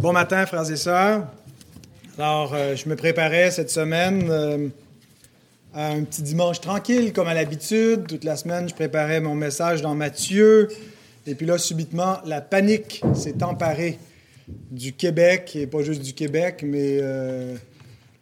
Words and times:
Bon 0.00 0.14
matin, 0.14 0.46
frères 0.46 0.70
et 0.70 0.76
sœurs. 0.76 1.26
Alors, 2.16 2.54
euh, 2.54 2.74
je 2.74 2.88
me 2.88 2.96
préparais 2.96 3.50
cette 3.50 3.68
semaine 3.68 4.30
euh, 4.30 4.68
à 5.74 5.88
un 5.88 6.04
petit 6.04 6.22
dimanche 6.22 6.58
tranquille, 6.62 7.12
comme 7.12 7.28
à 7.28 7.34
l'habitude. 7.34 8.06
Toute 8.06 8.24
la 8.24 8.36
semaine, 8.36 8.66
je 8.66 8.74
préparais 8.74 9.20
mon 9.20 9.34
message 9.34 9.82
dans 9.82 9.94
Matthieu. 9.94 10.68
Et 11.26 11.34
puis 11.34 11.44
là, 11.44 11.58
subitement, 11.58 12.16
la 12.24 12.40
panique 12.40 13.02
s'est 13.14 13.42
emparée 13.42 13.98
du 14.70 14.94
Québec, 14.94 15.54
et 15.54 15.66
pas 15.66 15.82
juste 15.82 16.00
du 16.00 16.14
Québec, 16.14 16.62
mais 16.66 16.96
euh, 17.02 17.54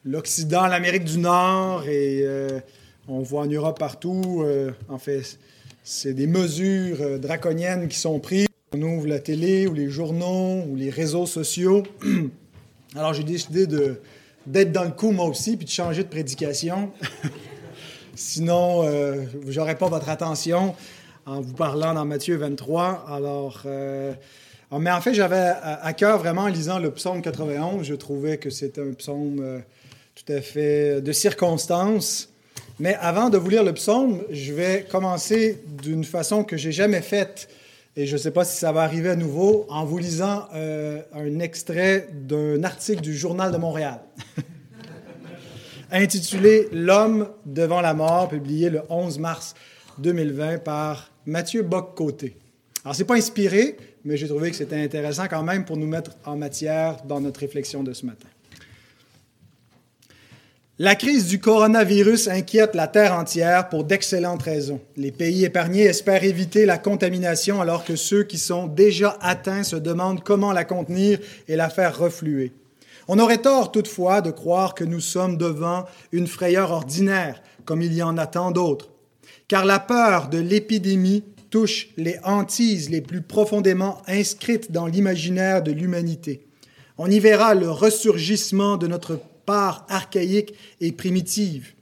l'Occident, 0.05 0.67
l'Amérique 0.67 1.05
du 1.05 1.19
Nord, 1.19 1.87
et 1.87 2.25
on 3.07 3.21
voit 3.21 3.43
en 3.43 3.47
Europe 3.47 3.79
partout. 3.79 4.45
en 4.89 4.99
fait, 4.99 5.39
c'est 5.85 6.13
des 6.13 6.27
mesures 6.27 7.21
draconiennes 7.21 7.87
qui 7.87 7.99
sont 8.01 8.19
prises. 8.19 8.48
On 8.75 8.83
ouvre 8.83 9.07
la 9.07 9.19
télé 9.19 9.67
ou 9.67 9.73
les 9.73 9.89
journaux 9.89 10.63
ou 10.69 10.77
les 10.77 10.91
réseaux 10.91 11.25
sociaux. 11.25 11.85
Alors 12.95 13.15
j'ai 13.15 13.25
décidé 13.25 13.67
de, 13.67 13.99
d'être 14.47 14.73
dans 14.73 14.85
le 14.85 14.91
coup 14.91 15.11
moi 15.11 15.25
aussi 15.25 15.57
puis 15.57 15.65
de 15.65 15.71
changer 15.71 16.05
de 16.05 16.09
prédication. 16.09 16.91
Sinon, 18.15 18.83
euh, 18.85 19.23
je 19.47 19.59
n'aurais 19.59 19.79
pas 19.79 19.89
votre 19.89 20.11
attention 20.11 20.75
en 21.25 21.41
vous 21.41 21.55
parlant 21.55 21.95
dans 21.95 22.05
Matthieu 22.05 22.37
23. 22.37 23.07
Alors, 23.09 23.63
euh, 23.65 24.13
mais 24.79 24.91
en 24.91 25.01
fait, 25.01 25.15
j'avais 25.15 25.53
à 25.63 25.93
cœur 25.95 26.19
vraiment 26.19 26.43
en 26.43 26.49
lisant 26.49 26.79
le 26.79 26.91
psaume 26.91 27.23
91. 27.23 27.87
Je 27.87 27.95
trouvais 27.95 28.37
que 28.37 28.51
c'était 28.51 28.83
un 28.83 28.93
psaume 28.93 29.39
euh, 29.41 29.61
tout 30.15 30.31
à 30.31 30.43
fait 30.43 31.01
de 31.01 31.13
circonstance. 31.13 32.29
Mais 32.81 32.97
avant 33.01 33.31
de 33.31 33.39
vous 33.39 33.49
lire 33.49 33.65
le 33.65 33.73
psaume, 33.73 34.23
je 34.31 34.53
vais 34.53 34.87
commencer 34.91 35.63
d'une 35.83 36.05
façon 36.05 36.45
que 36.45 36.59
j'ai 36.59 36.73
jamais 36.73 37.01
faite 37.01 37.49
et 37.99 38.07
je 38.07 38.13
ne 38.13 38.19
sais 38.19 38.31
pas 38.31 38.45
si 38.45 38.57
ça 38.57 38.71
va 38.71 38.83
arriver 38.83 39.09
à 39.09 39.17
nouveau, 39.17 39.67
en 39.69 39.85
vous 39.85 39.99
lisant 39.99 40.47
euh, 40.55 41.03
un 41.13 41.41
extrait 41.41 42.09
d'un 42.13 42.63
article 42.63 43.01
du 43.01 43.13
Journal 43.13 43.51
de 43.51 43.57
Montréal, 43.57 43.99
intitulé 45.91 46.69
L'homme 46.71 47.29
devant 47.45 47.81
la 47.81 47.95
mort, 47.95 48.29
publié 48.29 48.71
le 48.71 48.83
11 48.89 49.19
mars 49.19 49.57
2020 49.99 50.59
par 50.59 51.11
Mathieu 51.27 51.63
Bock-Côté. 51.63 52.37
Alors, 52.85 52.95
ce 52.95 53.03
n'est 53.03 53.07
pas 53.07 53.17
inspiré, 53.17 53.77
mais 54.05 54.17
j'ai 54.17 54.29
trouvé 54.29 54.53
que 54.53 54.57
c'était 54.57 54.81
intéressant 54.81 55.27
quand 55.29 55.43
même 55.43 55.65
pour 55.65 55.77
nous 55.77 55.89
mettre 55.89 56.13
en 56.25 56.37
matière 56.37 57.03
dans 57.03 57.21
notre 57.21 57.41
réflexion 57.41 57.83
de 57.83 57.93
ce 57.93 58.07
matin. 58.07 58.29
La 60.81 60.95
crise 60.95 61.27
du 61.27 61.41
coronavirus 61.41 62.29
inquiète 62.29 62.77
la 62.77 62.87
Terre 62.87 63.13
entière 63.13 63.69
pour 63.69 63.83
d'excellentes 63.83 64.45
raisons. 64.45 64.81
Les 64.97 65.11
pays 65.11 65.45
épargnés 65.45 65.83
espèrent 65.83 66.23
éviter 66.23 66.67
la 66.67 66.79
contamination 66.79 67.61
alors 67.61 67.85
que 67.85 67.97
ceux 67.97 68.23
qui 68.23 68.39
sont 68.39 68.69
déjà 68.69 69.19
atteints 69.21 69.65
se 69.65 69.75
demandent 69.75 70.23
comment 70.23 70.53
la 70.53 70.65
contenir 70.65 71.19
et 71.49 71.57
la 71.57 71.69
faire 71.69 71.99
refluer. 71.99 72.53
On 73.09 73.19
aurait 73.19 73.39
tort 73.39 73.73
toutefois 73.73 74.21
de 74.21 74.31
croire 74.31 74.77
que 74.77 74.85
nous 74.85 75.01
sommes 75.01 75.37
devant 75.37 75.85
une 76.13 76.29
frayeur 76.29 76.71
ordinaire, 76.71 77.43
comme 77.65 77.83
il 77.83 77.93
y 77.93 78.03
en 78.05 78.17
a 78.17 78.29
tant 78.29 78.53
d'autres, 78.53 78.91
car 79.49 79.65
la 79.65 79.81
peur 79.81 80.29
de 80.29 80.39
l'épidémie 80.39 81.25
touche 81.51 81.89
les 81.97 82.21
hantises 82.23 82.89
les 82.89 83.01
plus 83.01 83.23
profondément 83.23 84.01
inscrites 84.07 84.71
dans 84.71 84.87
l'imaginaire 84.87 85.61
de 85.61 85.73
l'humanité. 85.73 86.47
On 86.99 87.11
y 87.11 87.19
verra 87.19 87.55
le 87.55 87.69
ressurgissement 87.69 88.77
de 88.77 88.87
notre 88.87 89.19
part 89.49 89.87
archaïque 89.89 90.53
et 90.83 90.93
primitive. 90.93 91.73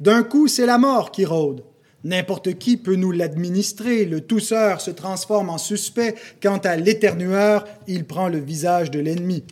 D'un 0.00 0.22
coup, 0.22 0.48
c'est 0.48 0.66
la 0.66 0.76
mort 0.76 1.12
qui 1.12 1.24
rôde. 1.24 1.64
N'importe 2.04 2.58
qui 2.58 2.76
peut 2.76 2.96
nous 2.96 3.10
l'administrer. 3.10 4.04
Le 4.04 4.20
tousseur 4.20 4.82
se 4.82 4.90
transforme 4.90 5.48
en 5.48 5.56
suspect. 5.56 6.14
Quant 6.42 6.58
à 6.58 6.76
l'éternueur, 6.76 7.64
il 7.86 8.04
prend 8.04 8.28
le 8.28 8.38
visage 8.38 8.90
de 8.90 9.00
l'ennemi. 9.00 9.44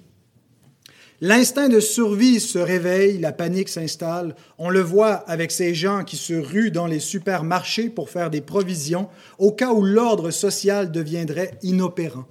L'instinct 1.22 1.70
de 1.70 1.80
survie 1.80 2.38
se 2.38 2.58
réveille, 2.58 3.16
la 3.16 3.33
panique 3.33 3.70
s'installe. 3.70 4.36
On 4.58 4.69
le 4.69 4.80
voit 4.80 5.14
avec 5.27 5.53
ces 5.53 5.75
gens 5.75 6.05
qui 6.05 6.19
se 6.19 6.34
ruent 6.34 6.70
dans 6.70 6.87
les 6.87 7.00
supermarchés 7.00 7.88
pour 7.88 8.10
faire 8.10 8.28
des 8.28 8.42
provisions 8.42 9.09
au 9.38 9.53
cas 9.53 9.72
où 9.72 9.82
l'ordre 9.82 10.31
social 10.31 10.92
deviendrait 10.92 11.53
inopérant. 11.62 12.26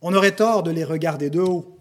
On 0.00 0.14
aurait 0.14 0.34
tort 0.34 0.64
de 0.64 0.72
les 0.72 0.82
regarder 0.82 1.30
de 1.30 1.38
haut. 1.38 1.78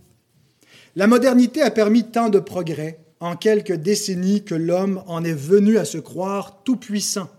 La 0.97 1.07
modernité 1.07 1.61
a 1.61 1.71
permis 1.71 2.03
tant 2.03 2.27
de 2.27 2.39
progrès 2.39 2.99
en 3.21 3.37
quelques 3.37 3.75
décennies 3.75 4.43
que 4.43 4.55
l'homme 4.55 5.03
en 5.07 5.23
est 5.23 5.31
venu 5.31 5.77
à 5.77 5.85
se 5.85 5.97
croire 5.97 6.63
tout-puissant, 6.63 7.29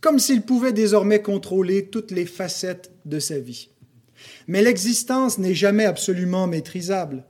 comme 0.00 0.18
s'il 0.18 0.42
pouvait 0.42 0.72
désormais 0.72 1.22
contrôler 1.22 1.86
toutes 1.86 2.10
les 2.10 2.26
facettes 2.26 2.90
de 3.04 3.20
sa 3.20 3.38
vie. 3.38 3.70
Mais 4.48 4.60
l'existence 4.60 5.38
n'est 5.38 5.54
jamais 5.54 5.84
absolument 5.84 6.48
maîtrisable. 6.48 7.24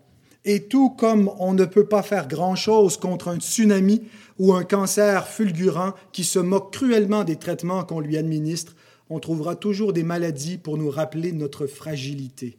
Et 0.47 0.63
tout 0.63 0.89
comme 0.89 1.31
on 1.41 1.53
ne 1.53 1.67
peut 1.67 1.87
pas 1.87 2.03
faire 2.03 2.27
grand-chose 2.27 2.97
contre 2.97 3.29
un 3.29 3.39
tsunami 3.39 4.03
ou 4.39 4.55
un 4.55 4.65
cancer 4.65 5.29
fulgurant 5.29 5.93
qui 6.13 6.25
se 6.25 6.39
moque 6.39 6.73
cruellement 6.73 7.25
des 7.25 7.37
traitements 7.37 7.85
qu'on 7.85 8.01
lui 8.01 8.17
administre, 8.17 8.77
on 9.11 9.19
trouvera 9.19 9.57
toujours 9.57 9.93
des 9.93 10.05
maladies 10.05 10.57
pour 10.57 10.79
nous 10.79 10.89
rappeler 10.91 11.33
notre 11.33 11.67
fragilité. 11.67 12.57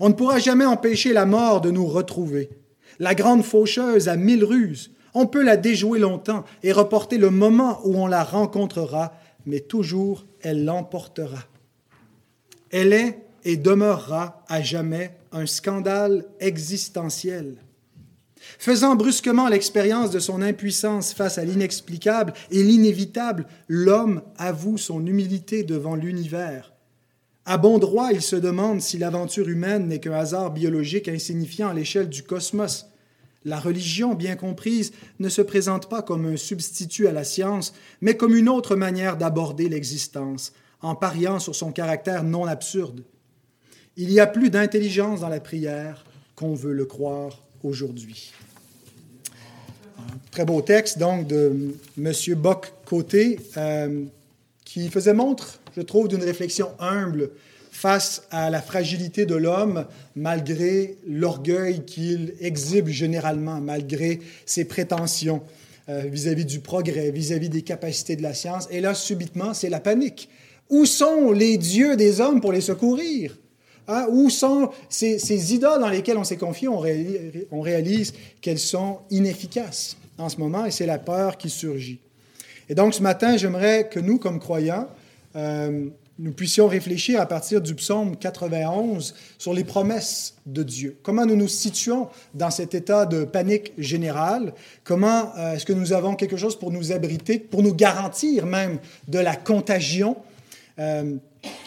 On 0.00 0.08
ne 0.08 0.14
pourra 0.14 0.38
jamais 0.38 0.64
empêcher 0.64 1.12
la 1.12 1.26
mort 1.26 1.60
de 1.60 1.70
nous 1.70 1.86
retrouver. 1.86 2.50
La 2.98 3.14
grande 3.14 3.44
faucheuse 3.44 4.08
a 4.08 4.16
mille 4.16 4.44
ruses. 4.44 4.92
On 5.14 5.26
peut 5.26 5.42
la 5.42 5.56
déjouer 5.56 5.98
longtemps 5.98 6.44
et 6.62 6.72
reporter 6.72 7.18
le 7.18 7.30
moment 7.30 7.80
où 7.84 7.96
on 7.96 8.06
la 8.06 8.22
rencontrera, 8.22 9.14
mais 9.46 9.60
toujours 9.60 10.26
elle 10.42 10.64
l'emportera. 10.64 11.44
Elle 12.70 12.92
est 12.92 13.22
et 13.44 13.56
demeurera 13.56 14.44
à 14.48 14.60
jamais 14.60 15.16
un 15.32 15.46
scandale 15.46 16.24
existentiel. 16.40 17.56
Faisant 18.58 18.94
brusquement 18.94 19.48
l'expérience 19.48 20.10
de 20.10 20.18
son 20.18 20.42
impuissance 20.42 21.12
face 21.12 21.38
à 21.38 21.44
l'inexplicable 21.44 22.32
et 22.50 22.62
l'inévitable, 22.62 23.46
l'homme 23.68 24.22
avoue 24.36 24.78
son 24.78 25.04
humilité 25.06 25.62
devant 25.62 25.94
l'univers. 25.94 26.75
À 27.48 27.58
bon 27.58 27.78
droit, 27.78 28.10
il 28.12 28.22
se 28.22 28.34
demande 28.34 28.80
si 28.80 28.98
l'aventure 28.98 29.48
humaine 29.48 29.86
n'est 29.86 30.00
qu'un 30.00 30.14
hasard 30.14 30.50
biologique 30.50 31.06
insignifiant 31.06 31.68
à 31.68 31.74
l'échelle 31.74 32.08
du 32.08 32.24
cosmos. 32.24 32.86
La 33.44 33.60
religion, 33.60 34.14
bien 34.14 34.34
comprise, 34.34 34.90
ne 35.20 35.28
se 35.28 35.42
présente 35.42 35.88
pas 35.88 36.02
comme 36.02 36.26
un 36.26 36.36
substitut 36.36 37.06
à 37.06 37.12
la 37.12 37.22
science, 37.22 37.72
mais 38.00 38.16
comme 38.16 38.34
une 38.34 38.48
autre 38.48 38.74
manière 38.74 39.16
d'aborder 39.16 39.68
l'existence, 39.68 40.54
en 40.80 40.96
pariant 40.96 41.38
sur 41.38 41.54
son 41.54 41.70
caractère 41.70 42.24
non 42.24 42.46
absurde. 42.46 43.04
Il 43.96 44.10
y 44.10 44.18
a 44.18 44.26
plus 44.26 44.50
d'intelligence 44.50 45.20
dans 45.20 45.28
la 45.28 45.38
prière 45.38 46.04
qu'on 46.34 46.54
veut 46.54 46.72
le 46.72 46.84
croire 46.84 47.44
aujourd'hui. 47.62 48.32
Très 50.32 50.44
beau 50.44 50.62
texte 50.62 50.98
donc 50.98 51.28
de 51.28 51.76
M. 51.96 52.12
Bock-Côté 52.34 53.38
euh, 53.56 54.04
qui 54.64 54.88
faisait 54.90 55.14
montre 55.14 55.60
je 55.76 55.82
trouve, 55.82 56.08
d'une 56.08 56.22
réflexion 56.22 56.70
humble 56.78 57.30
face 57.70 58.22
à 58.30 58.48
la 58.48 58.62
fragilité 58.62 59.26
de 59.26 59.34
l'homme, 59.34 59.84
malgré 60.14 60.96
l'orgueil 61.06 61.84
qu'il 61.84 62.32
exhibe 62.40 62.88
généralement, 62.88 63.60
malgré 63.60 64.20
ses 64.46 64.64
prétentions 64.64 65.42
euh, 65.90 66.04
vis-à-vis 66.10 66.46
du 66.46 66.60
progrès, 66.60 67.10
vis-à-vis 67.10 67.50
des 67.50 67.60
capacités 67.60 68.16
de 68.16 68.22
la 68.22 68.32
science. 68.32 68.66
Et 68.70 68.80
là, 68.80 68.94
subitement, 68.94 69.52
c'est 69.52 69.68
la 69.68 69.80
panique. 69.80 70.30
Où 70.70 70.86
sont 70.86 71.30
les 71.30 71.58
dieux 71.58 71.96
des 71.96 72.22
hommes 72.22 72.40
pour 72.40 72.52
les 72.52 72.62
secourir? 72.62 73.36
Hein? 73.86 74.06
Où 74.08 74.30
sont 74.30 74.70
ces, 74.88 75.54
idoles 75.54 75.80
dans 75.80 75.90
lesquelles 75.90 76.16
on 76.16 76.24
s'est 76.24 76.38
confié? 76.38 76.68
On 76.68 76.78
réalise, 76.78 77.46
on 77.50 77.60
réalise 77.60 78.14
qu'elles 78.40 78.58
sont 78.58 79.00
inefficaces 79.10 79.98
en 80.16 80.30
ce 80.30 80.38
moment 80.38 80.64
et 80.64 80.70
c'est 80.70 80.86
la 80.86 80.98
peur 80.98 81.36
qui 81.36 81.50
surgit. 81.50 82.00
Et 82.70 82.74
donc, 82.74 82.94
ce 82.94 83.02
matin, 83.02 83.36
j'aimerais 83.36 83.88
que 83.90 84.00
nous, 84.00 84.18
comme 84.18 84.40
croyants, 84.40 84.88
euh, 85.36 85.88
nous 86.18 86.32
puissions 86.32 86.66
réfléchir 86.66 87.20
à 87.20 87.26
partir 87.26 87.60
du 87.60 87.74
psaume 87.74 88.16
91 88.16 89.14
sur 89.36 89.52
les 89.52 89.64
promesses 89.64 90.36
de 90.46 90.62
Dieu. 90.62 90.96
Comment 91.02 91.26
nous 91.26 91.36
nous 91.36 91.48
situons 91.48 92.08
dans 92.32 92.50
cet 92.50 92.74
état 92.74 93.04
de 93.04 93.24
panique 93.24 93.72
générale? 93.76 94.54
Comment 94.82 95.32
euh, 95.36 95.54
est-ce 95.54 95.66
que 95.66 95.74
nous 95.74 95.92
avons 95.92 96.14
quelque 96.14 96.38
chose 96.38 96.58
pour 96.58 96.72
nous 96.72 96.90
abriter, 96.90 97.38
pour 97.38 97.62
nous 97.62 97.74
garantir 97.74 98.46
même 98.46 98.78
de 99.08 99.18
la 99.18 99.36
contagion? 99.36 100.16
Euh, 100.78 101.16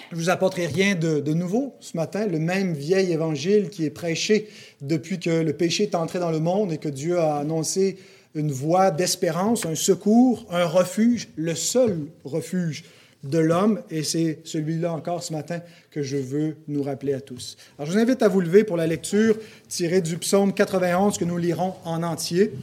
je 0.09 0.15
ne 0.15 0.19
vous 0.19 0.29
apporterai 0.31 0.65
rien 0.65 0.95
de, 0.95 1.19
de, 1.19 1.33
nouveau 1.33 1.75
ce 1.79 1.95
matin, 1.95 2.25
le 2.25 2.39
même 2.39 2.73
vieil 2.73 3.11
évangile 3.11 3.69
qui 3.69 3.85
est 3.85 3.91
prêché 3.91 4.49
depuis 4.81 5.19
que 5.19 5.29
le 5.29 5.53
péché 5.53 5.83
est 5.83 5.93
entré 5.93 6.17
dans 6.17 6.31
le 6.31 6.39
monde 6.39 6.73
et 6.73 6.79
que 6.79 6.89
Dieu 6.89 7.19
a 7.19 7.37
annoncé 7.37 7.97
une 8.33 8.51
voie 8.51 8.89
d'espérance, 8.89 9.67
un 9.67 9.75
secours, 9.75 10.45
un 10.49 10.65
refuge, 10.65 11.29
le 11.35 11.53
seul 11.53 12.07
refuge 12.23 12.83
de 13.23 13.39
l'homme, 13.39 13.81
et 13.89 14.03
c'est 14.03 14.39
celui-là 14.45 14.93
encore 14.93 15.23
ce 15.23 15.33
matin 15.33 15.61
que 15.91 16.01
je 16.01 16.17
veux 16.17 16.55
nous 16.67 16.83
rappeler 16.83 17.13
à 17.13 17.21
tous. 17.21 17.57
Alors 17.77 17.87
je 17.87 17.93
vous 17.93 17.99
invite 17.99 18.21
à 18.21 18.27
vous 18.27 18.39
lever 18.41 18.63
pour 18.63 18.77
la 18.77 18.87
lecture 18.87 19.37
tirée 19.67 20.01
du 20.01 20.17
psaume 20.17 20.53
91 20.53 21.17
que 21.17 21.25
nous 21.25 21.37
lirons 21.37 21.73
en 21.83 22.03
entier, 22.03 22.53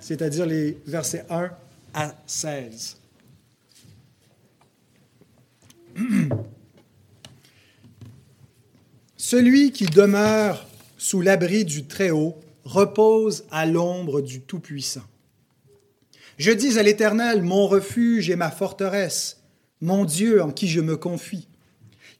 c'est-à-dire 0.00 0.44
les 0.46 0.76
versets 0.86 1.24
1 1.30 1.50
à 1.94 2.14
16. 2.26 2.98
Celui 9.16 9.72
qui 9.72 9.86
demeure 9.86 10.66
sous 11.02 11.20
l'abri 11.20 11.64
du 11.64 11.84
Très-Haut, 11.84 12.38
repose 12.64 13.44
à 13.50 13.66
l'ombre 13.66 14.20
du 14.20 14.40
Tout-Puissant. 14.40 15.02
Je 16.38 16.52
dis 16.52 16.78
à 16.78 16.84
l'Éternel, 16.84 17.42
mon 17.42 17.66
refuge 17.66 18.30
et 18.30 18.36
ma 18.36 18.52
forteresse, 18.52 19.41
mon 19.82 20.04
Dieu 20.04 20.40
en 20.40 20.50
qui 20.50 20.68
je 20.68 20.80
me 20.80 20.96
confie. 20.96 21.48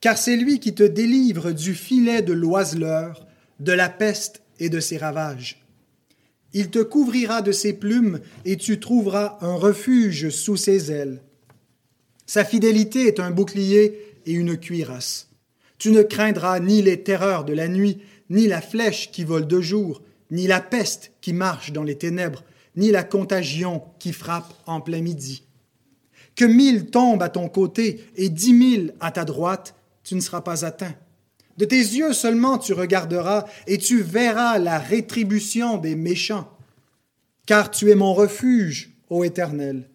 Car 0.01 0.19
c'est 0.19 0.37
lui 0.37 0.59
qui 0.59 0.75
te 0.75 0.83
délivre 0.83 1.53
du 1.53 1.75
filet 1.75 2.21
de 2.21 2.33
l'oiseleur, 2.33 3.27
de 3.61 3.73
la 3.73 3.89
peste 3.89 4.43
et 4.59 4.69
de 4.69 4.81
ses 4.81 4.99
ravages. 4.99 5.65
Il 6.53 6.69
te 6.69 6.81
couvrira 6.81 7.41
de 7.41 7.53
ses 7.53 7.73
plumes 7.73 8.21
et 8.45 8.57
tu 8.57 8.79
trouveras 8.79 9.39
un 9.41 9.55
refuge 9.55 10.29
sous 10.29 10.57
ses 10.57 10.91
ailes. 10.91 11.23
Sa 12.27 12.45
fidélité 12.45 13.07
est 13.07 13.21
un 13.21 13.31
bouclier 13.31 14.17
et 14.27 14.33
une 14.33 14.59
cuirasse. 14.59 15.31
Tu 15.79 15.93
ne 15.93 16.03
craindras 16.03 16.61
ni 16.61 16.83
les 16.83 17.03
terreurs 17.03 17.45
de 17.45 17.53
la 17.53 17.69
nuit, 17.69 17.99
ni 18.29 18.49
la 18.49 18.61
flèche 18.61 19.11
qui 19.13 19.25
vole 19.25 19.47
de 19.47 19.61
jour, 19.61 20.03
ni 20.31 20.47
la 20.47 20.61
peste 20.61 21.13
qui 21.21 21.33
marche 21.33 21.73
dans 21.73 21.83
les 21.85 21.97
ténèbres, 21.97 22.45
ni 22.75 22.91
la 22.91 23.05
contagion 23.05 23.83
qui 23.99 24.13
frappe 24.13 24.53
en 24.67 24.81
plein 24.81 25.01
midi. 25.01 25.45
Que 26.37 26.45
mille 26.45 26.87
tombent 26.87 27.23
à 27.23 27.29
ton 27.29 27.49
côté 27.49 28.07
et 28.17 28.29
dix 28.29 28.53
mille 28.53 28.95
à 29.01 29.11
ta 29.11 29.25
droite, 29.25 29.75
tu 30.05 30.15
ne 30.15 30.21
seras 30.21 30.41
pas 30.41 30.65
atteint. 30.65 30.95
De 31.59 31.65
tes 31.65 31.77
yeux 31.77 32.13
seulement 32.13 32.59
tu 32.59 32.73
regarderas 32.73 33.45
et 33.67 33.79
tu 33.79 34.01
verras 34.01 34.59
la 34.59 34.79
rétribution 34.79 35.77
des 35.77 35.95
méchants. 35.95 36.49
Car 37.47 37.71
tu 37.71 37.91
es 37.91 37.95
mon 37.95 38.15
refuge, 38.15 38.97
ô 39.11 39.25
Éternel. 39.25 39.89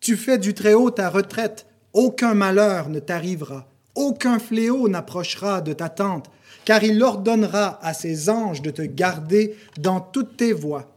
Tu 0.00 0.16
fais 0.16 0.38
du 0.38 0.54
Très-Haut 0.54 0.90
ta 0.90 1.10
retraite, 1.10 1.66
aucun 1.92 2.34
malheur 2.34 2.88
ne 2.88 3.00
t'arrivera, 3.00 3.68
aucun 3.94 4.38
fléau 4.38 4.88
n'approchera 4.88 5.60
de 5.60 5.72
ta 5.72 5.88
tente, 5.88 6.30
car 6.64 6.82
il 6.82 7.02
ordonnera 7.02 7.78
à 7.82 7.94
ses 7.94 8.28
anges 8.30 8.62
de 8.62 8.70
te 8.70 8.82
garder 8.82 9.56
dans 9.78 10.00
toutes 10.00 10.36
tes 10.36 10.52
voies. 10.52 10.93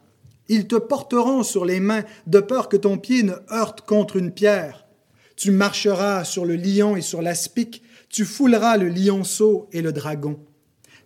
Ils 0.50 0.68
te 0.68 0.76
porteront 0.76 1.44
sur 1.44 1.66
les 1.66 1.80
mains, 1.80 2.04
de 2.26 2.40
peur 2.40 2.70
que 2.70 2.78
ton 2.78 2.98
pied 2.98 3.24
ne 3.24 3.34
heurte 3.52 3.82
contre 3.82 4.16
une 4.16 4.32
pierre. 4.32 4.86
Tu 5.36 5.52
marcheras 5.52 6.24
sur 6.24 6.46
le 6.46 6.56
lion 6.56 6.96
et 6.96 7.02
sur 7.02 7.22
l'aspic, 7.22 7.84
tu 8.10 8.26
fouleras 8.26 8.78
le 8.78 8.88
lionceau 8.88 9.68
et 9.72 9.82
le 9.82 9.92
dragon. 9.92 10.40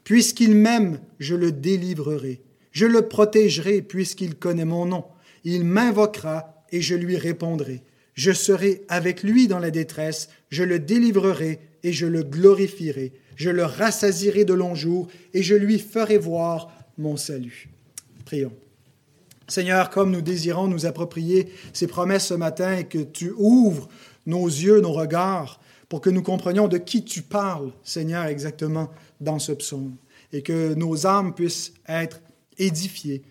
Puisqu'il 0.03 0.55
m'aime, 0.55 0.99
je 1.19 1.35
le 1.35 1.51
délivrerai. 1.51 2.41
Je 2.71 2.85
le 2.85 3.07
protégerai 3.07 3.81
puisqu'il 3.81 4.35
connaît 4.35 4.65
mon 4.65 4.85
nom. 4.85 5.05
Il 5.43 5.65
m'invoquera 5.65 6.63
et 6.71 6.81
je 6.81 6.95
lui 6.95 7.17
répondrai. 7.17 7.83
Je 8.13 8.31
serai 8.31 8.83
avec 8.87 9.23
lui 9.23 9.47
dans 9.47 9.59
la 9.59 9.71
détresse, 9.71 10.29
je 10.49 10.63
le 10.63 10.79
délivrerai 10.79 11.59
et 11.83 11.91
je 11.91 12.05
le 12.05 12.23
glorifierai. 12.23 13.13
Je 13.35 13.49
le 13.49 13.63
rassasirai 13.63 14.45
de 14.45 14.53
longs 14.53 14.75
jours 14.75 15.07
et 15.33 15.41
je 15.43 15.55
lui 15.55 15.79
ferai 15.79 16.17
voir 16.17 16.71
mon 16.97 17.17
salut. 17.17 17.69
Prions. 18.25 18.53
Seigneur, 19.51 19.89
comme 19.89 20.11
nous 20.11 20.21
désirons 20.21 20.67
nous 20.67 20.85
approprier 20.85 21.51
ces 21.73 21.85
promesses 21.85 22.27
ce 22.27 22.33
matin 22.33 22.77
et 22.77 22.85
que 22.85 22.99
tu 22.99 23.33
ouvres 23.35 23.89
nos 24.25 24.45
yeux, 24.45 24.79
nos 24.79 24.93
regards, 24.93 25.59
pour 25.89 25.99
que 25.99 26.09
nous 26.09 26.23
comprenions 26.23 26.69
de 26.69 26.77
qui 26.77 27.03
tu 27.03 27.21
parles, 27.21 27.73
Seigneur, 27.83 28.27
exactement 28.27 28.89
dans 29.19 29.39
ce 29.39 29.51
psaume, 29.51 29.97
et 30.31 30.41
que 30.41 30.73
nos 30.75 31.05
âmes 31.05 31.33
puissent 31.33 31.73
être 31.89 32.21
édifiées. 32.57 33.23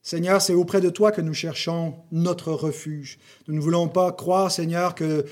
Seigneur, 0.00 0.40
c'est 0.40 0.54
auprès 0.54 0.80
de 0.80 0.88
toi 0.88 1.12
que 1.12 1.20
nous 1.20 1.34
cherchons 1.34 1.96
notre 2.10 2.52
refuge. 2.52 3.18
Nous 3.46 3.54
ne 3.54 3.60
voulons 3.60 3.88
pas 3.88 4.12
croire, 4.12 4.50
Seigneur, 4.50 4.94
que 4.94 5.26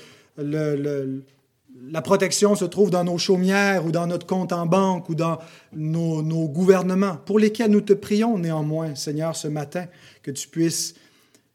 la 1.83 2.01
protection 2.01 2.55
se 2.55 2.65
trouve 2.65 2.89
dans 2.89 3.03
nos 3.03 3.17
chaumières 3.17 3.85
ou 3.85 3.91
dans 3.91 4.07
notre 4.07 4.25
compte 4.25 4.53
en 4.53 4.65
banque 4.65 5.09
ou 5.09 5.15
dans 5.15 5.39
nos, 5.73 6.21
nos 6.21 6.47
gouvernements, 6.47 7.17
pour 7.25 7.39
lesquels 7.39 7.71
nous 7.71 7.81
te 7.81 7.93
prions 7.93 8.37
néanmoins, 8.37 8.95
Seigneur, 8.95 9.35
ce 9.35 9.47
matin, 9.47 9.85
que 10.23 10.31
tu 10.31 10.47
puisses 10.47 10.95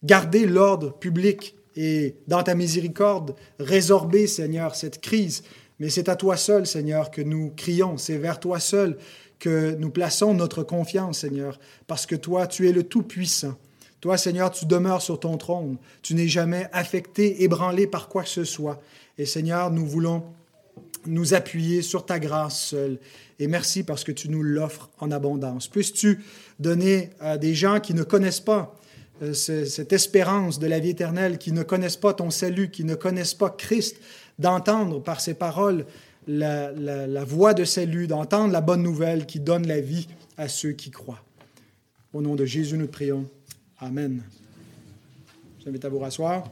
garder 0.03 0.47
l'ordre 0.47 0.93
public 0.93 1.55
et 1.77 2.17
dans 2.27 2.43
ta 2.43 2.55
miséricorde, 2.55 3.35
résorber, 3.59 4.27
Seigneur, 4.27 4.75
cette 4.75 5.01
crise. 5.01 5.43
Mais 5.79 5.89
c'est 5.89 6.09
à 6.09 6.17
toi 6.17 6.37
seul, 6.37 6.67
Seigneur, 6.67 7.11
que 7.11 7.23
nous 7.23 7.53
crions. 7.57 7.97
C'est 7.97 8.19
vers 8.19 8.41
toi 8.41 8.61
seul 8.61 8.99
que 9.39 9.75
nous 9.77 9.91
plaçons 9.91 10.35
notre 10.35 10.63
confiance, 10.63 11.21
Seigneur, 11.21 11.59
parce 11.87 12.05
que 12.05 12.17
toi, 12.17 12.47
tu 12.47 12.69
es 12.69 12.73
le 12.73 12.83
Tout-Puissant. 12.83 13.55
Toi, 14.01 14.17
Seigneur, 14.17 14.51
tu 14.51 14.67
demeures 14.67 15.03
sur 15.03 15.21
ton 15.21 15.37
trône. 15.37 15.77
Tu 16.03 16.15
n'es 16.15 16.29
jamais 16.29 16.69
affecté, 16.73 17.43
ébranlé 17.43 17.87
par 17.87 18.09
quoi 18.09 18.23
que 18.23 18.29
ce 18.29 18.45
soit. 18.45 18.81
Et 19.19 19.27
Seigneur, 19.27 19.71
nous 19.71 19.87
voulons 19.87 20.25
nous 21.07 21.35
appuyer 21.35 21.83
sur 21.83 22.05
ta 22.05 22.19
grâce 22.19 22.61
seule. 22.69 22.99
Et 23.39 23.47
merci 23.47 23.83
parce 23.83 24.05
que 24.05 24.13
tu 24.13 24.29
nous 24.29 24.43
l'offres 24.43 24.91
en 24.99 25.11
abondance. 25.11 25.69
Puisses-tu 25.69 26.21
donner 26.59 27.11
à 27.21 27.39
des 27.39 27.55
gens 27.55 27.81
qui 27.81 27.95
ne 27.95 28.03
connaissent 28.03 28.41
pas 28.41 28.77
euh, 29.23 29.35
cette 29.35 29.93
espérance 29.93 30.59
de 30.59 30.67
la 30.67 30.79
vie 30.79 30.91
éternelle, 30.91 31.39
qui 31.39 31.53
ne 31.53 31.63
connaissent 31.63 31.97
pas 31.97 32.15
ton 32.15 32.31
salut, 32.31 32.71
qui 32.71 32.85
ne 32.85 32.95
connaissent 32.95 33.35
pas 33.35 33.51
Christ, 33.51 33.97
d'entendre 34.39 35.03
par 35.03 35.21
ses 35.21 35.35
paroles 35.35 35.87
la, 36.27 37.25
voix 37.25 37.55
de 37.55 37.65
salut, 37.65 38.07
d'entendre 38.07 38.53
la 38.53 38.61
bonne 38.61 38.83
nouvelle 38.83 39.27
qui 39.27 39.41
donne 39.41 39.67
la 39.67 39.81
vie 39.81 40.07
à 40.37 40.49
ceux 40.49 40.73
qui 40.73 40.91
croient. 40.91 41.23
Au 42.13 42.23
nom 42.23 42.35
de 42.35 42.45
Jésus, 42.45 42.77
nous 42.77 42.89
prions. 42.89 43.29
Amen. 43.79 44.23
Je 45.59 45.65
vous 45.65 45.71
invite 45.71 45.85
à 45.85 45.89
vous 45.89 45.99
rasseoir. 45.99 46.45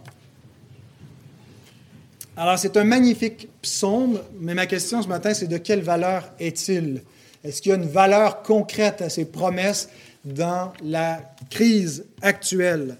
Alors, 2.40 2.56
c'est 2.56 2.76
un 2.76 2.84
magnifique 2.84 3.48
psaume, 3.62 4.20
mais 4.38 4.54
ma 4.54 4.66
question 4.66 5.02
ce 5.02 5.08
matin, 5.08 5.34
c'est 5.34 5.48
de 5.48 5.58
quelle 5.58 5.82
valeur 5.82 6.22
est-il? 6.38 7.02
Est-ce 7.42 7.60
qu'il 7.60 7.70
y 7.70 7.72
a 7.72 7.76
une 7.76 7.88
valeur 7.88 8.44
concrète 8.44 9.02
à 9.02 9.08
ces 9.08 9.24
promesses 9.24 9.88
dans 10.24 10.72
la 10.80 11.20
crise 11.50 12.04
actuelle? 12.22 12.96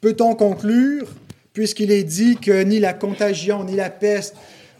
Peut-on 0.00 0.34
conclure, 0.34 1.08
puisqu'il 1.52 1.90
est 1.90 2.04
dit 2.04 2.38
que 2.38 2.62
ni 2.62 2.80
la 2.80 2.94
contagion 2.94 3.64
ni 3.64 3.76
la 3.76 3.90
peste 3.90 4.34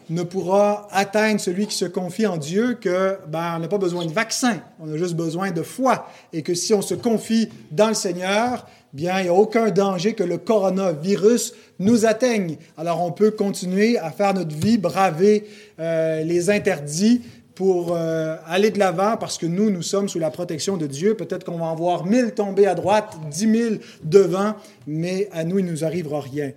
ne 0.08 0.22
pourra 0.22 0.88
atteindre 0.90 1.38
celui 1.38 1.66
qui 1.66 1.76
se 1.76 1.84
confie 1.84 2.26
en 2.26 2.38
Dieu, 2.38 2.78
que 2.80 3.18
ben, 3.28 3.56
on 3.56 3.58
n'a 3.58 3.68
pas 3.68 3.76
besoin 3.76 4.06
de 4.06 4.12
vaccin, 4.12 4.62
on 4.80 4.90
a 4.90 4.96
juste 4.96 5.14
besoin 5.14 5.50
de 5.50 5.62
foi, 5.62 6.08
et 6.32 6.40
que 6.40 6.54
si 6.54 6.72
on 6.72 6.80
se 6.80 6.94
confie 6.94 7.50
dans 7.70 7.88
le 7.88 7.94
Seigneur, 7.94 8.66
bien, 8.94 9.20
il 9.20 9.24
n'y 9.24 9.28
a 9.28 9.34
aucun 9.34 9.70
danger 9.70 10.14
que 10.14 10.24
le 10.24 10.38
coronavirus 10.38 11.52
nous 11.82 12.06
atteigne. 12.06 12.56
Alors 12.76 13.02
on 13.02 13.12
peut 13.12 13.30
continuer 13.30 13.98
à 13.98 14.10
faire 14.10 14.34
notre 14.34 14.54
vie, 14.54 14.78
braver 14.78 15.44
euh, 15.78 16.22
les 16.22 16.50
interdits, 16.50 17.22
pour 17.54 17.94
euh, 17.94 18.36
aller 18.46 18.70
de 18.70 18.78
l'avant 18.78 19.16
parce 19.16 19.38
que 19.38 19.46
nous, 19.46 19.70
nous 19.70 19.82
sommes 19.82 20.08
sous 20.08 20.18
la 20.18 20.30
protection 20.30 20.76
de 20.76 20.86
Dieu. 20.86 21.14
Peut-être 21.14 21.44
qu'on 21.44 21.58
va 21.58 21.66
en 21.66 21.74
voir 21.74 22.06
mille 22.06 22.32
tomber 22.32 22.66
à 22.66 22.74
droite, 22.74 23.16
dix 23.30 23.46
mille 23.46 23.80
devant, 24.02 24.54
mais 24.86 25.28
à 25.32 25.44
nous, 25.44 25.58
il 25.58 25.66
ne 25.66 25.70
nous 25.70 25.84
arrivera 25.84 26.20
rien. 26.20 26.52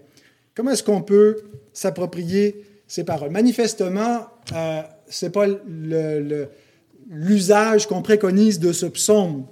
Comment 0.55 0.71
est-ce 0.71 0.83
qu'on 0.83 1.01
peut 1.01 1.37
s'approprier 1.73 2.63
ces 2.87 3.03
paroles? 3.03 3.31
Manifestement, 3.31 4.27
euh, 4.53 4.81
ce 5.09 5.25
n'est 5.25 5.31
pas 5.31 5.45
l'usage 7.09 7.87
qu'on 7.87 8.01
préconise 8.01 8.59
de 8.59 8.71
ce 8.71 8.85
psaume. 8.85 9.45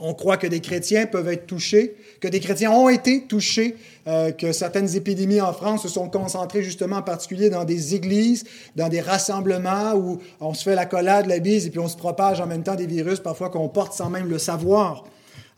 On 0.00 0.14
croit 0.14 0.38
que 0.38 0.46
des 0.46 0.60
chrétiens 0.60 1.06
peuvent 1.06 1.28
être 1.28 1.46
touchés, 1.46 1.94
que 2.20 2.28
des 2.28 2.40
chrétiens 2.40 2.72
ont 2.72 2.88
été 2.88 3.26
touchés, 3.26 3.76
euh, 4.06 4.32
que 4.32 4.52
certaines 4.52 4.96
épidémies 4.96 5.42
en 5.42 5.52
France 5.52 5.82
se 5.82 5.88
sont 5.88 6.08
concentrées 6.08 6.62
justement 6.62 6.96
en 6.96 7.02
particulier 7.02 7.50
dans 7.50 7.64
des 7.64 7.94
églises, 7.94 8.44
dans 8.76 8.88
des 8.88 9.00
rassemblements 9.00 9.94
où 9.94 10.18
on 10.40 10.54
se 10.54 10.62
fait 10.62 10.74
la 10.74 10.86
collade, 10.86 11.26
la 11.26 11.38
bise, 11.38 11.66
et 11.66 11.70
puis 11.70 11.80
on 11.80 11.88
se 11.88 11.98
propage 11.98 12.40
en 12.40 12.46
même 12.46 12.62
temps 12.62 12.76
des 12.76 12.86
virus 12.86 13.20
parfois 13.20 13.50
qu'on 13.50 13.68
porte 13.68 13.92
sans 13.92 14.08
même 14.08 14.28
le 14.28 14.38
savoir. 14.38 15.04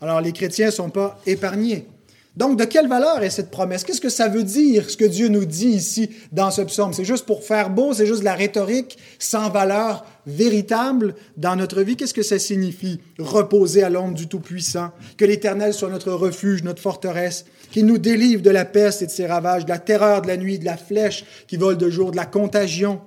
Alors 0.01 0.21
les 0.21 0.33
chrétiens 0.33 0.67
ne 0.67 0.73
sont 0.73 0.91
pas 0.91 1.21
épargnés. 1.27 1.87
Donc, 2.35 2.59
de 2.59 2.65
quelle 2.65 2.89
valeur 2.89 3.23
est 3.23 3.29
cette 3.29 3.51
promesse? 3.51 3.85
Qu'est-ce 3.85 4.01
que 4.01 4.09
ça 4.09 4.29
veut 4.29 4.43
dire, 4.43 4.89
ce 4.89 4.97
que 4.97 5.05
Dieu 5.05 5.29
nous 5.29 5.45
dit 5.45 5.69
ici 5.69 6.09
dans 6.33 6.51
ce 6.51 6.63
psaume? 6.63 6.95
C'est 6.95 7.05
juste 7.05 7.27
pour 7.27 7.45
faire 7.45 7.69
beau, 7.69 7.93
c'est 7.93 8.07
juste 8.07 8.21
de 8.21 8.25
la 8.25 8.35
rhétorique 8.35 8.97
sans 9.19 9.51
valeur 9.51 10.07
véritable 10.27 11.15
dans 11.37 11.57
notre 11.57 11.83
vie. 11.83 11.95
Qu'est-ce 11.95 12.15
que 12.15 12.23
ça 12.23 12.39
signifie? 12.39 13.01
Reposer 13.19 13.83
à 13.83 13.91
l'ombre 13.91 14.15
du 14.15 14.29
Tout-Puissant, 14.29 14.93
que 15.19 15.27
l'Éternel 15.27 15.75
soit 15.75 15.91
notre 15.91 16.13
refuge, 16.13 16.63
notre 16.63 16.81
forteresse, 16.81 17.45
qu'il 17.71 17.85
nous 17.85 17.99
délivre 17.99 18.41
de 18.43 18.51
la 18.51 18.65
peste 18.65 19.03
et 19.03 19.07
de 19.07 19.11
ses 19.11 19.27
ravages, 19.27 19.67
de 19.67 19.71
la 19.71 19.79
terreur 19.79 20.23
de 20.23 20.29
la 20.29 20.39
nuit, 20.39 20.59
de 20.59 20.65
la 20.65 20.79
flèche 20.79 21.27
qui 21.47 21.59
vole 21.59 21.77
de 21.77 21.91
jour, 21.91 22.13
de 22.13 22.17
la 22.17 22.27
contagion. 22.27 23.03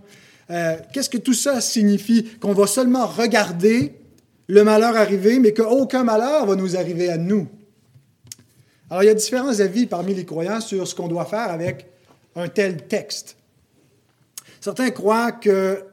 Euh, 0.52 0.76
qu'est-ce 0.94 1.10
que 1.10 1.18
tout 1.18 1.34
ça 1.34 1.62
signifie? 1.62 2.30
Qu'on 2.40 2.54
va 2.54 2.68
seulement 2.68 3.08
regarder 3.08 3.94
le 4.48 4.64
malheur 4.64 4.96
arriver, 4.96 5.40
mais 5.40 5.54
qu'aucun 5.54 6.04
malheur 6.04 6.46
va 6.46 6.56
nous 6.56 6.76
arriver 6.76 7.10
à 7.10 7.18
nous. 7.18 7.48
Alors, 8.90 9.04
il 9.04 9.08
y 9.08 9.10
a 9.10 9.14
différents 9.14 9.60
avis 9.60 9.88
parmi 9.88 10.14
les 10.14 10.26
croyants 10.26 10.62
sur 10.62 10.88
ce 10.88 10.94
qu'on 10.94 11.08
doit 11.08 11.26
faire 11.26 11.50
avec 11.50 11.88
un 12.36 12.48
tel 12.48 12.88
texte. 12.88 13.38
Certains 14.62 14.92
croient 14.92 15.32
que 15.32 15.84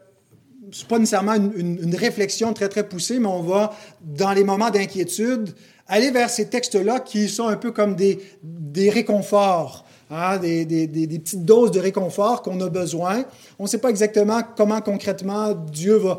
ce 0.70 0.82
n'est 0.82 0.88
pas 0.88 0.98
nécessairement 0.98 1.34
une, 1.34 1.94
réflexion 1.94 2.52
très, 2.52 2.68
très 2.68 2.88
poussée, 2.88 3.18
mais 3.18 3.26
on 3.26 3.42
va, 3.42 3.74
dans 4.02 4.32
les 4.32 4.44
moments 4.44 4.70
d'inquiétude, 4.70 5.54
aller 5.86 6.10
vers 6.10 6.30
ces 6.30 6.48
textes-là 6.48 7.00
qui 7.00 7.28
sont 7.28 7.48
un 7.48 7.56
peu 7.56 7.72
comme 7.72 7.96
des, 7.96 8.20
des 8.42 8.88
réconforts, 8.88 9.84
hein, 10.12 10.38
des, 10.38 10.66
petites 11.18 11.44
doses 11.44 11.70
de 11.70 11.80
réconfort 11.80 12.42
qu'on 12.42 12.60
a 12.60 12.68
besoin. 12.68 13.24
On 13.58 13.64
ne 13.64 13.68
sait 13.68 13.78
pas 13.78 13.90
exactement 13.90 14.40
comment 14.56 14.80
concrètement 14.80 15.54
Dieu 15.54 15.96
va, 15.96 16.18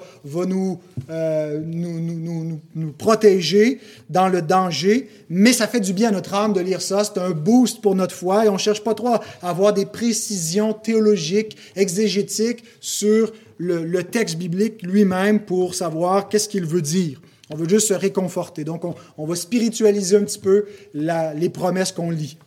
euh, 1.10 1.60
nous, 1.64 2.60
protéger 2.98 3.80
dans 4.10 4.28
le 4.28 4.42
danger, 4.42 5.10
mais 5.30 5.54
ça 5.54 5.68
fait 5.68 5.80
du 5.80 5.94
bien 5.94 6.10
à 6.10 6.12
notre 6.12 6.34
âme 6.34 6.54
de 6.54 6.60
lire 6.60 6.82
ça. 6.82 7.04
C'est 7.04 7.20
un 7.20 7.32
boost 7.32 7.82
pour 7.82 7.96
notre 7.96 8.16
foi 8.16 8.46
et 8.46 8.50
on 8.50 8.58
cherche 8.58 8.84
pas 8.84 8.94
trop 8.94 9.10
à 9.10 9.22
avoir 9.42 9.74
des 9.74 9.86
précisions 9.86 10.74
théologiques, 10.74 11.56
exégétiques 11.76 12.64
sur 12.80 13.32
le, 13.58 14.04
texte 14.04 14.38
biblique 14.38 14.82
lui-même 14.82 15.40
pour 15.40 15.76
savoir 15.76 16.30
qu'est-ce 16.30 16.50
qu'il 16.50 16.66
veut 16.66 16.82
dire. 16.82 17.22
On 17.50 17.56
veut 17.56 17.70
juste 17.70 17.90
se 17.90 17.94
réconforter. 17.94 18.64
Donc, 18.64 18.84
on, 19.18 19.26
va 19.26 19.36
spiritualiser 19.36 20.18
un 20.18 20.24
petit 20.24 20.40
peu 20.40 20.66
les 20.94 21.50
promesses 21.50 21.92
qu'on 21.92 22.10
lit. 22.10 22.38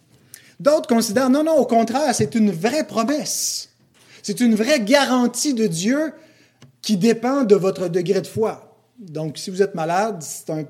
D'autres 0.59 0.89
considèrent, 0.89 1.31
non, 1.31 1.45
non, 1.45 1.57
au 1.57 1.67
contraire, 1.67 2.15
c'est 2.15 2.35
une 2.35 2.51
vraie 2.51 2.87
promesse. 2.87 3.71
C'est 4.23 4.41
une 4.41 4.55
vraie 4.55 4.81
garantie 4.81 5.55
de 5.55 5.67
Dieu 5.67 6.13
qui 6.83 6.97
dépend 6.97 7.45
de 7.45 7.55
votre 7.55 7.89
degré 7.89 8.21
de 8.21 8.27
foi. 8.27 8.77
Donc, 8.99 9.39
si 9.39 9.51
vous 9.51 9.63
êtes 9.63 9.75
malade, 9.75 10.17
c'est 10.21 10.51
un 10.51 10.65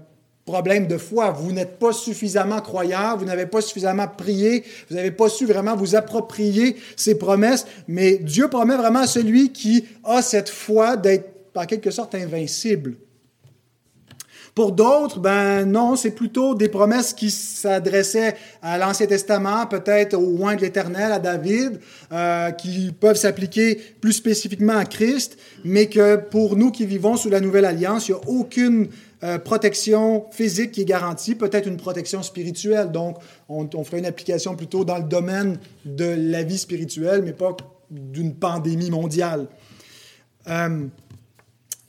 problème 0.45 0.87
de 0.87 0.97
foi. 0.97 1.31
Vous 1.31 1.52
n'êtes 1.52 1.78
pas 1.78 1.93
suffisamment 1.93 2.61
croyant, 2.61 3.16
vous 3.16 3.25
n'avez 3.25 3.47
pas 3.47 3.61
suffisamment 3.61 4.09
prié, 4.09 4.64
vous 4.88 4.97
n'avez 4.97 5.11
pas 5.11 5.28
su 5.28 5.45
vraiment 5.45 5.76
vous 5.76 5.95
approprier 5.95 6.76
ces 6.97 7.16
promesses, 7.16 7.66
mais 7.88 8.19
Dieu 8.19 8.49
promet 8.49 8.76
vraiment 8.76 9.00
à 9.00 9.07
celui 9.07 9.52
qui 9.52 9.85
a 10.05 10.23
cette 10.23 10.49
foi 10.49 10.97
d'être 10.97 11.28
en 11.55 11.66
quelque 11.66 11.90
sorte 11.90 12.14
invincible. 12.14 12.95
Pour 14.56 14.72
d'autres, 14.72 15.20
ben 15.20 15.66
non, 15.66 15.96
c'est 15.96 16.12
plutôt 16.12 16.54
des 16.54 16.70
promesses 16.70 17.12
qui 17.12 17.30
s'adressaient 17.30 18.36
à 18.62 18.78
l'Ancien 18.78 19.06
Testament, 19.06 19.66
peut-être 19.66 20.14
au 20.14 20.34
loin 20.34 20.56
de 20.56 20.62
l'Éternel, 20.62 21.12
à 21.12 21.18
David, 21.18 21.78
euh, 22.10 22.50
qui 22.52 22.90
peuvent 22.98 23.18
s'appliquer 23.18 23.75
plus 24.00 24.14
spécifiquement 24.14 24.78
à 24.78 24.86
Christ, 24.86 25.36
mais 25.62 25.90
que 25.90 26.16
pour 26.16 26.56
nous 26.56 26.70
qui 26.70 26.86
vivons 26.86 27.18
sous 27.18 27.28
la 27.28 27.40
Nouvelle 27.40 27.66
Alliance, 27.66 28.08
il 28.08 28.12
n'y 28.12 28.18
a 28.18 28.28
aucune 28.28 28.88
euh, 29.22 29.38
protection 29.38 30.25
physique 30.30 30.72
qui 30.72 30.80
est 30.80 30.86
garantie, 30.86 31.34
peut-être 31.34 31.68
une 31.68 31.76
protection 31.76 32.22
spirituelle. 32.22 32.90
Donc, 32.92 33.18
on, 33.50 33.84
ferait 33.84 33.98
une 33.98 34.06
application 34.06 34.56
plutôt 34.56 34.86
dans 34.86 34.96
le 34.96 35.04
domaine 35.04 35.58
de 35.84 36.16
la 36.16 36.44
vie 36.44 36.56
spirituelle, 36.56 37.20
mais 37.22 37.34
pas 37.34 37.54
d'une 37.90 38.34
pandémie 38.34 38.90
mondiale. 38.90 39.48
Euh, 40.48 40.86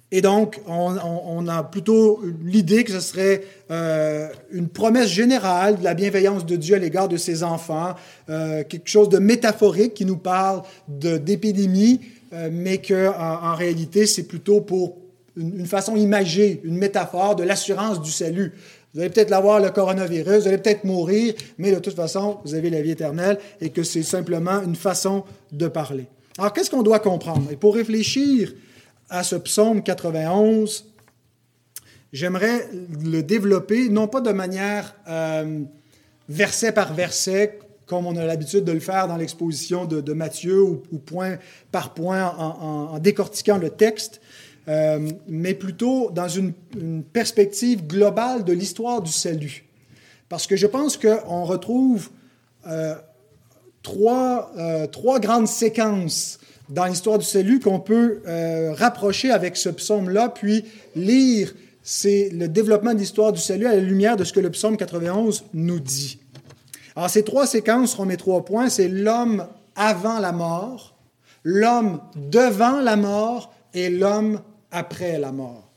et 0.09 0.21
donc, 0.21 0.61
on, 0.67 1.47
a 1.49 1.63
plutôt 1.63 2.21
l'idée 2.41 2.85
que 2.85 2.93
ce 2.93 3.01
serait 3.01 3.43
euh, 3.71 4.29
une 4.51 4.69
promesse 4.69 5.09
générale 5.09 5.79
de 5.79 5.83
la 5.83 5.93
bienveillance 5.95 6.45
de 6.45 6.55
Dieu 6.55 6.75
à 6.75 6.79
l'égard 6.79 7.09
de 7.09 7.17
ses 7.17 7.43
enfants, 7.43 7.93
euh, 8.29 8.63
quelque 8.63 8.87
chose 8.87 9.09
de 9.09 9.17
métaphorique 9.17 9.93
qui 9.93 10.05
nous 10.05 10.15
parle 10.15 10.61
d'épidémie, 10.87 11.99
euh, 12.31 12.49
mais 12.49 12.77
qu'en 12.77 13.51
en, 13.51 13.55
réalité, 13.55 14.05
c'est 14.05 14.23
plutôt 14.23 14.61
pour 14.61 14.95
une, 15.35 15.65
façon 15.65 15.97
imagée, 15.97 16.61
une 16.63 16.77
métaphore 16.77 17.35
de 17.35 17.43
l'assurance 17.43 18.01
du 18.01 18.11
salut. 18.11 18.53
Vous 18.93 19.01
allez 19.01 19.09
peut-être 19.09 19.29
l'avoir, 19.29 19.59
le 19.59 19.71
coronavirus, 19.71 20.43
vous 20.43 20.47
allez 20.47 20.57
peut-être 20.57 20.85
mourir, 20.85 21.33
mais 21.57 21.73
de 21.73 21.79
toute 21.79 21.95
façon, 21.95 22.37
vous 22.45 22.55
avez 22.55 22.69
la 22.69 22.81
vie 22.81 22.91
éternelle 22.91 23.39
et 23.59 23.71
que 23.71 23.83
c'est 23.83 24.03
simplement 24.03 24.61
une 24.63 24.77
façon 24.77 25.25
de 25.51 25.67
parler. 25.67 26.05
Alors, 26.37 26.53
qu'est-ce 26.53 26.69
qu'on 26.69 26.81
doit 26.81 26.99
comprendre? 26.99 27.51
Et 27.51 27.57
pour 27.57 27.75
réfléchir 27.75 28.53
à 29.09 29.23
ce 29.23 29.35
psaume 29.35 29.83
91, 29.83 30.85
j'aimerais 32.11 32.67
le 33.03 33.21
développer, 33.21 33.89
non 33.89 34.07
pas 34.07 34.21
de 34.21 34.31
manière 34.31 34.95
euh, 35.07 35.61
verset 36.29 36.71
par 36.71 36.93
verset, 36.93 37.59
comme 37.85 38.05
on 38.05 38.17
a 38.17 38.25
l'habitude 38.25 38.65
de 38.65 38.71
le 38.73 38.81
faire 38.81 39.07
dans 39.07 39.15
l'exposition 39.15 39.85
de, 39.85 40.13
Matthieu, 40.13 40.61
ou, 40.61 40.75
point 41.05 41.37
par 41.71 41.93
point 41.93 42.25
en, 42.25 42.99
décortiquant 42.99 43.57
le 43.57 43.69
texte, 43.69 44.19
euh, 44.67 45.09
mais 45.27 45.53
plutôt 45.53 46.11
dans 46.11 46.27
une, 46.27 46.53
perspective 47.13 47.87
globale 47.87 48.43
de 48.43 48.51
l'histoire 48.51 49.01
du 49.01 49.11
salut. 49.11 49.63
Parce 50.27 50.45
que 50.47 50.57
je 50.57 50.67
pense 50.67 50.97
qu'on 50.97 51.45
retrouve 51.45 52.09
euh, 52.67 52.95
trois, 53.81 54.51
trois 54.91 55.21
grandes 55.21 55.47
séquences 55.47 56.39
dans 56.69 56.85
l'histoire 56.85 57.17
du 57.17 57.25
salut 57.25 57.59
qu'on 57.59 57.79
peut 57.79 58.21
euh, 58.27 58.73
rapprocher 58.73 59.31
avec 59.31 59.57
ce 59.57 59.69
psaume-là, 59.69 60.29
puis 60.29 60.65
lire 60.95 61.53
c'est 61.83 62.29
le 62.33 62.49
développement 62.49 62.93
de 62.93 62.99
l'histoire 62.99 63.31
du 63.31 63.39
salut 63.39 63.65
à 63.65 63.73
la 63.73 63.79
lumière 63.79 64.17
de 64.17 64.25
ce 64.25 64.33
que 64.33 64.41
le 64.41 64.49
psaume 64.49 64.75
91 64.75 65.45
nous 65.53 65.79
dit. 65.79 66.19
Alors 66.97 67.09
ces 67.09 67.23
trois 67.23 67.47
séquences 67.47 67.91
seront 67.91 68.05
mes 68.05 68.17
trois 68.17 68.43
points, 68.43 68.69
c'est 68.69 68.89
l'homme 68.89 69.47
avant 69.75 70.19
la 70.19 70.33
mort, 70.33 70.97
l'homme 71.43 72.01
devant 72.15 72.81
la 72.81 72.97
mort 72.97 73.53
et 73.73 73.89
l'homme 73.89 74.41
après 74.71 75.17
la 75.17 75.31
mort. 75.31 75.71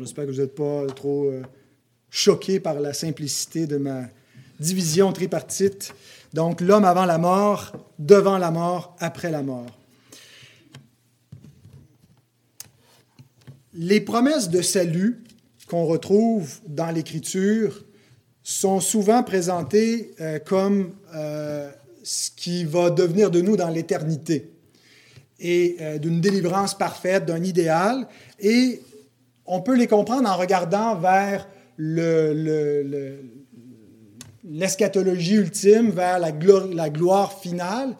J'espère 0.00 0.26
que 0.26 0.32
vous 0.32 0.40
n'êtes 0.40 0.54
pas 0.54 0.86
trop 0.94 1.26
euh, 1.26 1.42
choqués 2.10 2.60
par 2.60 2.80
la 2.80 2.92
simplicité 2.92 3.66
de 3.66 3.76
ma 3.76 4.02
division 4.60 5.12
tripartite. 5.12 5.94
Donc 6.34 6.60
l'homme 6.60 6.84
avant 6.84 7.04
la 7.04 7.18
mort, 7.18 7.72
devant 7.98 8.38
la 8.38 8.50
mort, 8.50 8.96
après 8.98 9.30
la 9.30 9.42
mort. 9.42 9.66
Les 13.74 14.00
promesses 14.00 14.50
de 14.50 14.60
salut 14.60 15.22
qu'on 15.68 15.84
retrouve 15.84 16.60
dans 16.66 16.90
l'Écriture 16.90 17.84
sont 18.42 18.80
souvent 18.80 19.22
présentées 19.22 20.14
euh, 20.20 20.38
comme 20.38 20.94
euh, 21.14 21.70
ce 22.02 22.30
qui 22.30 22.64
va 22.64 22.90
devenir 22.90 23.30
de 23.30 23.40
nous 23.40 23.56
dans 23.56 23.68
l'éternité 23.68 24.50
et 25.38 25.76
euh, 25.80 25.98
d'une 25.98 26.20
délivrance 26.20 26.76
parfaite, 26.76 27.26
d'un 27.26 27.44
idéal. 27.44 28.08
Et 28.40 28.82
on 29.46 29.60
peut 29.60 29.76
les 29.76 29.86
comprendre 29.86 30.28
en 30.28 30.36
regardant 30.36 30.96
vers 30.96 31.48
le, 31.76 33.20
l'eschatologie 34.48 35.34
ultime, 35.34 35.90
vers 35.90 36.18
la 36.18 36.32
gloire, 36.90 37.38
finale. 37.40 37.96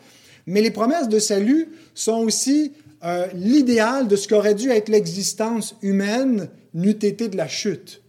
Mais 0.47 0.63
les 0.63 0.71
promesses 0.71 1.09
de 1.09 1.19
salut 1.19 1.69
sont 1.95 2.19
aussi 2.19 2.73
euh, 3.05 3.27
l'idéal 3.35 4.09
de 4.09 4.17
ce 4.17 4.27
qu'aurait 4.27 4.55
dû 4.55 4.71
être 4.71 4.89
l'existence 4.89 5.77
humaine 5.83 6.49
n'eût 6.75 6.91
été 6.91 7.29
de 7.29 7.37
la 7.37 7.49
chute. 7.49 8.03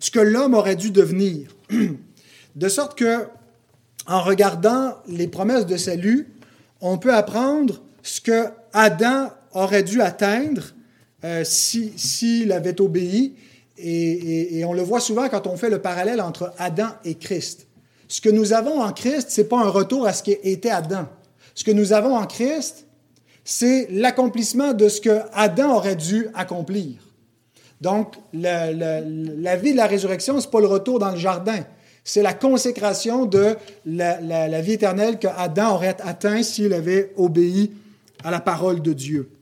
Ce 0.00 0.10
que 0.10 0.20
l'homme 0.20 0.54
aurait 0.54 0.76
dû 0.76 0.90
devenir. 0.90 1.56
De 2.56 2.68
sorte 2.68 2.96
que, 2.96 3.26
en 4.06 4.22
regardant 4.22 4.94
les 5.08 5.26
promesses 5.26 5.66
de 5.66 5.76
salut, 5.76 6.28
on 6.80 6.98
peut 6.98 7.12
apprendre 7.12 7.82
ce 8.04 8.20
que 8.20 8.44
Adam 8.72 9.32
aurait 9.54 9.82
dû 9.82 10.00
atteindre 10.00 10.72
euh, 11.24 11.42
s'il 11.42 12.52
avait 12.52 12.80
obéi 12.80 13.34
et, 13.78 14.64
on 14.64 14.72
le 14.72 14.82
voit 14.82 15.00
souvent 15.00 15.28
quand 15.28 15.46
on 15.46 15.56
fait 15.56 15.70
le 15.70 15.80
parallèle 15.80 16.20
entre 16.20 16.52
Adam 16.58 16.88
et 17.04 17.14
Christ. 17.14 17.66
Ce 18.08 18.20
que 18.20 18.28
nous 18.28 18.52
avons 18.52 18.80
en 18.80 18.92
Christ, 18.92 19.30
ce 19.30 19.40
n'est 19.40 19.46
pas 19.46 19.58
un 19.58 19.68
retour 19.68 20.06
à 20.06 20.12
ce 20.12 20.22
qui 20.22 20.32
était 20.42 20.70
Adam. 20.70 21.08
Ce 21.54 21.64
que 21.64 21.70
nous 21.70 21.92
avons 21.92 22.16
en 22.16 22.26
Christ, 22.26 22.86
c'est 23.44 23.88
l'accomplissement 23.90 24.72
de 24.72 24.88
ce 24.88 25.00
que 25.00 25.20
Adam 25.32 25.74
aurait 25.76 25.96
dû 25.96 26.28
accomplir. 26.34 26.94
Donc, 27.80 28.14
la, 28.32 28.70
vie 29.56 29.72
de 29.72 29.76
la 29.76 29.86
résurrection, 29.86 30.40
ce 30.40 30.46
n'est 30.46 30.50
pas 30.50 30.60
le 30.60 30.66
retour 30.66 30.98
dans 30.98 31.10
le 31.10 31.18
jardin. 31.18 31.64
C'est 32.04 32.22
la 32.22 32.34
consécration 32.34 33.26
de 33.26 33.56
la, 33.86 34.20
la 34.20 34.60
vie 34.60 34.72
éternelle 34.72 35.18
que 35.18 35.28
Adam 35.36 35.74
aurait 35.74 35.96
atteint 36.02 36.42
s'il 36.42 36.72
avait 36.72 37.12
obéi 37.16 37.72
à 38.22 38.30
la 38.30 38.40
parole 38.40 38.80
de 38.80 38.92
Dieu. 38.92 39.33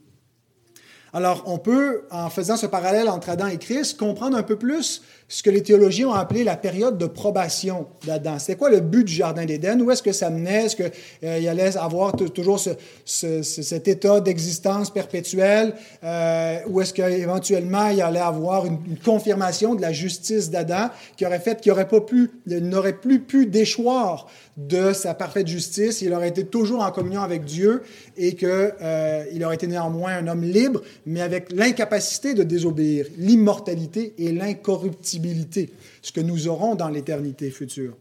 Alors, 1.14 1.42
on 1.47 1.59
peut, 1.59 2.04
en 2.11 2.31
faisant 2.31 2.57
ce 2.57 2.64
parallèle 2.64 3.09
entre 3.09 3.28
Adam 3.28 3.47
et 3.47 3.59
Christ, 3.59 3.99
comprendre 3.99 4.35
un 4.35 4.42
peu 4.42 4.57
plus 4.57 5.02
ce 5.28 5.42
que 5.42 5.50
les 5.50 5.62
théologiens 5.62 6.09
ont 6.09 6.14
appelé 6.14 6.42
la 6.42 6.57
période 6.57 6.97
de 6.97 7.04
probation 7.07 7.87
d'Adam. 8.07 8.38
C'était 8.38 8.57
quoi 8.57 8.71
le 8.71 8.81
but 8.81 9.04
du 9.04 9.12
Jardin 9.12 9.45
d'Éden? 9.45 9.81
Où 9.83 9.90
est-ce 9.90 10.02
que 10.02 10.12
ça 10.12 10.31
menait? 10.31 10.66
Est-ce 10.66 10.76
qu'il 10.76 10.90
euh, 11.25 11.50
allait 11.50 11.76
avoir 11.76 12.16
toujours 12.16 12.61
cet 13.04 13.88
état 13.88 14.21
d'existence 14.21 14.90
perpétuelle? 14.90 15.75
Euh, 16.02 16.59
ou 16.66 16.81
est-ce 16.81 16.95
qu'éventuellement, 16.95 17.88
il 17.88 18.00
allait 18.00 18.19
avoir 18.19 18.64
une, 18.64 18.78
confirmation 19.04 19.75
de 19.75 19.83
la 19.83 19.92
justice 19.92 20.50
d'Adam 20.50 20.88
qui 21.16 21.26
aurait 21.26 21.40
fait 21.40 21.61
qu'il 21.61 21.73
n'aurait 21.73 22.92
plus 22.92 23.21
pu 23.21 23.47
déchoir 23.47 24.28
de 24.57 24.92
sa 24.92 25.14
parfaite 25.14 25.47
justice, 25.47 26.02
il 26.02 26.12
aurait 26.12 26.28
été 26.28 26.45
toujours 26.45 26.83
en 26.83 26.90
communion 26.90 27.23
avec 27.23 27.45
Dieu 27.45 27.83
et 28.19 28.35
qu'il 28.35 28.49
euh, 28.50 29.25
aurait 29.45 29.54
été 29.54 29.66
néanmoins 29.66 30.12
un 30.12 30.28
homme 30.28 30.42
libre, 30.42 30.83
mais 31.06 31.21
avec 31.21 31.52
l'incapacité 31.52 32.35
de 32.35 32.42
désobéir, 32.42 33.06
l'immortalité 33.18 34.14
et 34.18 34.32
l'incorruptibilité, 34.32 35.73
ce 36.02 36.12
que 36.12 36.21
nous 36.21 36.49
aurons 36.49 36.75
dans 36.75 36.88
l'éternité 36.88 37.50
future. 37.50 37.97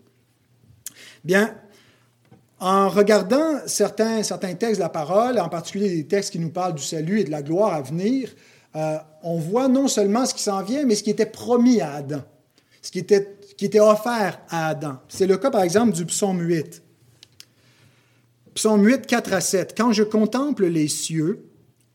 Bien, 1.24 1.55
en 2.60 2.89
regardant 2.89 3.60
certains, 3.65 4.24
certains 4.24 4.53
textes 4.53 4.77
de 4.77 4.84
la 4.84 4.89
parole, 4.89 5.39
en 5.39 5.50
particulier 5.50 5.89
des 5.89 6.05
textes 6.05 6.31
qui 6.31 6.39
nous 6.39 6.51
parlent 6.51 6.75
du 6.75 6.84
salut 6.84 7.20
et 7.20 7.24
de 7.24 7.31
la 7.31 7.41
gloire 7.41 7.74
à 7.74 7.81
venir, 7.81 8.29
euh, 8.75 8.98
on 9.24 9.39
voit 9.39 9.67
non 9.67 9.88
seulement 9.88 10.25
ce 10.25 10.34
qui 10.34 10.43
s'en 10.43 10.62
vient, 10.63 10.86
mais 10.86 10.96
ce 10.96 11.03
qui 11.03 11.10
était 11.10 11.25
promis 11.25 11.81
à 11.81 11.96
Adam, 11.96 12.22
ce 12.81 12.91
qui 12.91 13.00
était 13.00 13.38
qui 13.62 13.65
était 13.65 13.79
offert 13.79 14.39
à 14.50 14.70
Adam. 14.70 14.98
C'est 15.08 15.27
le 15.27 15.38
cas, 15.38 15.51
par 15.51 15.62
exemple, 15.62 15.91
du 15.91 16.03
psaume 16.08 16.41
8. 16.41 16.81
Psaume 18.55 18.84
8, 18.84 19.05
4 19.05 19.34
à 19.34 19.39
7. 19.39 19.75
Quand 19.77 19.91
je 19.91 20.01
contemple 20.01 20.65
les 20.65 20.88
cieux, 20.88 21.46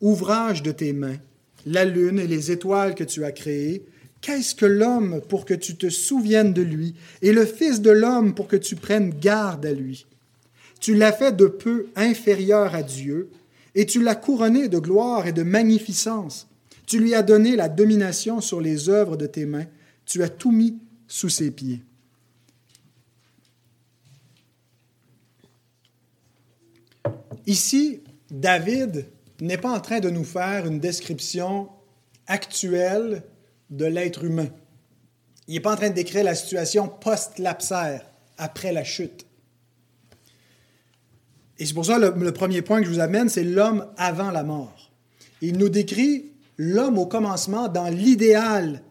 ouvrage 0.00 0.62
de 0.62 0.72
tes 0.72 0.92
mains, 0.92 1.18
la 1.64 1.84
lune 1.84 2.18
et 2.18 2.26
les 2.26 2.50
étoiles 2.50 2.94
que 2.94 3.04
tu 3.04 3.24
as 3.24 3.32
créées. 3.32 3.84
Qu'est-ce 4.20 4.54
que 4.54 4.66
l'homme 4.66 5.20
pour 5.28 5.44
que 5.44 5.54
tu 5.54 5.76
te 5.76 5.88
souviennes 5.88 6.52
de 6.52 6.62
lui, 6.62 6.94
et 7.22 7.32
le 7.32 7.46
Fils 7.46 7.80
de 7.80 7.90
l'homme 7.90 8.34
pour 8.34 8.48
que 8.48 8.56
tu 8.56 8.76
prennes 8.76 9.10
garde 9.10 9.66
à 9.66 9.72
lui? 9.72 10.06
Tu 10.80 10.94
l'as 10.94 11.12
fait 11.12 11.36
de 11.36 11.46
peu 11.46 11.86
inférieur 11.96 12.74
à 12.74 12.82
Dieu, 12.82 13.30
et 13.74 13.86
tu 13.86 14.02
l'as 14.02 14.14
couronné 14.14 14.68
de 14.68 14.78
gloire 14.78 15.26
et 15.26 15.32
de 15.32 15.42
magnificence. 15.42 16.48
Tu 16.86 16.98
lui 16.98 17.14
as 17.14 17.22
donné 17.22 17.56
la 17.56 17.68
domination 17.68 18.40
sur 18.40 18.60
les 18.60 18.88
œuvres 18.88 19.16
de 19.16 19.26
tes 19.26 19.46
mains, 19.46 19.66
tu 20.06 20.22
as 20.22 20.28
tout 20.28 20.52
mis 20.52 20.78
sous 21.08 21.28
ses 21.28 21.50
pieds. 21.50 21.82
Ici, 27.46 28.00
David 28.30 29.06
n'est 29.40 29.58
pas 29.58 29.70
en 29.70 29.80
train 29.80 30.00
de 30.00 30.10
nous 30.10 30.24
faire 30.24 30.66
une 30.66 30.80
description 30.80 31.68
actuelle 32.26 33.22
de 33.70 33.84
l'être 33.84 34.24
humain. 34.24 34.48
Il 35.48 35.54
n'est 35.54 35.60
pas 35.60 35.72
en 35.72 35.76
train 35.76 35.90
de 35.90 35.94
décrire 35.94 36.24
la 36.24 36.34
situation 36.34 36.88
post-lapsaire, 36.88 38.04
après 38.38 38.72
la 38.72 38.84
chute. 38.84 39.26
Et 41.58 41.64
c'est 41.64 41.74
pour 41.74 41.86
ça 41.86 41.98
le, 41.98 42.12
le 42.18 42.32
premier 42.32 42.62
point 42.62 42.80
que 42.80 42.86
je 42.86 42.92
vous 42.92 43.00
amène, 43.00 43.28
c'est 43.28 43.44
l'homme 43.44 43.86
avant 43.96 44.30
la 44.30 44.42
mort. 44.42 44.90
Il 45.40 45.56
nous 45.56 45.68
décrit 45.68 46.32
l'homme 46.58 46.98
au 46.98 47.06
commencement 47.06 47.68
dans 47.68 47.88
l'idéal 47.88 48.82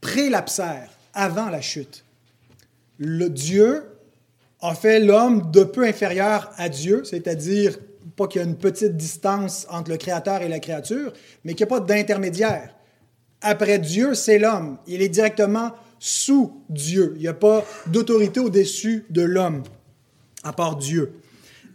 pré-lapsaire, 0.00 0.90
avant 1.14 1.48
la 1.50 1.60
chute. 1.60 2.04
Le 2.98 3.28
Dieu 3.28 3.84
a 4.60 4.74
fait 4.74 5.00
l'homme 5.00 5.50
de 5.50 5.64
peu 5.64 5.84
inférieur 5.84 6.50
à 6.56 6.68
Dieu, 6.68 7.04
c'est-à-dire 7.04 7.78
pas 8.16 8.26
qu'il 8.26 8.40
y 8.40 8.44
a 8.44 8.46
une 8.46 8.56
petite 8.56 8.96
distance 8.96 9.66
entre 9.70 9.90
le 9.90 9.98
Créateur 9.98 10.42
et 10.42 10.48
la 10.48 10.58
créature, 10.58 11.12
mais 11.44 11.54
qu'il 11.54 11.66
n'y 11.66 11.72
a 11.72 11.78
pas 11.78 11.84
d'intermédiaire. 11.84 12.74
Après 13.42 13.78
Dieu, 13.78 14.14
c'est 14.14 14.38
l'homme. 14.38 14.78
Il 14.86 15.02
est 15.02 15.10
directement 15.10 15.72
sous 15.98 16.62
Dieu. 16.70 17.12
Il 17.16 17.22
n'y 17.22 17.28
a 17.28 17.34
pas 17.34 17.64
d'autorité 17.86 18.40
au-dessus 18.40 19.04
de 19.10 19.22
l'homme, 19.22 19.62
à 20.42 20.52
part 20.52 20.76
Dieu. 20.76 21.12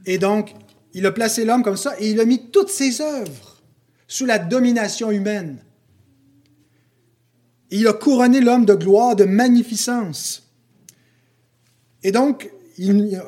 Et 0.05 0.17
donc, 0.17 0.53
il 0.93 1.05
a 1.05 1.11
placé 1.11 1.45
l'homme 1.45 1.63
comme 1.63 1.77
ça 1.77 1.95
et 1.99 2.09
il 2.09 2.19
a 2.19 2.25
mis 2.25 2.49
toutes 2.49 2.69
ses 2.69 3.01
œuvres 3.01 3.61
sous 4.07 4.25
la 4.25 4.39
domination 4.39 5.11
humaine. 5.11 5.59
il 7.69 7.87
a 7.87 7.93
couronné 7.93 8.41
l'homme 8.41 8.65
de 8.65 8.73
gloire, 8.73 9.15
de 9.15 9.23
magnificence. 9.23 10.51
Et 12.03 12.11
donc, 12.11 12.51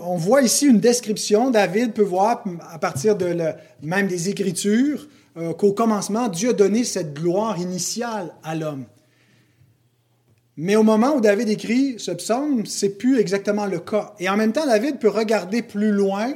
on 0.02 0.16
voit 0.16 0.42
ici 0.42 0.68
une 0.68 0.80
description. 0.80 1.52
David 1.52 1.94
peut 1.94 2.04
voir 2.04 2.44
à 2.72 2.80
partir 2.80 3.16
de 3.16 3.36
même 3.82 4.08
des 4.08 4.30
Écritures 4.30 5.08
euh, 5.36 5.54
qu'au 5.54 5.74
commencement, 5.74 6.28
Dieu 6.28 6.52
a 6.52 6.54
donné 6.54 6.84
cette 6.84 7.14
gloire 7.14 7.60
initiale 7.60 8.34
à 8.44 8.56
l'homme. 8.56 8.86
Mais 10.56 10.76
au 10.76 10.84
moment 10.84 11.16
où 11.16 11.22
David 11.22 11.50
écrit 11.50 11.96
ce 11.98 12.12
psaume, 12.12 12.68
c'est 12.68 12.98
plus 12.98 13.20
exactement 13.20 13.66
le 13.66 13.80
cas. 13.80 14.14
Et 14.20 14.30
en 14.30 14.38
même 14.38 14.54
temps, 14.54 14.68
David 14.68 15.00
peut 15.00 15.10
regarder 15.10 15.64
plus 15.64 15.92
loin 15.92 16.34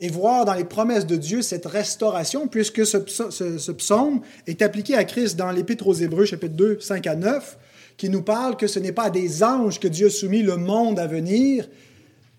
et 0.00 0.10
voir 0.10 0.44
dans 0.44 0.52
les 0.52 0.64
promesses 0.64 1.06
de 1.06 1.16
Dieu 1.16 1.40
cette 1.40 1.64
restauration, 1.64 2.48
puisque 2.48 2.84
ce, 2.84 2.98
ce 3.06 3.72
psaume 3.72 4.20
est 4.46 4.60
appliqué 4.60 4.94
à 4.94 5.04
Christ 5.04 5.36
dans 5.36 5.50
l'Épître 5.50 5.86
aux 5.86 5.94
Hébreux, 5.94 6.26
chapitre 6.26 6.54
2, 6.54 6.80
5 6.80 7.06
à 7.06 7.14
9, 7.14 7.58
qui 8.02 8.10
nous 8.10 8.22
parle 8.22 8.56
que 8.56 8.66
ce 8.66 8.80
n'est 8.80 8.90
pas 8.90 9.04
à 9.04 9.10
des 9.10 9.44
anges 9.44 9.78
que 9.78 9.86
Dieu 9.86 10.08
a 10.08 10.10
soumis 10.10 10.42
le 10.42 10.56
monde 10.56 10.98
à 10.98 11.06
venir, 11.06 11.68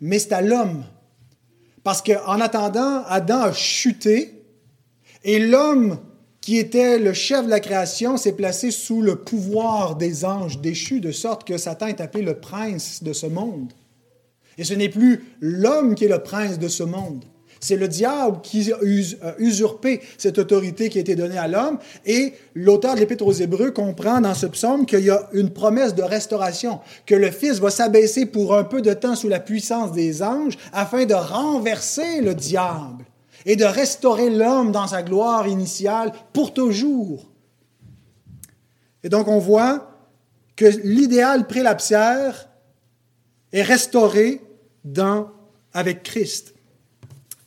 mais 0.01 0.19
c'est 0.19 0.33
à 0.33 0.41
l'homme. 0.41 0.83
Parce 1.85 2.01
qu'en 2.01 2.41
attendant, 2.41 3.05
Adam 3.05 3.43
a 3.43 3.53
chuté 3.53 4.43
et 5.23 5.39
l'homme 5.39 5.99
qui 6.41 6.57
était 6.57 6.99
le 6.99 7.13
chef 7.13 7.45
de 7.45 7.49
la 7.49 7.61
création 7.61 8.17
s'est 8.17 8.33
placé 8.33 8.71
sous 8.71 9.01
le 9.01 9.15
pouvoir 9.15 9.95
des 9.95 10.25
anges 10.25 10.59
déchus, 10.59 10.99
de 10.99 11.13
sorte 11.13 11.47
que 11.47 11.57
Satan 11.57 11.87
est 11.87 12.01
appelé 12.01 12.25
le 12.25 12.41
prince 12.41 13.01
de 13.01 13.13
ce 13.13 13.27
monde. 13.27 13.71
Et 14.57 14.65
ce 14.65 14.73
n'est 14.73 14.89
plus 14.89 15.23
l'homme 15.39 15.95
qui 15.95 16.03
est 16.03 16.09
le 16.09 16.23
prince 16.23 16.59
de 16.59 16.67
ce 16.67 16.83
monde. 16.83 17.23
C'est 17.63 17.77
le 17.77 17.87
diable 17.87 18.41
qui 18.43 18.73
a 18.73 18.77
usurpé 19.37 20.01
cette 20.17 20.37
autorité 20.37 20.89
qui 20.89 20.97
a 20.97 21.01
été 21.01 21.15
donnée 21.15 21.37
à 21.37 21.47
l'homme. 21.47 21.79
Et 22.05 22.33
l'auteur 22.55 22.95
de 22.95 22.99
l'Épître 22.99 23.25
aux 23.25 23.31
Hébreux 23.31 23.71
comprend 23.71 24.19
dans 24.19 24.33
ce 24.33 24.47
psaume 24.47 24.85
qu'il 24.85 24.99
y 24.99 25.09
a 25.09 25.29
une 25.31 25.49
promesse 25.49 25.95
de 25.95 26.03
restauration, 26.03 26.81
que 27.05 27.15
le 27.15 27.31
Fils 27.31 27.59
va 27.59 27.69
s'abaisser 27.69 28.25
pour 28.25 28.53
un 28.53 28.65
peu 28.65 28.81
de 28.81 28.91
temps 28.91 29.15
sous 29.15 29.29
la 29.29 29.39
puissance 29.39 29.93
des 29.93 30.21
anges 30.21 30.57
afin 30.73 31.05
de 31.05 31.13
renverser 31.13 32.19
le 32.19 32.35
diable 32.35 33.05
et 33.45 33.55
de 33.55 33.63
restaurer 33.63 34.29
l'homme 34.29 34.73
dans 34.73 34.87
sa 34.87 35.01
gloire 35.01 35.47
initiale 35.47 36.11
pour 36.33 36.53
toujours. 36.53 37.31
Et 39.05 39.09
donc 39.09 39.29
on 39.29 39.39
voit 39.39 39.89
que 40.57 40.65
l'idéal 40.83 41.47
prélapsaire 41.47 42.49
est 43.53 43.61
restauré 43.61 44.41
avec 45.73 46.03
Christ. 46.03 46.53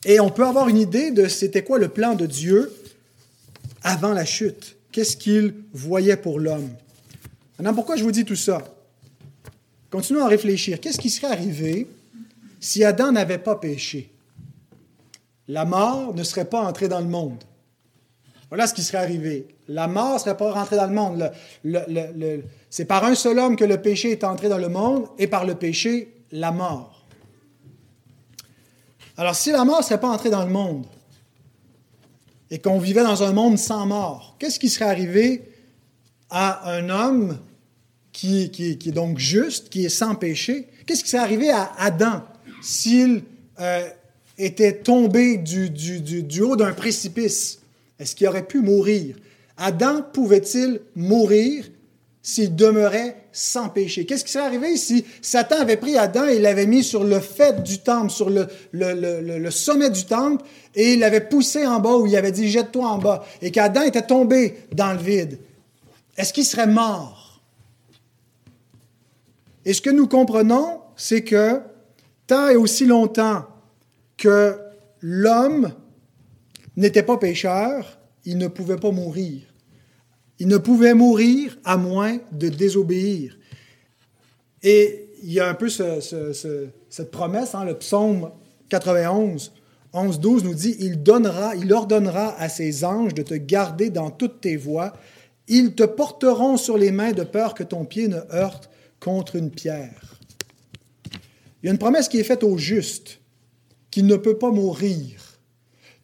Et 0.07 0.21
on 0.21 0.29
peut 0.29 0.47
avoir 0.47 0.69
une 0.69 0.77
idée 0.77 1.11
de 1.11 1.27
c'était 1.27 1.65
quoi 1.65 1.77
le 1.77 1.89
plan 1.89 2.15
de 2.15 2.25
Dieu 2.25 2.73
avant 3.83 4.13
la 4.13 4.23
chute. 4.23 4.77
Qu'est-ce 4.93 5.17
qu'il 5.17 5.53
voyait 5.73 6.15
pour 6.15 6.39
l'homme? 6.39 6.69
Maintenant, 7.59 7.73
pourquoi 7.73 7.97
je 7.97 8.03
vous 8.03 8.11
dis 8.11 8.23
tout 8.23 8.37
ça? 8.37 8.63
Continuons 9.91 10.23
à 10.23 10.29
réfléchir. 10.29 10.79
Qu'est-ce 10.79 10.97
qui 10.97 11.09
serait 11.09 11.27
arrivé 11.27 11.87
si 12.61 12.85
Adam 12.85 13.11
n'avait 13.11 13.37
pas 13.37 13.57
péché? 13.57 14.09
La 15.49 15.65
mort 15.65 16.13
ne 16.15 16.23
serait 16.23 16.45
pas 16.45 16.61
entrée 16.61 16.87
dans 16.87 17.01
le 17.01 17.07
monde. 17.07 17.43
Voilà 18.49 18.65
ce 18.65 18.73
qui 18.73 18.83
serait 18.83 18.99
arrivé. 18.99 19.45
La 19.67 19.89
mort 19.89 20.13
ne 20.13 20.19
serait 20.19 20.37
pas 20.37 20.53
rentrée 20.53 20.77
dans 20.77 20.87
le 20.87 20.93
monde. 20.93 21.31
c'est 22.69 22.85
par 22.85 23.03
un 23.03 23.15
seul 23.15 23.39
homme 23.39 23.57
que 23.57 23.65
le 23.65 23.81
péché 23.81 24.11
est 24.11 24.23
entré 24.23 24.47
dans 24.47 24.57
le 24.57 24.69
monde 24.69 25.07
et 25.17 25.27
par 25.27 25.45
le 25.45 25.55
péché, 25.55 26.13
la 26.31 26.53
mort. 26.53 26.96
Alors, 29.17 29.35
si 29.35 29.51
la 29.51 29.65
mort 29.65 29.79
ne 29.79 29.83
serait 29.83 29.99
pas 29.99 30.09
entrée 30.09 30.29
dans 30.29 30.45
le 30.45 30.51
monde 30.51 30.85
et 32.51 32.59
qu'on 32.59 32.77
vivait 32.77 33.03
dans 33.03 33.23
un 33.23 33.33
monde 33.33 33.57
sans 33.57 33.87
mort, 33.87 34.35
qu'est-ce 34.37 34.59
qui 34.59 34.69
serait 34.69 34.85
arrivé 34.85 35.41
à 36.29 36.71
un 36.71 36.89
homme 36.89 37.39
qui, 38.11 38.43
est 38.43 38.91
donc 38.91 39.17
juste, 39.17 39.69
qui 39.69 39.85
est 39.85 39.89
sans 39.89 40.13
péché? 40.13 40.67
Qu'est-ce 40.85 41.03
qui 41.03 41.09
serait 41.09 41.23
arrivé 41.23 41.49
à 41.49 41.71
Adam 41.79 42.23
s'il 42.61 43.23
euh, 43.59 43.87
était 44.37 44.77
tombé 44.77 45.37
du, 45.37 45.69
du 45.71 46.41
haut 46.41 46.55
d'un 46.55 46.73
précipice? 46.73 47.59
Est-ce 47.99 48.15
qu'il 48.15 48.27
aurait 48.27 48.45
pu 48.45 48.61
mourir? 48.61 49.15
Adam 49.57 50.03
pouvait-il 50.13 50.79
mourir 50.95 51.65
s'il 52.21 52.55
demeurait 52.55 53.26
sans 53.37 53.69
péché. 53.69 54.07
Qu'est-ce 54.07 54.25
qui 54.25 54.31
serait 54.31 54.45
arrivé 54.45 54.75
si 54.77 55.05
Satan 55.21 55.59
avait 55.59 55.77
pris 55.77 55.95
Adam 55.95 56.25
et 56.25 56.39
l'avait 56.39 56.65
mis 56.65 56.83
sur 56.83 57.03
le 57.03 57.19
fait 57.19 57.61
du 57.61 57.77
temple, 57.77 58.09
sur 58.09 58.31
le, 58.31 59.51
sommet 59.51 59.91
du 59.91 60.05
temple, 60.05 60.43
et 60.73 60.93
il 60.93 60.99
l'avait 60.99 61.21
poussé 61.21 61.63
en 61.67 61.79
bas, 61.79 61.97
où 61.97 62.07
il 62.07 62.15
avait 62.15 62.31
dit 62.31 62.49
jette-toi 62.49 62.87
en 62.87 62.97
bas, 62.97 63.23
et 63.43 63.51
qu'Adam 63.51 63.83
était 63.83 64.01
tombé 64.01 64.57
dans 64.73 64.91
le 64.91 64.97
vide? 64.97 65.37
Est-ce 66.17 66.33
qu'il 66.33 66.45
serait 66.45 66.65
mort? 66.65 67.43
Et 69.65 69.73
ce 69.73 69.81
que 69.81 69.91
nous 69.91 70.07
comprenons, 70.07 70.81
c'est 70.95 71.23
que 71.23 71.61
tant 72.25 72.47
et 72.47 72.55
aussi 72.55 72.87
longtemps 72.87 73.45
que 74.17 74.57
l'homme 74.99 75.73
n'était 76.75 77.03
pas 77.03 77.17
pécheur, 77.17 77.99
il 78.25 78.39
ne 78.39 78.47
pouvait 78.47 78.77
pas 78.77 78.89
mourir. 78.89 79.41
Il 80.39 80.47
ne 80.47 80.57
pouvait 80.57 80.93
mourir 80.93 81.57
à 81.63 81.77
moins 81.77 82.19
de 82.31 82.49
désobéir. 82.49 83.37
Et 84.63 85.09
il 85.23 85.33
y 85.33 85.39
a 85.39 85.49
un 85.49 85.53
peu 85.53 85.69
cette 85.69 87.11
promesse, 87.11 87.55
hein, 87.55 87.65
le 87.65 87.77
psaume 87.77 88.31
91, 88.69 89.53
11, 89.93 90.19
12 90.19 90.43
nous 90.43 90.53
dit, 90.53 90.75
il, 90.79 91.01
donnera, 91.01 91.55
il 91.55 91.71
ordonnera 91.73 92.35
à 92.39 92.49
ses 92.49 92.83
anges 92.83 93.13
de 93.13 93.23
te 93.23 93.33
garder 93.33 93.89
dans 93.89 94.11
toutes 94.11 94.41
tes 94.41 94.55
voies. 94.55 94.93
Ils 95.47 95.73
te 95.73 95.83
porteront 95.83 96.57
sur 96.57 96.77
les 96.77 96.91
mains 96.91 97.13
de 97.13 97.23
peur 97.23 97.53
que 97.53 97.63
ton 97.63 97.85
pied 97.85 98.07
ne 98.07 98.19
heurte 98.33 98.69
contre 98.99 99.35
une 99.35 99.49
pierre. 99.49 100.19
Il 101.61 101.67
y 101.67 101.69
a 101.69 101.71
une 101.71 101.79
promesse 101.79 102.09
qui 102.09 102.19
est 102.19 102.23
faite 102.23 102.43
au 102.43 102.57
juste, 102.57 103.19
qu'il 103.89 104.05
ne 104.05 104.17
peut 104.17 104.37
pas 104.37 104.51
mourir, 104.51 105.39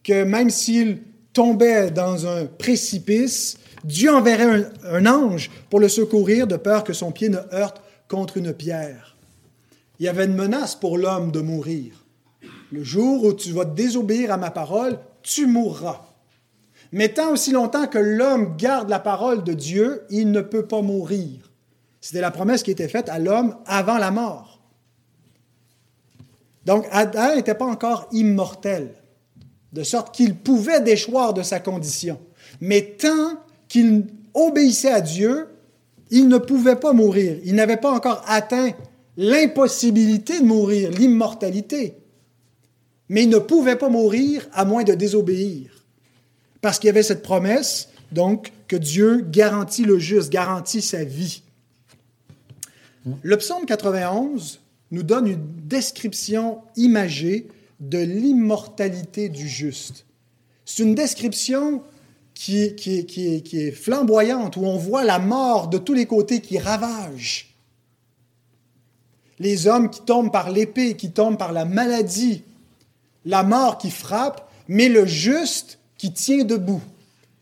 que 0.02 0.24
même 0.24 0.50
s'il 0.50 1.02
tombait 1.32 1.90
dans 1.90 2.26
un 2.26 2.46
précipice, 2.46 3.58
Dieu 3.84 4.10
enverrait 4.10 4.66
un, 4.84 5.06
ange 5.06 5.50
pour 5.68 5.78
le 5.78 5.88
secourir 5.88 6.46
de 6.46 6.56
peur 6.56 6.84
que 6.84 6.94
son 6.94 7.12
pied 7.12 7.28
ne 7.28 7.38
heurte 7.52 7.82
contre 8.08 8.38
une 8.38 8.54
pierre. 8.54 9.16
Il 9.98 10.06
y 10.06 10.08
avait 10.08 10.24
une 10.24 10.34
menace 10.34 10.74
pour 10.74 10.96
l'homme 10.98 11.30
de 11.30 11.40
mourir. 11.40 12.04
Le 12.72 12.82
jour 12.82 13.24
où 13.24 13.32
tu 13.34 13.52
vas 13.52 13.66
désobéir 13.66 14.32
à 14.32 14.38
ma 14.38 14.50
parole, 14.50 14.98
tu 15.22 15.46
mourras. 15.46 16.00
Mais 16.92 17.10
tant 17.10 17.32
aussi 17.32 17.52
longtemps 17.52 17.86
que 17.86 17.98
l'homme 17.98 18.56
garde 18.56 18.88
la 18.88 18.98
parole 18.98 19.44
de 19.44 19.52
Dieu, 19.52 20.02
il 20.10 20.30
ne 20.30 20.40
peut 20.40 20.66
pas 20.66 20.80
mourir. 20.80 21.52
C'était 22.00 22.20
la 22.20 22.30
promesse 22.30 22.62
qui 22.62 22.70
était 22.70 22.88
faite 22.88 23.08
à 23.08 23.18
l'homme 23.18 23.56
avant 23.66 23.98
la 23.98 24.10
mort. 24.10 24.60
Donc 26.64 26.86
Adam 26.90 27.36
n'était 27.36 27.54
pas 27.54 27.66
encore 27.66 28.08
immortel, 28.12 28.94
de 29.72 29.82
sorte 29.82 30.14
qu'il 30.14 30.34
pouvait 30.34 30.80
déchoir 30.80 31.34
de 31.34 31.42
sa 31.42 31.60
condition. 31.60 32.18
Mais 32.60 32.96
tant 32.98 33.43
qu'il 33.68 34.04
obéissait 34.34 34.90
à 34.90 35.00
Dieu, 35.00 35.46
il 36.10 36.28
ne 36.28 36.38
pouvait 36.38 36.76
pas 36.76 36.92
mourir. 36.92 37.38
Il 37.44 37.54
n'avait 37.54 37.76
pas 37.76 37.92
encore 37.92 38.22
atteint 38.26 38.72
l'impossibilité 39.16 40.40
de 40.40 40.44
mourir, 40.44 40.90
l'immortalité. 40.90 41.94
Mais 43.08 43.24
il 43.24 43.28
ne 43.28 43.38
pouvait 43.38 43.76
pas 43.76 43.88
mourir 43.88 44.46
à 44.52 44.64
moins 44.64 44.84
de 44.84 44.94
désobéir. 44.94 45.84
Parce 46.60 46.78
qu'il 46.78 46.88
y 46.88 46.90
avait 46.90 47.02
cette 47.02 47.22
promesse, 47.22 47.88
donc, 48.12 48.52
que 48.68 48.76
Dieu 48.76 49.26
garantit 49.28 49.84
le 49.84 49.98
juste, 49.98 50.30
garantit 50.30 50.82
sa 50.82 51.04
vie. 51.04 51.42
Le 53.22 53.36
psaume 53.36 53.66
91 53.66 54.60
nous 54.90 55.02
donne 55.02 55.26
une 55.26 55.46
description 55.66 56.58
imagée 56.76 57.48
de 57.80 57.98
l'immortalité 57.98 59.28
du 59.28 59.48
juste. 59.48 60.06
C'est 60.64 60.82
une 60.82 60.94
description 60.94 61.82
qui, 62.34 62.74
qui, 62.74 63.06
qui, 63.06 63.42
qui, 63.42 63.60
est 63.60 63.70
flamboyante, 63.70 64.56
où 64.56 64.64
on 64.64 64.76
voit 64.76 65.04
la 65.04 65.18
mort 65.18 65.68
de 65.68 65.78
tous 65.78 65.94
les 65.94 66.06
côtés 66.06 66.40
qui 66.40 66.58
ravage. 66.58 67.54
Les 69.38 69.66
hommes 69.66 69.90
qui 69.90 70.00
tombent 70.02 70.32
par 70.32 70.50
l'épée, 70.50 70.96
qui 70.96 71.10
tombent 71.10 71.38
par 71.38 71.52
la 71.52 71.64
maladie, 71.64 72.42
la 73.24 73.42
mort 73.42 73.78
qui 73.78 73.90
frappe, 73.90 74.50
mais 74.68 74.88
le 74.88 75.06
juste 75.06 75.78
qui 75.96 76.12
tient 76.12 76.44
debout 76.44 76.82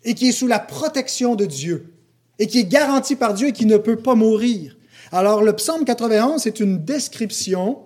et 0.05 0.15
qui 0.15 0.29
est 0.29 0.33
sous 0.33 0.47
la 0.47 0.59
protection 0.59 1.35
de 1.35 1.47
Dieu 1.47 1.93
et 2.39 2.47
qui 2.47 2.61
est 2.61 2.65
garanti 2.65 3.17
par 3.17 3.35
Dieu 3.35 3.49
et 3.49 3.53
qui 3.53 3.67
ne 3.67 3.77
peut 3.77 3.97
pas 3.97 4.15
mourir. 4.15 4.77
Alors 5.11 5.43
le 5.43 5.53
psaume 5.53 5.85
91, 5.85 6.43
c'est 6.43 6.61
une 6.61 6.85
description 6.85 7.79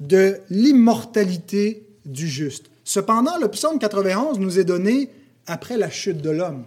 de 0.00 0.40
l'immortalité 0.50 1.86
du 2.04 2.26
juste. 2.26 2.70
Cependant, 2.84 3.38
le 3.38 3.48
psaume 3.48 3.78
91 3.78 4.38
nous 4.38 4.58
est 4.58 4.64
donné 4.64 5.10
après 5.46 5.76
la 5.76 5.90
chute 5.90 6.22
de 6.22 6.30
l'homme, 6.30 6.64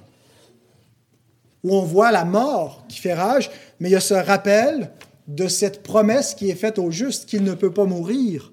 où 1.64 1.76
on 1.76 1.84
voit 1.84 2.12
la 2.12 2.26
mort 2.26 2.86
qui 2.88 3.00
fait 3.00 3.14
rage, 3.14 3.50
mais 3.80 3.90
il 3.90 3.94
y 3.94 3.96
a 3.96 4.02
ce 4.02 4.14
rappel 4.14 4.92
de 5.28 5.48
cette 5.48 5.84
promesse 5.84 6.36
qui 6.36 6.50
est 6.50 6.56
faite 6.56 6.78
au 6.78 6.92
juste 6.92 7.26
qu'il 7.26 7.44
ne 7.44 7.54
peut 7.54 7.74
pas 7.74 7.86
mourir. 7.86 8.52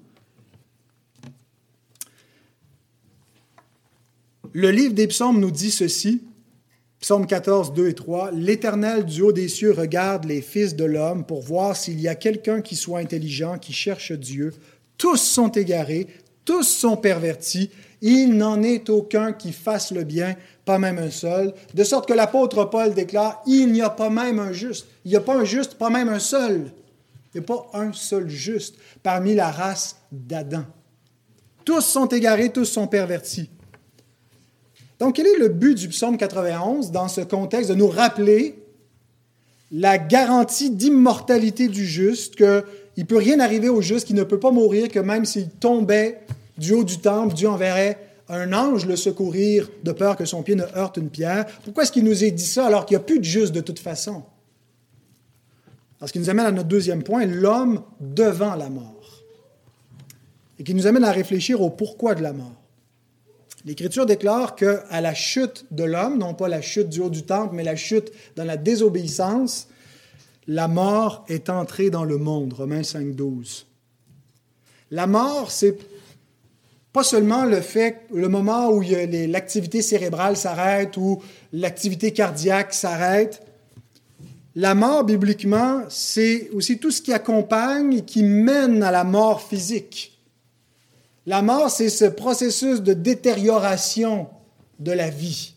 Le 4.51 4.71
livre 4.71 4.93
des 4.93 5.07
psaumes 5.07 5.39
nous 5.39 5.51
dit 5.51 5.71
ceci, 5.71 6.21
Psaume 7.03 7.27
14, 7.27 7.73
2 7.73 7.89
et 7.89 7.93
3, 7.95 8.31
L'Éternel 8.31 9.03
du 9.03 9.23
haut 9.23 9.33
des 9.33 9.49
cieux 9.49 9.71
regarde 9.71 10.23
les 10.23 10.41
fils 10.41 10.73
de 10.73 10.85
l'homme 10.85 11.25
pour 11.25 11.41
voir 11.41 11.75
s'il 11.75 11.99
y 11.99 12.07
a 12.07 12.15
quelqu'un 12.15 12.61
qui 12.61 12.77
soit 12.77 12.99
intelligent, 12.99 13.57
qui 13.57 13.73
cherche 13.73 14.13
Dieu. 14.13 14.53
Tous 14.97 15.17
sont 15.17 15.49
égarés, 15.49 16.07
tous 16.45 16.63
sont 16.63 16.95
pervertis, 16.95 17.71
il 18.03 18.35
n'en 18.35 18.61
est 18.61 18.89
aucun 18.89 19.31
qui 19.31 19.53
fasse 19.53 19.91
le 19.91 20.03
bien, 20.03 20.35
pas 20.65 20.77
même 20.77 20.97
un 20.97 21.09
seul. 21.09 21.53
De 21.73 21.85
sorte 21.85 22.05
que 22.05 22.13
l'apôtre 22.13 22.65
Paul 22.65 22.93
déclare, 22.93 23.41
il 23.47 23.71
n'y 23.71 23.81
a 23.81 23.89
pas 23.89 24.09
même 24.09 24.39
un 24.39 24.51
juste. 24.51 24.87
Il 25.05 25.11
n'y 25.11 25.17
a 25.17 25.21
pas 25.21 25.37
un 25.37 25.45
juste, 25.45 25.75
pas 25.75 25.89
même 25.89 26.09
un 26.09 26.19
seul. 26.19 26.73
Il 27.33 27.39
n'y 27.39 27.45
a 27.45 27.47
pas 27.47 27.65
un 27.73 27.93
seul 27.93 28.27
juste 28.27 28.75
parmi 29.01 29.35
la 29.35 29.49
race 29.49 29.95
d'Adam. 30.11 30.65
Tous 31.63 31.79
sont 31.79 32.07
égarés, 32.07 32.51
tous 32.51 32.65
sont 32.65 32.87
pervertis. 32.87 33.49
Donc, 34.99 35.15
quel 35.15 35.27
est 35.27 35.37
le 35.37 35.47
but 35.47 35.77
du 35.77 35.87
psaume 35.87 36.17
91 36.17 36.91
dans 36.91 37.07
ce 37.07 37.21
contexte 37.21 37.69
de 37.69 37.75
nous 37.75 37.87
rappeler 37.87 38.65
la 39.71 39.97
garantie 39.97 40.71
d'immortalité 40.71 41.69
du 41.69 41.85
juste, 41.85 42.35
qu'il 42.35 42.63
ne 42.97 43.03
peut 43.03 43.17
rien 43.17 43.39
arriver 43.39 43.69
au 43.69 43.81
juste, 43.81 44.07
qu'il 44.07 44.17
ne 44.17 44.23
peut 44.23 44.41
pas 44.41 44.51
mourir, 44.51 44.89
que 44.89 44.99
même 44.99 45.23
s'il 45.23 45.49
tombait 45.49 46.19
du 46.57 46.73
haut 46.73 46.83
du 46.83 46.99
temple, 46.99 47.33
Dieu 47.33 47.49
enverrait 47.49 47.99
un 48.29 48.53
ange 48.53 48.85
le 48.85 48.95
secourir 48.95 49.69
de 49.83 49.91
peur 49.91 50.15
que 50.15 50.25
son 50.25 50.43
pied 50.43 50.55
ne 50.55 50.63
heurte 50.75 50.97
une 50.97 51.09
pierre. 51.09 51.45
Pourquoi 51.63 51.83
est-ce 51.83 51.91
qu'il 51.91 52.03
nous 52.03 52.23
a 52.23 52.29
dit 52.29 52.45
ça 52.45 52.67
alors 52.67 52.85
qu'il 52.85 52.97
n'y 52.97 53.03
a 53.03 53.05
plus 53.05 53.19
de 53.19 53.23
juste 53.23 53.53
de 53.53 53.61
toute 53.61 53.79
façon? 53.79 54.23
Parce 55.99 56.11
qu'il 56.11 56.21
nous 56.21 56.29
amène 56.29 56.45
à 56.45 56.51
notre 56.51 56.67
deuxième 56.67 57.03
point, 57.03 57.25
l'homme 57.25 57.81
devant 57.99 58.55
la 58.55 58.69
mort. 58.69 59.23
Et 60.59 60.63
qui 60.63 60.73
nous 60.73 60.87
amène 60.87 61.03
à 61.03 61.11
réfléchir 61.11 61.61
au 61.61 61.69
pourquoi 61.69 62.15
de 62.15 62.21
la 62.21 62.33
mort. 62.33 62.61
L'Écriture 63.65 64.05
déclare 64.05 64.55
qu'à 64.55 64.99
la 64.99 65.13
chute 65.13 65.65
de 65.71 65.85
l'homme, 65.85 66.17
non 66.17 66.33
pas 66.33 66.49
la 66.49 66.61
chute 66.61 66.89
du 66.89 66.99
haut 66.99 67.09
du 67.09 67.23
temple, 67.23 67.55
mais 67.55 67.63
la 67.63 67.77
chute 67.77 68.11
dans 68.35 68.43
la 68.43 68.57
désobéissance, 68.57 69.69
la 70.47 70.67
mort 70.67 71.23
est 71.29 71.49
entrée 71.49 71.89
dans 71.89 72.03
le 72.03 72.17
monde. 72.17 72.51
Romains 72.53 72.83
5, 72.83 73.15
12. 73.15 73.65
La 74.91 75.07
mort, 75.07 75.51
c'est 75.51 75.77
pas 76.93 77.03
seulement 77.03 77.43
le 77.43 77.59
fait, 77.59 78.01
le 78.13 78.29
moment 78.29 78.69
où 78.69 78.81
l'activité 78.81 79.81
cérébrale 79.81 80.37
s'arrête 80.37 80.95
ou 80.95 81.21
l'activité 81.51 82.13
cardiaque 82.13 82.71
s'arrête. 82.71 83.41
La 84.55 84.75
mort, 84.75 85.03
bibliquement, 85.03 85.81
c'est 85.89 86.51
aussi 86.51 86.77
tout 86.77 86.91
ce 86.91 87.01
qui 87.01 87.11
accompagne 87.11 87.93
et 87.93 88.05
qui 88.05 88.21
mène 88.21 88.83
à 88.83 88.91
la 88.91 89.03
mort 89.03 89.41
physique. 89.41 90.19
La 91.25 91.41
mort, 91.41 91.71
c'est 91.71 91.89
ce 91.89 92.05
processus 92.05 92.81
de 92.81 92.93
détérioration 92.93 94.27
de 94.79 94.91
la 94.91 95.09
vie. 95.09 95.52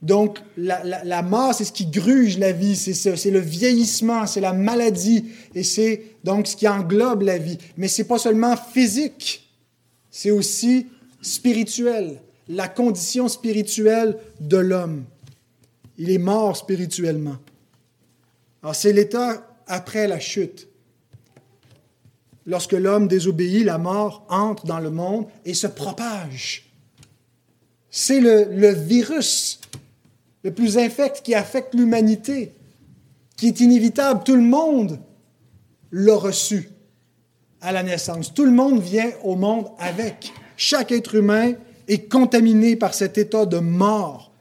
Donc, 0.00 0.38
la, 0.56 1.22
mort, 1.22 1.54
c'est 1.54 1.64
ce 1.64 1.72
qui 1.72 1.86
gruge 1.86 2.38
la 2.38 2.52
vie, 2.52 2.76
c'est 2.76 3.30
le 3.30 3.40
vieillissement, 3.40 4.26
c'est 4.26 4.40
la 4.40 4.52
maladie, 4.52 5.24
et 5.54 5.64
c'est 5.64 6.04
donc 6.22 6.46
ce 6.46 6.56
qui 6.56 6.68
englobe 6.68 7.22
la 7.22 7.38
vie. 7.38 7.58
Mais 7.76 7.88
ce 7.88 8.02
n'est 8.02 8.08
pas 8.08 8.18
seulement 8.18 8.56
physique, 8.56 9.48
c'est 10.10 10.30
aussi 10.30 10.86
spirituel, 11.20 12.20
la 12.48 12.68
condition 12.68 13.26
spirituelle 13.28 14.16
de 14.40 14.56
l'homme. 14.56 15.04
Il 15.98 16.10
est 16.10 16.18
mort 16.18 16.56
spirituellement. 16.56 17.38
Alors, 18.62 18.76
c'est 18.76 18.92
l'état 18.92 19.48
après 19.66 20.06
la 20.06 20.20
chute. 20.20 20.68
Lorsque 22.46 22.72
l'homme 22.72 23.08
désobéit, 23.08 23.64
la 23.64 23.78
mort 23.78 24.24
entre 24.30 24.64
dans 24.64 24.78
le 24.78 24.90
monde 24.90 25.26
et 25.44 25.54
se 25.54 25.66
propage. 25.66 26.70
C'est 27.90 28.20
le, 28.20 28.72
virus 28.72 29.60
le 30.42 30.52
plus 30.52 30.78
infect 30.78 31.22
qui 31.22 31.34
affecte 31.34 31.74
l'humanité, 31.74 32.52
qui 33.36 33.48
est 33.48 33.60
inévitable. 33.60 34.22
Tout 34.24 34.36
le 34.36 34.42
monde 34.42 34.98
l'a 35.92 36.16
reçu 36.16 36.70
à 37.60 37.72
la 37.72 37.82
naissance. 37.82 38.32
Tout 38.32 38.44
le 38.44 38.52
monde 38.52 38.80
vient 38.80 39.10
au 39.24 39.36
monde 39.36 39.66
avec. 39.78 40.32
Chaque 40.56 40.92
être 40.92 41.14
humain 41.14 41.54
est 41.86 42.08
contaminé 42.10 42.76
par 42.76 42.94
cet 42.94 43.18
état 43.18 43.46
de 43.46 43.58
mort. 43.58 44.32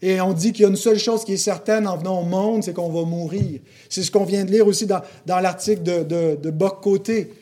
Et 0.00 0.20
on 0.20 0.32
dit 0.32 0.52
qu'il 0.52 0.62
y 0.62 0.64
a 0.64 0.68
une 0.68 0.76
seule 0.76 0.98
chose 0.98 1.24
qui 1.24 1.32
est 1.32 1.38
certaine 1.38 1.88
en 1.88 1.96
venant 1.96 2.20
au 2.20 2.24
monde, 2.24 2.62
c'est 2.62 2.72
qu'on 2.72 2.90
va 2.90 3.04
mourir. 3.04 3.60
C'est 3.88 4.02
ce 4.02 4.10
qu'on 4.10 4.24
vient 4.24 4.44
de 4.44 4.50
lire 4.50 4.66
aussi 4.66 4.86
dans, 4.86 5.02
l'article 5.26 5.82
de, 5.82 6.02
de, 6.04 6.38
de 6.40 6.50
Boc-Côté. 6.50 7.32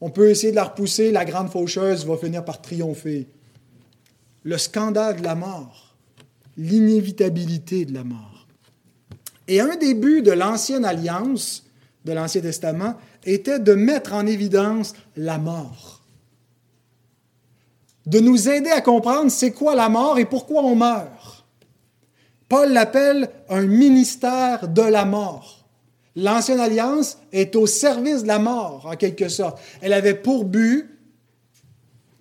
On 0.00 0.10
peut 0.10 0.30
essayer 0.30 0.52
de 0.52 0.56
la 0.56 0.64
repousser, 0.64 1.10
la 1.10 1.24
grande 1.24 1.50
faucheuse 1.50 2.06
va 2.06 2.16
finir 2.16 2.44
par 2.44 2.62
triompher. 2.62 3.26
Le 4.44 4.58
scandale 4.58 5.16
de 5.16 5.24
la 5.24 5.34
mort, 5.34 5.89
l'inévitabilité 6.56 7.84
de 7.84 7.94
la 7.94 8.04
mort. 8.04 8.46
Et 9.48 9.60
un 9.60 9.76
des 9.76 9.94
buts 9.94 10.22
de 10.22 10.32
l'ancienne 10.32 10.84
alliance, 10.84 11.64
de 12.04 12.12
l'Ancien 12.12 12.40
Testament, 12.40 12.94
était 13.24 13.58
de 13.58 13.74
mettre 13.74 14.14
en 14.14 14.26
évidence 14.26 14.94
la 15.16 15.38
mort. 15.38 16.02
De 18.06 18.20
nous 18.20 18.48
aider 18.48 18.70
à 18.70 18.80
comprendre 18.80 19.30
c'est 19.30 19.52
quoi 19.52 19.74
la 19.74 19.88
mort 19.88 20.18
et 20.18 20.24
pourquoi 20.24 20.62
on 20.62 20.76
meurt. 20.76 21.46
Paul 22.48 22.72
l'appelle 22.72 23.30
un 23.48 23.66
ministère 23.66 24.68
de 24.68 24.82
la 24.82 25.04
mort. 25.04 25.68
L'ancienne 26.16 26.60
alliance 26.60 27.18
est 27.32 27.54
au 27.54 27.66
service 27.66 28.22
de 28.22 28.28
la 28.28 28.38
mort, 28.38 28.86
en 28.86 28.96
quelque 28.96 29.28
sorte. 29.28 29.60
Elle 29.80 29.92
avait 29.92 30.14
pour 30.14 30.44
but 30.44 30.98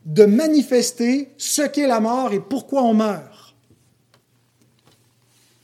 de 0.05 0.25
manifester 0.25 1.33
ce 1.37 1.63
qu'est 1.63 1.87
la 1.87 1.99
mort 1.99 2.33
et 2.33 2.39
pourquoi 2.39 2.83
on 2.83 2.93
meurt. 2.93 3.38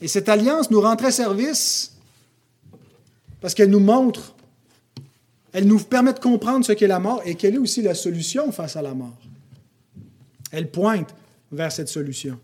Et 0.00 0.08
cette 0.08 0.28
alliance 0.28 0.70
nous 0.70 0.80
rend 0.80 0.96
très 0.96 1.12
service 1.12 1.92
parce 3.40 3.54
qu'elle 3.54 3.70
nous 3.70 3.80
montre, 3.80 4.34
elle 5.52 5.66
nous 5.66 5.78
permet 5.78 6.12
de 6.12 6.18
comprendre 6.18 6.64
ce 6.64 6.72
qu'est 6.72 6.86
la 6.86 6.98
mort 6.98 7.22
et 7.24 7.34
quelle 7.34 7.54
est 7.54 7.58
aussi 7.58 7.82
la 7.82 7.94
solution 7.94 8.52
face 8.52 8.76
à 8.76 8.82
la 8.82 8.94
mort. 8.94 9.16
Elle 10.52 10.70
pointe 10.70 11.14
vers 11.50 11.72
cette 11.72 11.88
solution. 11.88 12.38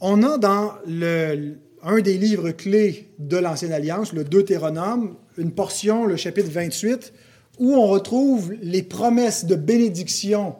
On 0.00 0.22
a 0.22 0.38
dans 0.38 0.74
un 0.86 2.00
des 2.00 2.18
livres 2.18 2.50
clés 2.50 3.10
de 3.18 3.36
l'Ancienne 3.36 3.72
Alliance, 3.72 4.12
le 4.12 4.24
Deutéronome, 4.24 5.16
une 5.38 5.52
portion, 5.52 6.06
le 6.06 6.16
chapitre 6.16 6.50
28, 6.50 7.12
où 7.58 7.74
on 7.74 7.86
retrouve 7.86 8.52
les 8.60 8.82
promesses 8.82 9.46
de 9.46 9.54
bénédiction 9.54 10.56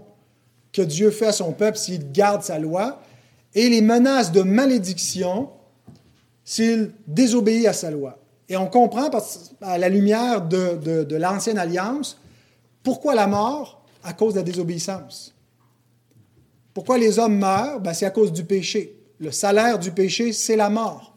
que 0.76 0.82
Dieu 0.82 1.10
fait 1.10 1.26
à 1.26 1.32
son 1.32 1.52
peuple 1.52 1.78
s'il 1.78 2.12
garde 2.12 2.42
sa 2.42 2.58
loi 2.58 3.00
et 3.54 3.68
les 3.68 3.80
menaces 3.80 4.32
de 4.32 4.42
malédiction 4.42 5.50
s'il 6.44 6.92
désobéit 7.06 7.66
à 7.66 7.72
sa 7.72 7.90
loi. 7.90 8.18
Et 8.48 8.56
on 8.56 8.66
comprend 8.66 9.10
à 9.62 9.78
la 9.78 9.88
lumière 9.88 10.42
de, 10.42 11.04
de 11.04 11.16
l'Ancienne 11.16 11.58
Alliance 11.58 12.18
pourquoi 12.86 13.16
la 13.16 13.26
mort? 13.26 13.82
À 14.04 14.12
cause 14.12 14.34
de 14.34 14.38
la 14.38 14.44
désobéissance. 14.44 15.34
Pourquoi 16.72 16.98
les 16.98 17.18
hommes 17.18 17.36
meurent? 17.36 17.80
Ben, 17.80 17.92
C'est 17.92 18.06
à 18.06 18.10
cause 18.10 18.32
du 18.32 18.44
péché. 18.44 18.96
Le 19.18 19.32
salaire 19.32 19.80
du 19.80 19.90
péché, 19.90 20.32
c'est 20.32 20.54
la 20.54 20.70
mort. 20.70 21.12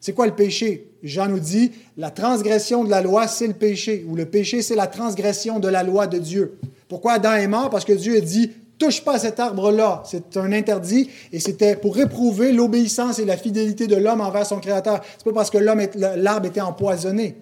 C'est 0.00 0.12
quoi 0.12 0.26
le 0.26 0.34
péché? 0.34 0.90
Jean 1.02 1.28
nous 1.28 1.40
dit, 1.40 1.72
la 1.96 2.10
transgression 2.10 2.84
de 2.84 2.90
la 2.90 3.00
loi, 3.00 3.26
c'est 3.26 3.46
le 3.46 3.54
péché, 3.54 4.04
ou 4.06 4.16
le 4.16 4.26
péché, 4.26 4.60
c'est 4.60 4.74
la 4.74 4.86
transgression 4.86 5.60
de 5.60 5.68
la 5.68 5.82
loi 5.82 6.06
de 6.06 6.18
Dieu. 6.18 6.58
Pourquoi 6.90 7.12
Adam 7.12 7.34
est 7.34 7.46
mort? 7.46 7.70
Parce 7.70 7.84
que 7.84 7.92
Dieu 7.92 8.16
a 8.16 8.20
dit, 8.20 8.50
touche 8.80 9.04
pas 9.04 9.14
à 9.14 9.18
cet 9.20 9.38
arbre-là. 9.38 10.02
C'est 10.04 10.36
un 10.36 10.52
interdit 10.52 11.08
et 11.32 11.38
c'était 11.38 11.76
pour 11.76 11.94
réprouver 11.94 12.50
l'obéissance 12.50 13.20
et 13.20 13.24
la 13.24 13.36
fidélité 13.36 13.86
de 13.86 13.94
l'homme 13.94 14.20
envers 14.20 14.44
son 14.44 14.58
Créateur. 14.58 15.00
C'est 15.16 15.24
pas 15.24 15.32
parce 15.32 15.50
que 15.50 15.58
l'arbre 15.58 16.46
était 16.46 16.60
empoisonné. 16.60 17.36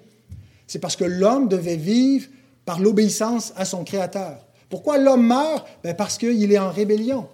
C'est 0.67 0.81
parce 0.81 0.97
que 0.97 1.05
l'homme 1.05 1.49
devait 1.49 1.77
vivre 1.77 2.29
par 2.67 2.79
l'obéissance 2.79 3.55
à 3.57 3.65
son 3.65 3.85
Créateur. 3.85 4.45
Pourquoi 4.69 4.99
l'homme 4.99 5.27
meurt? 5.27 5.67
Ben 5.83 5.97
Parce 5.97 6.19
qu'il 6.19 6.53
est 6.53 6.59
en 6.59 6.71
rébellion. 6.71 7.27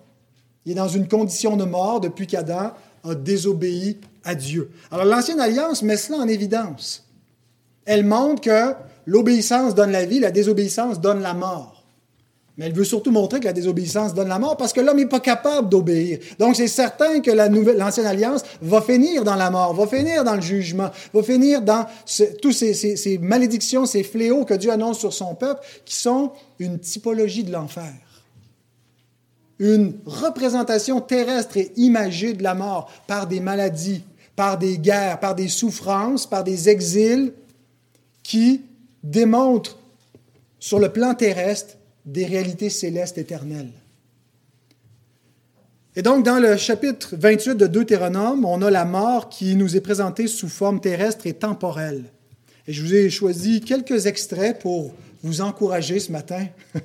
Il 0.64 0.72
est 0.72 0.76
dans 0.76 0.86
une 0.86 1.08
condition 1.08 1.56
de 1.56 1.64
mort 1.64 2.00
depuis 2.00 2.28
qu'Adam 2.28 2.70
a 3.02 3.14
désobéi 3.16 3.98
à 4.22 4.36
Dieu. 4.36 4.70
Alors 4.92 5.04
l'Ancienne 5.04 5.40
Alliance 5.40 5.82
met 5.82 5.96
cela 5.96 6.18
en 6.18 6.28
évidence. 6.28 7.08
Elle 7.86 8.04
montre 8.04 8.40
que 8.40 8.72
l'obéissance 9.04 9.74
donne 9.74 9.90
la 9.90 10.04
vie, 10.04 10.20
la 10.20 10.30
désobéissance 10.30 11.00
donne 11.00 11.20
la 11.20 11.34
mort. 11.34 11.73
Mais 12.56 12.66
elle 12.66 12.72
veut 12.72 12.84
surtout 12.84 13.10
montrer 13.10 13.40
que 13.40 13.46
la 13.46 13.52
désobéissance 13.52 14.14
donne 14.14 14.28
la 14.28 14.38
mort 14.38 14.56
parce 14.56 14.72
que 14.72 14.80
l'homme 14.80 14.98
n'est 14.98 15.06
pas 15.06 15.18
capable 15.18 15.68
d'obéir. 15.68 16.20
Donc 16.38 16.54
c'est 16.54 16.68
certain 16.68 17.20
que 17.20 17.32
la 17.32 17.48
nouvelle, 17.48 17.76
l'ancienne 17.76 18.06
alliance 18.06 18.42
va 18.62 18.80
finir 18.80 19.24
dans 19.24 19.34
la 19.34 19.50
mort, 19.50 19.74
va 19.74 19.88
finir 19.88 20.22
dans 20.22 20.36
le 20.36 20.40
jugement, 20.40 20.90
va 21.12 21.22
finir 21.24 21.62
dans 21.62 21.84
tous 22.40 22.52
ces, 22.52 22.74
ces 22.74 23.18
malédictions, 23.18 23.86
ces 23.86 24.04
fléaux 24.04 24.44
que 24.44 24.54
Dieu 24.54 24.70
annonce 24.70 25.00
sur 25.00 25.12
son 25.12 25.34
peuple, 25.34 25.60
qui 25.84 25.96
sont 25.96 26.30
une 26.60 26.78
typologie 26.78 27.42
de 27.42 27.50
l'enfer. 27.50 27.92
Une 29.58 29.94
représentation 30.06 31.00
terrestre 31.00 31.56
et 31.56 31.72
imagée 31.76 32.34
de 32.34 32.42
la 32.44 32.54
mort 32.54 32.88
par 33.08 33.26
des 33.26 33.40
maladies, 33.40 34.04
par 34.36 34.58
des 34.58 34.78
guerres, 34.78 35.18
par 35.18 35.34
des 35.34 35.48
souffrances, 35.48 36.26
par 36.26 36.44
des 36.44 36.68
exils 36.68 37.32
qui 38.22 38.62
démontrent 39.02 39.78
sur 40.60 40.78
le 40.78 40.88
plan 40.88 41.14
terrestre 41.14 41.76
des 42.04 42.26
réalités 42.26 42.70
célestes 42.70 43.18
éternelles. 43.18 43.72
Et 45.96 46.02
donc, 46.02 46.24
dans 46.24 46.40
le 46.40 46.56
chapitre 46.56 47.14
28 47.16 47.54
de 47.54 47.66
Deutéronome, 47.66 48.44
on 48.44 48.60
a 48.62 48.70
la 48.70 48.84
mort 48.84 49.28
qui 49.28 49.54
nous 49.54 49.76
est 49.76 49.80
présentée 49.80 50.26
sous 50.26 50.48
forme 50.48 50.80
terrestre 50.80 51.26
et 51.26 51.34
temporelle. 51.34 52.04
Et 52.66 52.72
je 52.72 52.82
vous 52.82 52.94
ai 52.94 53.10
choisi 53.10 53.60
quelques 53.60 54.06
extraits 54.06 54.58
pour 54.58 54.92
vous 55.22 55.40
encourager 55.40 56.00
ce 56.00 56.10
matin. 56.10 56.46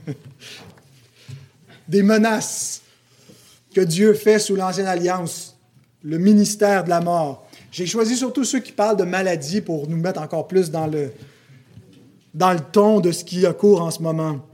des 1.88 2.04
menaces 2.04 2.84
que 3.74 3.82
Dieu 3.82 4.14
fait 4.14 4.38
sous 4.38 4.56
l'Ancienne 4.56 4.86
Alliance, 4.86 5.58
le 6.04 6.20
ministère 6.20 6.84
de 6.84 6.90
la 6.90 7.02
mort. 7.02 7.48
J'ai 7.72 7.88
choisi 7.88 8.16
surtout 8.16 8.44
ceux 8.44 8.60
qui 8.60 8.72
parlent 8.72 8.98
de 8.98 9.04
maladie 9.04 9.62
pour 9.62 9.88
nous 9.88 9.98
mettre 9.98 10.22
encore 10.22 10.48
plus 10.48 10.70
dans 10.70 10.86
le, 10.86 11.12
dans 12.34 12.54
le 12.54 12.60
ton 12.60 13.00
de 13.00 13.12
ce 13.12 13.24
qui 13.24 13.46
en 13.48 13.92
ce 13.92 14.02
moment. 14.02 14.46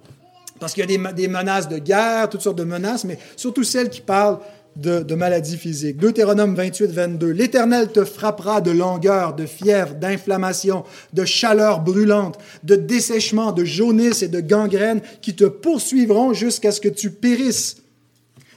Parce 0.59 0.73
qu'il 0.73 0.89
y 0.89 0.95
a 0.95 1.11
des, 1.13 1.27
menaces 1.27 1.67
de 1.67 1.77
guerre, 1.77 2.29
toutes 2.29 2.41
sortes 2.41 2.57
de 2.57 2.63
menaces, 2.63 3.03
mais 3.03 3.17
surtout 3.35 3.63
celles 3.63 3.89
qui 3.89 4.01
parlent 4.01 4.39
de, 4.75 5.15
maladies 5.15 5.57
physiques. 5.57 5.97
Deutéronome 5.97 6.55
28, 6.55 6.91
22. 6.91 7.29
L'Éternel 7.31 7.91
te 7.91 8.03
frappera 8.03 8.61
de 8.61 8.71
langueur, 8.71 9.33
de 9.33 9.45
fièvre, 9.45 9.95
d'inflammation, 9.95 10.83
de 11.13 11.25
chaleur 11.25 11.81
brûlante, 11.81 12.37
de 12.63 12.75
dessèchement, 12.75 13.51
de 13.51 13.63
jaunisse 13.63 14.21
et 14.21 14.27
de 14.27 14.39
gangrène 14.39 15.01
qui 15.21 15.35
te 15.35 15.45
poursuivront 15.45 16.33
jusqu'à 16.33 16.71
ce 16.71 16.81
que 16.81 16.89
tu 16.89 17.11
périsses. 17.11 17.77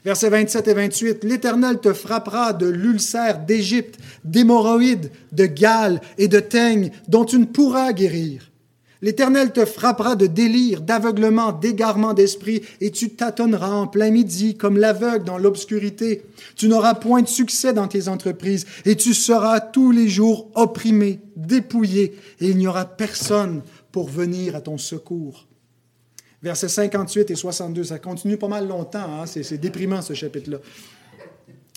Versets 0.04 0.30
27 0.30 0.68
et 0.68 0.74
28. 0.74 1.24
L'Éternel 1.24 1.78
te 1.80 1.92
frappera 1.92 2.52
de 2.52 2.66
l'ulcère 2.66 3.40
d'Égypte, 3.40 3.98
d'hémorroïdes, 4.24 5.10
de 5.32 5.46
gales 5.46 6.00
et 6.16 6.28
de 6.28 6.40
teignes 6.40 6.90
dont 7.08 7.24
tu 7.24 7.38
ne 7.38 7.44
pourras 7.44 7.92
guérir. 7.92 8.50
L'Éternel 9.00 9.52
te 9.52 9.64
frappera 9.64 10.16
de 10.16 10.26
délire, 10.26 10.80
d'aveuglement, 10.80 11.52
d'égarement 11.52 12.14
d'esprit, 12.14 12.62
et 12.80 12.90
tu 12.90 13.10
tâtonneras 13.10 13.70
en 13.70 13.86
plein 13.86 14.10
midi 14.10 14.56
comme 14.56 14.76
l'aveugle 14.76 15.24
dans 15.24 15.38
l'obscurité. 15.38 16.22
Tu 16.56 16.68
n'auras 16.68 16.94
point 16.94 17.22
de 17.22 17.28
succès 17.28 17.72
dans 17.72 17.86
tes 17.86 18.08
entreprises, 18.08 18.66
et 18.84 18.96
tu 18.96 19.14
seras 19.14 19.60
tous 19.60 19.92
les 19.92 20.08
jours 20.08 20.50
opprimé, 20.54 21.20
dépouillé, 21.36 22.16
et 22.40 22.48
il 22.48 22.56
n'y 22.56 22.66
aura 22.66 22.84
personne 22.84 23.62
pour 23.92 24.08
venir 24.08 24.56
à 24.56 24.60
ton 24.60 24.78
secours. 24.78 25.46
Versets 26.42 26.68
58 26.68 27.30
et 27.30 27.34
62, 27.34 27.84
ça 27.84 27.98
continue 27.98 28.36
pas 28.36 28.48
mal 28.48 28.68
longtemps, 28.68 29.22
hein? 29.22 29.26
c'est 29.26 29.58
déprimant 29.58 30.02
ce 30.02 30.14
chapitre-là 30.14 30.58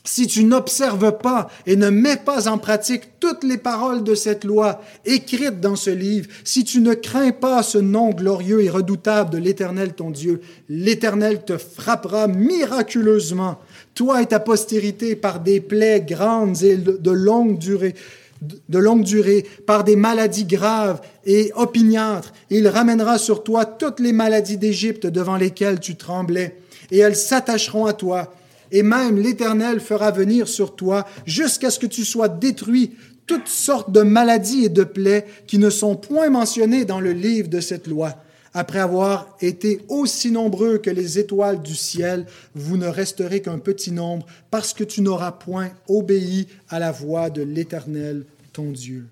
si 0.03 0.25
tu 0.27 0.43
n'observes 0.43 1.17
pas 1.19 1.49
et 1.65 1.75
ne 1.75 1.89
mets 1.89 2.17
pas 2.17 2.47
en 2.47 2.57
pratique 2.57 3.19
toutes 3.19 3.43
les 3.43 3.57
paroles 3.57 4.03
de 4.03 4.15
cette 4.15 4.43
loi 4.43 4.81
écrites 5.05 5.59
dans 5.59 5.75
ce 5.75 5.91
livre, 5.91 6.27
si 6.43 6.63
tu 6.63 6.81
ne 6.81 6.93
crains 6.93 7.31
pas 7.31 7.61
ce 7.61 7.77
nom 7.77 8.09
glorieux 8.09 8.63
et 8.63 8.69
redoutable 8.69 9.29
de 9.29 9.37
l'Éternel 9.37 9.93
ton 9.93 10.09
Dieu, 10.09 10.41
l'Éternel 10.69 11.45
te 11.45 11.57
frappera 11.57 12.27
miraculeusement, 12.27 13.59
toi 13.93 14.21
et 14.21 14.25
ta 14.25 14.39
postérité, 14.39 15.15
par 15.15 15.39
des 15.39 15.61
plaies 15.61 16.01
grandes 16.01 16.63
et 16.63 16.77
de 16.77 17.11
longue 17.11 17.59
durée, 17.59 17.93
de 18.41 18.79
longue 18.79 19.03
durée, 19.03 19.45
par 19.67 19.83
des 19.83 19.95
maladies 19.95 20.45
graves 20.45 21.01
et 21.25 21.51
opiniâtres. 21.55 22.33
Il 22.49 22.67
ramènera 22.67 23.19
sur 23.19 23.43
toi 23.43 23.65
toutes 23.65 23.99
les 23.99 24.13
maladies 24.13 24.57
d'Égypte 24.57 25.05
devant 25.05 25.37
lesquelles 25.37 25.79
tu 25.79 25.95
tremblais, 25.95 26.57
et 26.89 26.97
elles 26.97 27.15
s'attacheront 27.15 27.85
à 27.85 27.93
toi 27.93 28.33
et 28.71 28.83
même 28.83 29.17
l'Éternel 29.17 29.79
fera 29.79 30.11
venir 30.11 30.47
sur 30.47 30.75
toi 30.75 31.05
jusqu'à 31.25 31.69
ce 31.69 31.79
que 31.79 31.85
tu 31.85 32.05
sois 32.05 32.29
détruit 32.29 32.91
toutes 33.27 33.47
sortes 33.47 33.91
de 33.91 34.01
maladies 34.01 34.65
et 34.65 34.69
de 34.69 34.83
plaies 34.83 35.25
qui 35.47 35.57
ne 35.57 35.69
sont 35.69 35.95
point 35.95 36.29
mentionnées 36.29 36.85
dans 36.85 36.99
le 36.99 37.13
livre 37.13 37.49
de 37.49 37.59
cette 37.59 37.87
loi. 37.87 38.15
Après 38.53 38.79
avoir 38.79 39.37
été 39.39 39.79
aussi 39.87 40.29
nombreux 40.31 40.77
que 40.77 40.89
les 40.89 41.17
étoiles 41.17 41.61
du 41.61 41.75
ciel, 41.75 42.25
vous 42.53 42.75
ne 42.75 42.87
resterez 42.87 43.41
qu'un 43.41 43.59
petit 43.59 43.91
nombre 43.91 44.25
parce 44.49 44.73
que 44.73 44.83
tu 44.83 45.01
n'auras 45.01 45.31
point 45.31 45.69
obéi 45.87 46.47
à 46.67 46.79
la 46.79 46.91
voix 46.91 47.29
de 47.29 47.41
l'Éternel, 47.41 48.25
ton 48.51 48.71
Dieu. 48.71 49.07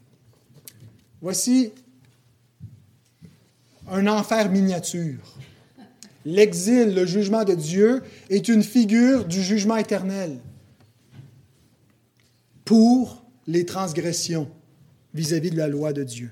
Voici 1.21 1.71
un 3.89 4.07
enfer 4.07 4.51
miniature. 4.51 5.38
L'exil, 6.25 6.93
le 6.93 7.05
jugement 7.05 7.43
de 7.43 7.53
Dieu, 7.53 8.01
est 8.29 8.47
une 8.47 8.63
figure 8.63 9.25
du 9.25 9.41
jugement 9.41 9.77
éternel 9.77 10.37
pour 12.65 13.23
les 13.47 13.65
transgressions 13.65 14.47
vis-à-vis 15.13 15.49
de 15.49 15.57
la 15.57 15.67
loi 15.67 15.91
de 15.93 16.03
Dieu. 16.03 16.31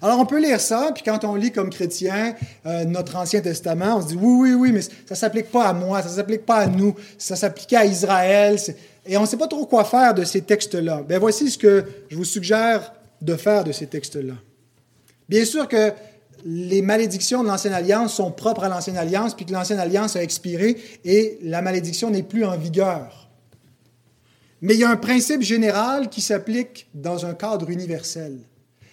Alors 0.00 0.18
on 0.20 0.26
peut 0.26 0.40
lire 0.40 0.60
ça, 0.60 0.90
puis 0.94 1.02
quand 1.04 1.24
on 1.24 1.34
lit 1.34 1.50
comme 1.50 1.70
chrétien 1.70 2.34
euh, 2.66 2.84
notre 2.84 3.16
Ancien 3.16 3.40
Testament, 3.40 3.96
on 3.96 4.02
se 4.02 4.08
dit 4.08 4.16
oui, 4.20 4.50
oui, 4.50 4.54
oui, 4.54 4.72
mais 4.72 4.82
ça 4.82 4.90
ne 5.10 5.14
s'applique 5.16 5.50
pas 5.50 5.68
à 5.68 5.72
moi, 5.72 6.02
ça 6.02 6.08
ne 6.08 6.14
s'applique 6.14 6.46
pas 6.46 6.58
à 6.58 6.66
nous, 6.66 6.94
ça 7.16 7.36
s'appliquait 7.36 7.76
à 7.76 7.84
Israël, 7.84 8.56
et 9.06 9.16
on 9.16 9.22
ne 9.22 9.26
sait 9.26 9.36
pas 9.36 9.48
trop 9.48 9.66
quoi 9.66 9.84
faire 9.84 10.14
de 10.14 10.24
ces 10.24 10.42
textes-là. 10.42 11.02
Bien 11.08 11.18
voici 11.18 11.50
ce 11.50 11.58
que 11.58 11.84
je 12.08 12.16
vous 12.16 12.24
suggère 12.24 12.92
de 13.20 13.34
faire 13.34 13.64
de 13.64 13.72
ces 13.72 13.86
textes-là. 13.86 14.34
Bien 15.28 15.44
sûr 15.44 15.66
que 15.66 15.92
les 16.44 16.82
malédictions 16.82 17.42
de 17.42 17.48
l'Ancienne 17.48 17.74
Alliance 17.74 18.14
sont 18.14 18.30
propres 18.30 18.64
à 18.64 18.68
l'Ancienne 18.68 18.96
Alliance, 18.96 19.34
puis 19.34 19.46
que 19.46 19.52
l'Ancienne 19.52 19.78
Alliance 19.78 20.16
a 20.16 20.22
expiré 20.22 20.76
et 21.04 21.38
la 21.42 21.62
malédiction 21.62 22.10
n'est 22.10 22.22
plus 22.22 22.44
en 22.44 22.56
vigueur. 22.56 23.28
Mais 24.60 24.74
il 24.74 24.80
y 24.80 24.84
a 24.84 24.90
un 24.90 24.96
principe 24.96 25.42
général 25.42 26.08
qui 26.08 26.20
s'applique 26.20 26.88
dans 26.94 27.26
un 27.26 27.34
cadre 27.34 27.70
universel. 27.70 28.40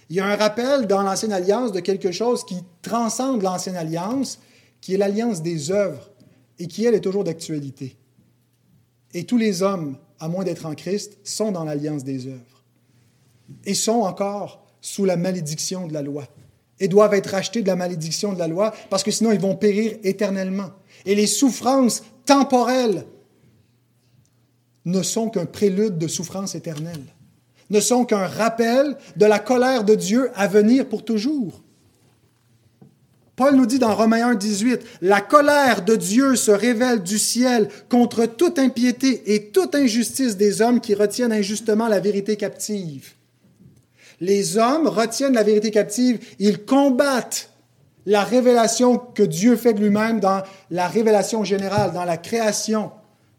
Il 0.09 0.15
y 0.15 0.19
a 0.19 0.25
un 0.25 0.35
rappel 0.35 0.85
dans 0.85 1.01
l'Ancienne 1.01 1.33
Alliance 1.33 1.71
de 1.71 1.79
quelque 1.79 2.11
chose 2.11 2.45
qui 2.45 2.57
transcende 2.81 3.41
l'Ancienne 3.41 3.75
Alliance, 3.75 4.39
qui 4.81 4.93
est 4.93 4.97
l'alliance 4.97 5.41
des 5.41 5.71
œuvres, 5.71 6.11
et 6.59 6.67
qui, 6.67 6.85
elle, 6.85 6.93
est 6.93 7.01
toujours 7.01 7.23
d'actualité. 7.23 7.97
Et 9.13 9.23
tous 9.23 9.37
les 9.37 9.63
hommes, 9.63 9.97
à 10.19 10.27
moins 10.27 10.43
d'être 10.43 10.65
en 10.65 10.75
Christ, 10.75 11.17
sont 11.23 11.51
dans 11.51 11.63
l'alliance 11.63 12.03
des 12.03 12.27
œuvres, 12.27 12.63
et 13.65 13.73
sont 13.73 14.01
encore 14.01 14.67
sous 14.81 15.05
la 15.05 15.17
malédiction 15.17 15.87
de 15.87 15.93
la 15.93 16.03
loi 16.03 16.27
et 16.79 16.87
doivent 16.87 17.13
être 17.13 17.31
rachetés 17.31 17.61
de 17.61 17.67
la 17.67 17.75
malédiction 17.75 18.33
de 18.33 18.39
la 18.39 18.47
loi, 18.47 18.73
parce 18.89 19.03
que 19.03 19.11
sinon 19.11 19.31
ils 19.31 19.39
vont 19.39 19.55
périr 19.55 19.97
éternellement. 20.03 20.71
Et 21.05 21.15
les 21.15 21.27
souffrances 21.27 22.03
temporelles 22.25 23.05
ne 24.85 25.01
sont 25.01 25.29
qu'un 25.29 25.45
prélude 25.45 25.97
de 25.97 26.07
souffrances 26.07 26.55
éternelles, 26.55 27.13
ne 27.69 27.79
sont 27.79 28.05
qu'un 28.05 28.27
rappel 28.27 28.97
de 29.15 29.25
la 29.25 29.39
colère 29.39 29.83
de 29.83 29.95
Dieu 29.95 30.29
à 30.35 30.47
venir 30.47 30.87
pour 30.87 31.03
toujours. 31.03 31.63
Paul 33.35 33.55
nous 33.55 33.65
dit 33.65 33.79
dans 33.79 33.93
Romains 33.93 34.29
1, 34.29 34.35
18, 34.35 34.81
La 35.01 35.19
colère 35.19 35.83
de 35.83 35.95
Dieu 35.95 36.35
se 36.35 36.51
révèle 36.51 37.03
du 37.03 37.19
ciel 37.19 37.67
contre 37.89 38.25
toute 38.27 38.59
impiété 38.59 39.33
et 39.33 39.47
toute 39.47 39.75
injustice 39.75 40.37
des 40.37 40.61
hommes 40.61 40.79
qui 40.79 40.93
retiennent 40.93 41.33
injustement 41.33 41.87
la 41.87 41.99
vérité 41.99 42.37
captive. 42.37 43.14
Les 44.21 44.57
hommes 44.57 44.87
retiennent 44.87 45.33
la 45.33 45.43
vérité 45.43 45.71
captive, 45.71 46.19
ils 46.39 46.63
combattent 46.65 47.49
la 48.05 48.23
révélation 48.23 48.97
que 48.97 49.23
Dieu 49.23 49.55
fait 49.55 49.73
de 49.73 49.81
lui-même 49.81 50.19
dans 50.19 50.43
la 50.69 50.87
révélation 50.87 51.43
générale, 51.43 51.91
dans 51.93 52.05
la 52.05 52.17
création. 52.17 52.91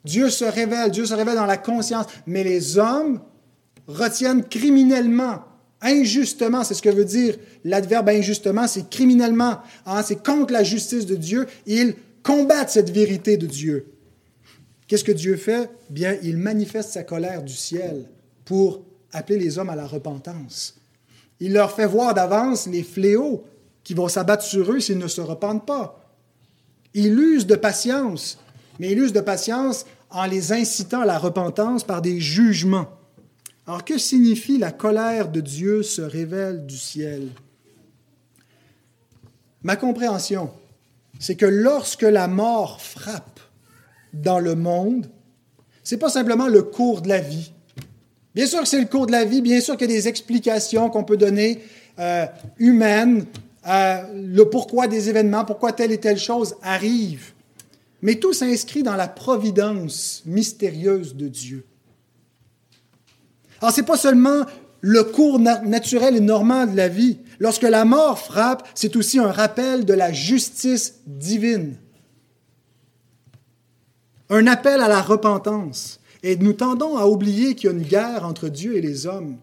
Dieu 0.04 0.28
se 0.30 0.44
révèle, 0.44 0.90
Dieu 0.90 1.06
se 1.06 1.14
révèle 1.14 1.36
dans 1.36 1.46
la 1.46 1.56
conscience, 1.56 2.06
mais 2.26 2.44
les 2.44 2.78
hommes 2.78 3.20
retiennent 3.86 4.44
criminellement, 4.44 5.44
injustement, 5.80 6.64
c'est 6.64 6.74
ce 6.74 6.82
que 6.82 6.88
veut 6.88 7.04
dire 7.04 7.36
l'adverbe 7.64 8.08
injustement, 8.08 8.66
c'est 8.66 8.88
criminellement, 8.90 9.58
hein, 9.84 10.02
c'est 10.02 10.22
contre 10.22 10.52
la 10.52 10.64
justice 10.64 11.06
de 11.06 11.16
Dieu, 11.16 11.46
ils 11.66 11.94
combattent 12.22 12.70
cette 12.70 12.90
vérité 12.90 13.36
de 13.36 13.46
Dieu. 13.46 13.86
Qu'est-ce 14.88 15.04
que 15.04 15.12
Dieu 15.12 15.36
fait? 15.36 15.70
Bien, 15.90 16.16
il 16.22 16.36
manifeste 16.36 16.90
sa 16.90 17.02
colère 17.02 17.42
du 17.42 17.54
ciel 17.54 18.08
pour 18.44 18.82
appeler 19.16 19.38
les 19.38 19.58
hommes 19.58 19.70
à 19.70 19.76
la 19.76 19.86
repentance. 19.86 20.76
Il 21.40 21.52
leur 21.52 21.72
fait 21.72 21.86
voir 21.86 22.14
d'avance 22.14 22.66
les 22.66 22.82
fléaux 22.82 23.44
qui 23.84 23.94
vont 23.94 24.08
s'abattre 24.08 24.42
sur 24.42 24.72
eux 24.72 24.80
s'ils 24.80 24.98
ne 24.98 25.08
se 25.08 25.20
repentent 25.20 25.66
pas. 25.66 26.00
Il 26.94 27.18
use 27.18 27.46
de 27.46 27.56
patience, 27.56 28.38
mais 28.78 28.92
il 28.92 28.98
use 28.98 29.12
de 29.12 29.20
patience 29.20 29.86
en 30.10 30.26
les 30.26 30.52
incitant 30.52 31.02
à 31.02 31.06
la 31.06 31.18
repentance 31.18 31.84
par 31.84 32.00
des 32.00 32.20
jugements. 32.20 32.88
Alors 33.66 33.84
que 33.84 33.98
signifie 33.98 34.58
la 34.58 34.72
colère 34.72 35.28
de 35.28 35.40
Dieu 35.40 35.82
se 35.82 36.02
révèle 36.02 36.66
du 36.66 36.78
ciel? 36.78 37.28
Ma 39.62 39.76
compréhension, 39.76 40.50
c'est 41.18 41.36
que 41.36 41.46
lorsque 41.46 42.02
la 42.02 42.28
mort 42.28 42.80
frappe 42.80 43.40
dans 44.12 44.38
le 44.38 44.54
monde, 44.54 45.08
c'est 45.82 45.98
pas 45.98 46.10
simplement 46.10 46.46
le 46.46 46.62
cours 46.62 47.02
de 47.02 47.08
la 47.08 47.20
vie, 47.20 47.52
Bien 48.36 48.46
sûr 48.46 48.60
que 48.60 48.68
c'est 48.68 48.80
le 48.80 48.86
cours 48.86 49.06
de 49.06 49.12
la 49.12 49.24
vie, 49.24 49.40
bien 49.40 49.62
sûr 49.62 49.78
qu'il 49.78 49.90
y 49.90 49.94
a 49.94 49.96
des 49.96 50.08
explications 50.08 50.90
qu'on 50.90 51.04
peut 51.04 51.16
donner 51.16 51.62
euh, 51.98 52.26
humaines, 52.58 53.24
euh, 53.66 54.02
le 54.14 54.44
pourquoi 54.50 54.88
des 54.88 55.08
événements, 55.08 55.46
pourquoi 55.46 55.72
telle 55.72 55.90
et 55.90 55.96
telle 55.96 56.18
chose 56.18 56.54
arrive. 56.60 57.32
Mais 58.02 58.16
tout 58.16 58.34
s'inscrit 58.34 58.82
dans 58.82 58.94
la 58.94 59.08
providence 59.08 60.22
mystérieuse 60.26 61.16
de 61.16 61.28
Dieu. 61.28 61.64
Alors, 63.62 63.72
ce 63.74 63.80
n'est 63.80 63.86
pas 63.86 63.96
seulement 63.96 64.44
le 64.82 65.02
cours 65.02 65.38
naturel 65.38 66.14
et 66.14 66.20
normal 66.20 66.72
de 66.72 66.76
la 66.76 66.88
vie. 66.88 67.16
Lorsque 67.38 67.62
la 67.62 67.86
mort 67.86 68.18
frappe, 68.18 68.68
c'est 68.74 68.96
aussi 68.96 69.18
un 69.18 69.32
rappel 69.32 69.86
de 69.86 69.94
la 69.94 70.12
justice 70.12 71.00
divine. 71.06 71.76
Un 74.28 74.46
appel 74.46 74.82
à 74.82 74.88
la 74.88 75.00
repentance. 75.00 76.00
Et 76.26 76.34
nous 76.34 76.54
tendons 76.54 76.96
à 76.96 77.06
oublier 77.06 77.54
qu'il 77.54 77.70
y 77.70 77.72
a 77.72 77.76
une 77.76 77.84
guerre 77.84 78.24
entre 78.24 78.48
Dieu 78.48 78.76
et 78.76 78.80
les 78.80 79.06
hommes. 79.06 79.36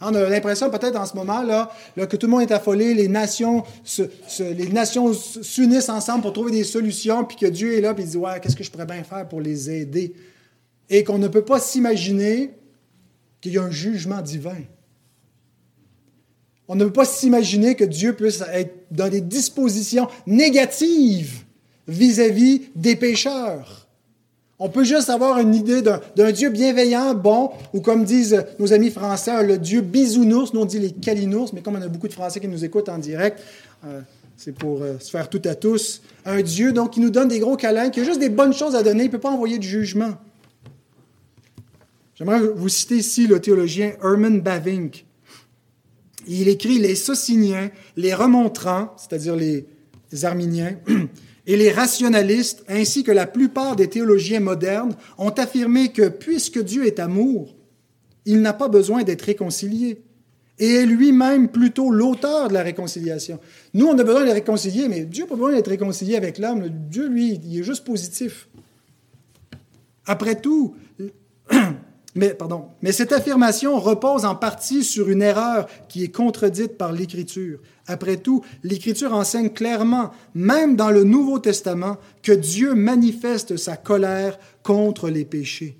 On 0.00 0.12
a 0.12 0.28
l'impression 0.28 0.68
peut-être 0.70 0.96
en 0.96 1.06
ce 1.06 1.14
moment-là 1.14 1.70
que 1.94 2.16
tout 2.16 2.26
le 2.26 2.32
monde 2.32 2.42
est 2.42 2.50
affolé, 2.50 2.94
les 2.94 3.06
nations, 3.06 3.62
les 4.40 4.68
nations 4.70 5.12
s'unissent 5.14 5.88
ensemble 5.88 6.22
pour 6.22 6.32
trouver 6.32 6.50
des 6.50 6.64
solutions, 6.64 7.24
puis 7.24 7.36
que 7.36 7.46
Dieu 7.46 7.78
est 7.78 7.80
là, 7.80 7.94
puis 7.94 8.02
il 8.02 8.10
dit, 8.10 8.16
ouais, 8.16 8.40
qu'est-ce 8.42 8.56
que 8.56 8.64
je 8.64 8.70
pourrais 8.72 8.86
bien 8.86 9.04
faire 9.04 9.28
pour 9.28 9.40
les 9.40 9.70
aider? 9.70 10.14
Et 10.90 11.04
qu'on 11.04 11.18
ne 11.18 11.28
peut 11.28 11.44
pas 11.44 11.60
s'imaginer 11.60 12.50
qu'il 13.40 13.52
y 13.52 13.58
a 13.58 13.62
un 13.62 13.70
jugement 13.70 14.20
divin. 14.20 14.58
On 16.66 16.74
ne 16.74 16.86
peut 16.86 16.92
pas 16.92 17.04
s'imaginer 17.04 17.76
que 17.76 17.84
Dieu 17.84 18.14
puisse 18.14 18.42
être 18.52 18.74
dans 18.90 19.08
des 19.08 19.20
dispositions 19.20 20.08
négatives 20.26 21.44
vis 21.86 22.18
à 22.18 22.28
-vis 22.30 22.62
des 22.74 22.96
pécheurs. 22.96 23.85
On 24.58 24.70
peut 24.70 24.84
juste 24.84 25.10
avoir 25.10 25.38
une 25.38 25.54
idée 25.54 25.82
d'un 25.82 26.32
Dieu 26.32 26.48
bienveillant, 26.48 27.14
bon, 27.14 27.50
ou 27.74 27.80
comme 27.80 28.04
disent 28.04 28.42
nos 28.58 28.72
amis 28.72 28.90
français, 28.90 29.42
le 29.42 29.58
Dieu 29.58 29.82
bisounours, 29.82 30.54
nous 30.54 30.60
on 30.60 30.64
dit 30.64 30.78
les 30.78 30.92
calinours, 30.92 31.50
mais 31.52 31.60
comme 31.60 31.76
on 31.76 31.82
a 31.82 31.88
beaucoup 31.88 32.08
de 32.08 32.14
Français 32.14 32.40
qui 32.40 32.48
nous 32.48 32.64
écoutent 32.64 32.88
en 32.88 32.96
direct, 32.96 33.38
euh, 33.84 34.00
c'est 34.38 34.52
pour 34.52 34.80
euh, 34.80 34.98
se 34.98 35.10
faire 35.10 35.28
tout 35.28 35.42
à 35.44 35.54
tous. 35.54 36.00
Un 36.24 36.40
Dieu 36.40 36.72
donc 36.72 36.92
qui 36.92 37.00
nous 37.00 37.10
donne 37.10 37.28
des 37.28 37.38
gros 37.38 37.56
câlins, 37.56 37.90
qui 37.90 38.00
a 38.00 38.04
juste 38.04 38.18
des 38.20 38.30
bonnes 38.30 38.54
choses 38.54 38.74
à 38.74 38.82
donner, 38.82 39.04
il 39.04 39.06
ne 39.06 39.12
peut 39.12 39.18
pas 39.18 39.30
envoyer 39.30 39.58
de 39.58 39.62
jugement. 39.62 40.14
J'aimerais 42.14 42.40
vous 42.40 42.70
citer 42.70 42.96
ici 42.96 43.26
le 43.26 43.40
théologien 43.40 43.92
Herman 44.02 44.40
Bavinck. 44.40 45.04
Il 46.26 46.48
écrit 46.48 46.78
Les 46.78 46.94
Sociniens, 46.94 47.70
les 47.96 48.14
Remontrants, 48.14 48.94
c'est-à-dire 48.96 49.36
les 49.36 49.66
Arminiens, 50.24 50.76
et 51.46 51.56
les 51.56 51.70
rationalistes, 51.70 52.64
ainsi 52.68 53.04
que 53.04 53.12
la 53.12 53.26
plupart 53.26 53.76
des 53.76 53.88
théologiens 53.88 54.40
modernes, 54.40 54.96
ont 55.16 55.30
affirmé 55.30 55.92
que 55.92 56.08
puisque 56.08 56.62
Dieu 56.62 56.86
est 56.86 56.98
amour, 56.98 57.54
il 58.24 58.40
n'a 58.40 58.52
pas 58.52 58.68
besoin 58.68 59.04
d'être 59.04 59.22
réconcilié 59.22 60.02
et 60.58 60.74
est 60.74 60.86
lui-même 60.86 61.48
plutôt 61.48 61.90
l'auteur 61.90 62.48
de 62.48 62.54
la 62.54 62.62
réconciliation. 62.62 63.38
Nous, 63.74 63.86
on 63.86 63.96
a 63.98 64.02
besoin 64.02 64.24
de 64.24 64.30
réconcilier, 64.30 64.88
mais 64.88 65.04
Dieu 65.04 65.24
n'a 65.24 65.28
pas 65.28 65.36
besoin 65.36 65.52
d'être 65.52 65.68
réconcilié 65.68 66.16
avec 66.16 66.38
l'homme. 66.38 66.68
Dieu, 66.68 67.08
lui, 67.08 67.40
il 67.44 67.60
est 67.60 67.62
juste 67.62 67.84
positif. 67.84 68.48
Après 70.06 70.40
tout, 70.40 70.74
mais, 72.16 72.30
pardon, 72.30 72.64
mais 72.80 72.92
cette 72.92 73.12
affirmation 73.12 73.78
repose 73.78 74.24
en 74.24 74.34
partie 74.34 74.82
sur 74.82 75.10
une 75.10 75.20
erreur 75.20 75.68
qui 75.88 76.02
est 76.02 76.14
contredite 76.14 76.78
par 76.78 76.92
l'Écriture. 76.92 77.60
Après 77.86 78.16
tout, 78.16 78.42
l'Écriture 78.64 79.12
enseigne 79.12 79.50
clairement, 79.50 80.10
même 80.34 80.76
dans 80.76 80.90
le 80.90 81.04
Nouveau 81.04 81.38
Testament, 81.38 81.98
que 82.22 82.32
Dieu 82.32 82.74
manifeste 82.74 83.58
sa 83.58 83.76
colère 83.76 84.38
contre 84.62 85.10
les 85.10 85.26
péchés. 85.26 85.78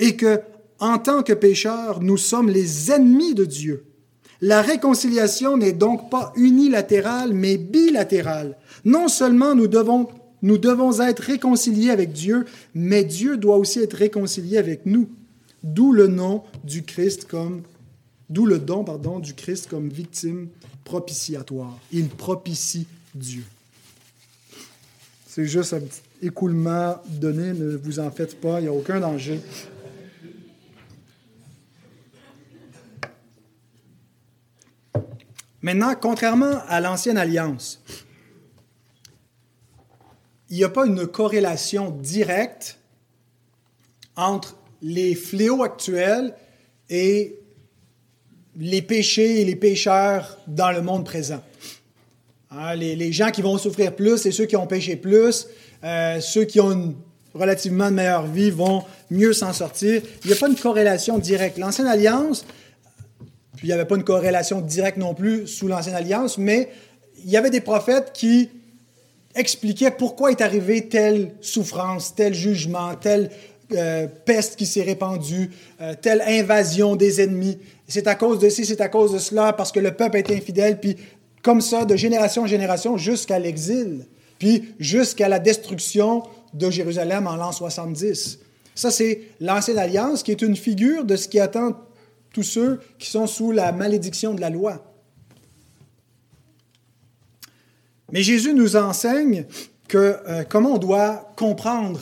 Et 0.00 0.16
que, 0.16 0.40
en 0.80 0.98
tant 0.98 1.22
que 1.22 1.32
pécheurs, 1.32 2.00
nous 2.00 2.16
sommes 2.18 2.50
les 2.50 2.90
ennemis 2.90 3.34
de 3.34 3.44
Dieu. 3.44 3.84
La 4.40 4.62
réconciliation 4.62 5.56
n'est 5.56 5.72
donc 5.72 6.10
pas 6.10 6.32
unilatérale, 6.36 7.32
mais 7.32 7.56
bilatérale. 7.56 8.56
Non 8.84 9.06
seulement 9.06 9.54
nous 9.54 9.68
devons, 9.68 10.08
nous 10.42 10.58
devons 10.58 11.00
être 11.00 11.20
réconciliés 11.20 11.90
avec 11.90 12.12
Dieu, 12.12 12.44
mais 12.74 13.04
Dieu 13.04 13.36
doit 13.36 13.56
aussi 13.56 13.80
être 13.80 13.94
réconcilié 13.94 14.58
avec 14.58 14.86
nous. 14.86 15.08
D'où 15.62 15.92
le 15.92 16.06
nom 16.06 16.44
du 16.64 16.82
Christ 16.82 17.26
comme 17.26 17.62
D'où 18.30 18.44
le 18.44 18.58
don 18.58 18.84
pardon, 18.84 19.18
du 19.20 19.34
Christ 19.34 19.68
comme 19.68 19.88
victime 19.88 20.48
propitiatoire. 20.84 21.78
Il 21.92 22.08
propicie 22.08 22.86
Dieu. 23.14 23.42
C'est 25.26 25.46
juste 25.46 25.72
un 25.72 25.80
petit 25.80 26.02
écoulement 26.20 26.96
donné, 27.06 27.52
ne 27.52 27.76
vous 27.76 28.00
en 28.00 28.10
faites 28.10 28.40
pas, 28.40 28.60
il 28.60 28.64
n'y 28.64 28.68
a 28.68 28.72
aucun 28.72 29.00
danger. 29.00 29.40
Maintenant, 35.62 35.94
contrairement 36.00 36.60
à 36.68 36.80
l'ancienne 36.80 37.18
alliance, 37.18 37.82
il 40.50 40.56
n'y 40.56 40.64
a 40.64 40.68
pas 40.68 40.86
une 40.86 41.06
corrélation 41.06 41.90
directe 41.90 42.78
entre 44.16 44.56
les 44.82 45.14
fléaux 45.14 45.62
actuels 45.62 46.34
et 46.88 47.38
les 48.56 48.82
péchés 48.82 49.40
et 49.40 49.44
les 49.44 49.56
pécheurs 49.56 50.38
dans 50.46 50.70
le 50.70 50.82
monde 50.82 51.04
présent. 51.04 51.42
Hein, 52.50 52.74
les, 52.74 53.12
gens 53.12 53.30
qui 53.30 53.42
vont 53.42 53.58
souffrir 53.58 53.94
plus, 53.94 54.18
c'est 54.18 54.32
ceux 54.32 54.46
qui 54.46 54.56
ont 54.56 54.66
péché 54.66 54.96
plus. 54.96 55.46
Euh, 55.84 56.20
ceux 56.20 56.44
qui 56.44 56.60
ont 56.60 56.72
une 56.72 56.94
relativement 57.34 57.90
meilleure 57.90 58.26
vie 58.26 58.50
vont 58.50 58.82
mieux 59.10 59.32
s'en 59.32 59.52
sortir. 59.52 60.02
Il 60.24 60.28
n'y 60.28 60.32
a 60.32 60.36
pas 60.36 60.48
une 60.48 60.56
corrélation 60.56 61.18
directe. 61.18 61.58
L'Ancienne 61.58 61.86
Alliance, 61.86 62.44
puis 63.56 63.66
il 63.66 63.70
n'y 63.70 63.74
avait 63.74 63.84
pas 63.84 63.96
une 63.96 64.04
corrélation 64.04 64.60
directe 64.60 64.96
non 64.96 65.14
plus 65.14 65.46
sous 65.46 65.68
l'Ancienne 65.68 65.94
Alliance, 65.94 66.38
mais 66.38 66.70
il 67.22 67.30
y 67.30 67.36
avait 67.36 67.50
des 67.50 67.60
prophètes 67.60 68.12
qui 68.14 68.48
expliquaient 69.38 69.90
pourquoi 69.90 70.30
est 70.30 70.40
arrivé 70.40 70.88
telle 70.88 71.34
souffrance, 71.40 72.14
tel 72.14 72.34
jugement, 72.34 72.94
telle 72.94 73.30
euh, 73.72 74.06
peste 74.24 74.56
qui 74.56 74.66
s'est 74.66 74.82
répandue, 74.82 75.50
euh, 75.80 75.94
telle 76.00 76.22
invasion 76.22 76.96
des 76.96 77.20
ennemis. 77.20 77.58
C'est 77.86 78.06
à 78.06 78.14
cause 78.14 78.38
de 78.38 78.48
ci, 78.48 78.64
c'est 78.64 78.80
à 78.80 78.88
cause 78.88 79.12
de 79.12 79.18
cela, 79.18 79.52
parce 79.52 79.72
que 79.72 79.80
le 79.80 79.92
peuple 79.92 80.16
est 80.16 80.30
infidèle, 80.30 80.80
puis 80.80 80.96
comme 81.42 81.60
ça, 81.60 81.84
de 81.84 81.94
génération 81.94 82.42
en 82.42 82.46
génération, 82.46 82.96
jusqu'à 82.96 83.38
l'exil, 83.38 84.06
puis 84.38 84.74
jusqu'à 84.78 85.28
la 85.28 85.38
destruction 85.38 86.22
de 86.54 86.70
Jérusalem 86.70 87.26
en 87.26 87.36
l'an 87.36 87.52
70. 87.52 88.38
Ça, 88.74 88.90
c'est 88.90 89.22
l'Ancienne 89.40 89.78
Alliance, 89.78 90.22
qui 90.22 90.30
est 90.30 90.42
une 90.42 90.56
figure 90.56 91.04
de 91.04 91.16
ce 91.16 91.28
qui 91.28 91.38
attend 91.40 91.72
tous 92.32 92.42
ceux 92.42 92.80
qui 92.98 93.10
sont 93.10 93.26
sous 93.26 93.52
la 93.52 93.72
malédiction 93.72 94.32
de 94.32 94.40
la 94.40 94.50
loi. 94.50 94.87
Mais 98.12 98.22
Jésus 98.22 98.54
nous 98.54 98.76
enseigne 98.76 99.44
que, 99.86 100.16
euh, 100.26 100.44
comment 100.48 100.74
on 100.74 100.78
doit 100.78 101.32
comprendre 101.36 102.00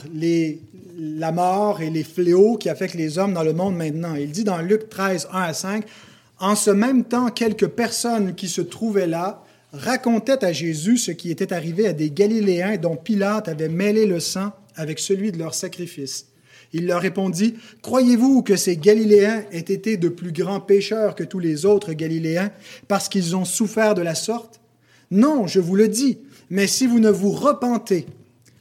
la 0.99 1.33
mort 1.33 1.81
et 1.81 1.91
les 1.91 2.05
fléaux 2.05 2.57
qui 2.57 2.69
affectent 2.69 2.95
les 2.95 3.19
hommes 3.19 3.35
dans 3.35 3.43
le 3.43 3.53
monde 3.53 3.77
maintenant. 3.77 4.15
Il 4.15 4.31
dit 4.31 4.45
dans 4.45 4.59
Luc 4.59 4.89
13, 4.89 5.29
1 5.33 5.43
à 5.43 5.53
5, 5.53 5.85
En 6.39 6.55
ce 6.55 6.71
même 6.71 7.05
temps, 7.05 7.31
quelques 7.31 7.69
personnes 7.69 8.35
qui 8.35 8.49
se 8.49 8.61
trouvaient 8.61 9.07
là 9.07 9.43
racontaient 9.73 10.45
à 10.45 10.53
Jésus 10.53 10.97
ce 10.97 11.11
qui 11.11 11.31
était 11.31 11.53
arrivé 11.53 11.89
à 11.89 11.93
des 11.93 12.11
Galiléens 12.11 12.77
dont 12.77 12.97
Pilate 12.97 13.49
avait 13.49 13.69
mêlé 13.69 14.07
le 14.07 14.21
sang 14.21 14.53
avec 14.75 14.99
celui 14.99 15.33
de 15.33 15.39
leur 15.39 15.55
sacrifice. 15.55 16.27
Il 16.73 16.87
leur 16.87 17.01
répondit, 17.01 17.55
Croyez-vous 17.83 18.43
que 18.43 18.57
ces 18.57 18.77
Galiléens 18.77 19.45
aient 19.51 19.59
été 19.59 19.97
de 19.97 20.09
plus 20.09 20.33
grands 20.33 20.61
pécheurs 20.61 21.15
que 21.15 21.25
tous 21.25 21.39
les 21.39 21.65
autres 21.65 21.93
Galiléens 21.93 22.51
parce 22.87 23.09
qu'ils 23.09 23.35
ont 23.35 23.45
souffert 23.45 23.95
de 23.95 24.03
la 24.03 24.15
sorte? 24.15 24.61
Non, 25.11 25.47
je 25.47 25.61
vous 25.61 25.77
le 25.77 25.89
dis, 25.89 26.19
mais 26.51 26.67
si 26.67 26.87
vous 26.87 27.01
ne 27.01 27.11
vous 27.11 27.31
repentez, 27.31 28.07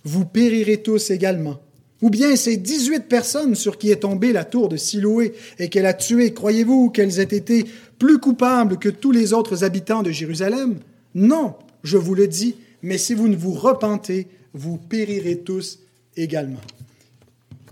vous 0.03 0.25
périrez 0.25 0.77
tous 0.77 1.09
également. 1.11 1.59
Ou 2.01 2.09
bien 2.09 2.35
ces 2.35 2.57
18 2.57 3.07
personnes 3.07 3.55
sur 3.55 3.77
qui 3.77 3.89
est 3.89 4.01
tombée 4.01 4.33
la 4.33 4.43
tour 4.43 4.69
de 4.69 4.77
Siloé 4.77 5.33
et 5.59 5.69
qu'elle 5.69 5.85
a 5.85 5.93
tué, 5.93 6.33
croyez-vous 6.33 6.89
qu'elles 6.89 7.19
aient 7.19 7.23
été 7.23 7.65
plus 7.97 8.19
coupables 8.19 8.77
que 8.77 8.89
tous 8.89 9.11
les 9.11 9.33
autres 9.33 9.63
habitants 9.63 10.03
de 10.03 10.11
Jérusalem? 10.11 10.77
Non, 11.15 11.55
je 11.83 11.97
vous 11.97 12.13
le 12.13 12.27
dis, 12.27 12.55
mais 12.81 12.97
si 12.97 13.13
vous 13.13 13.27
ne 13.27 13.35
vous 13.35 13.53
repentez, 13.53 14.27
vous 14.53 14.77
périrez 14.77 15.37
tous 15.37 15.79
également. 16.15 16.61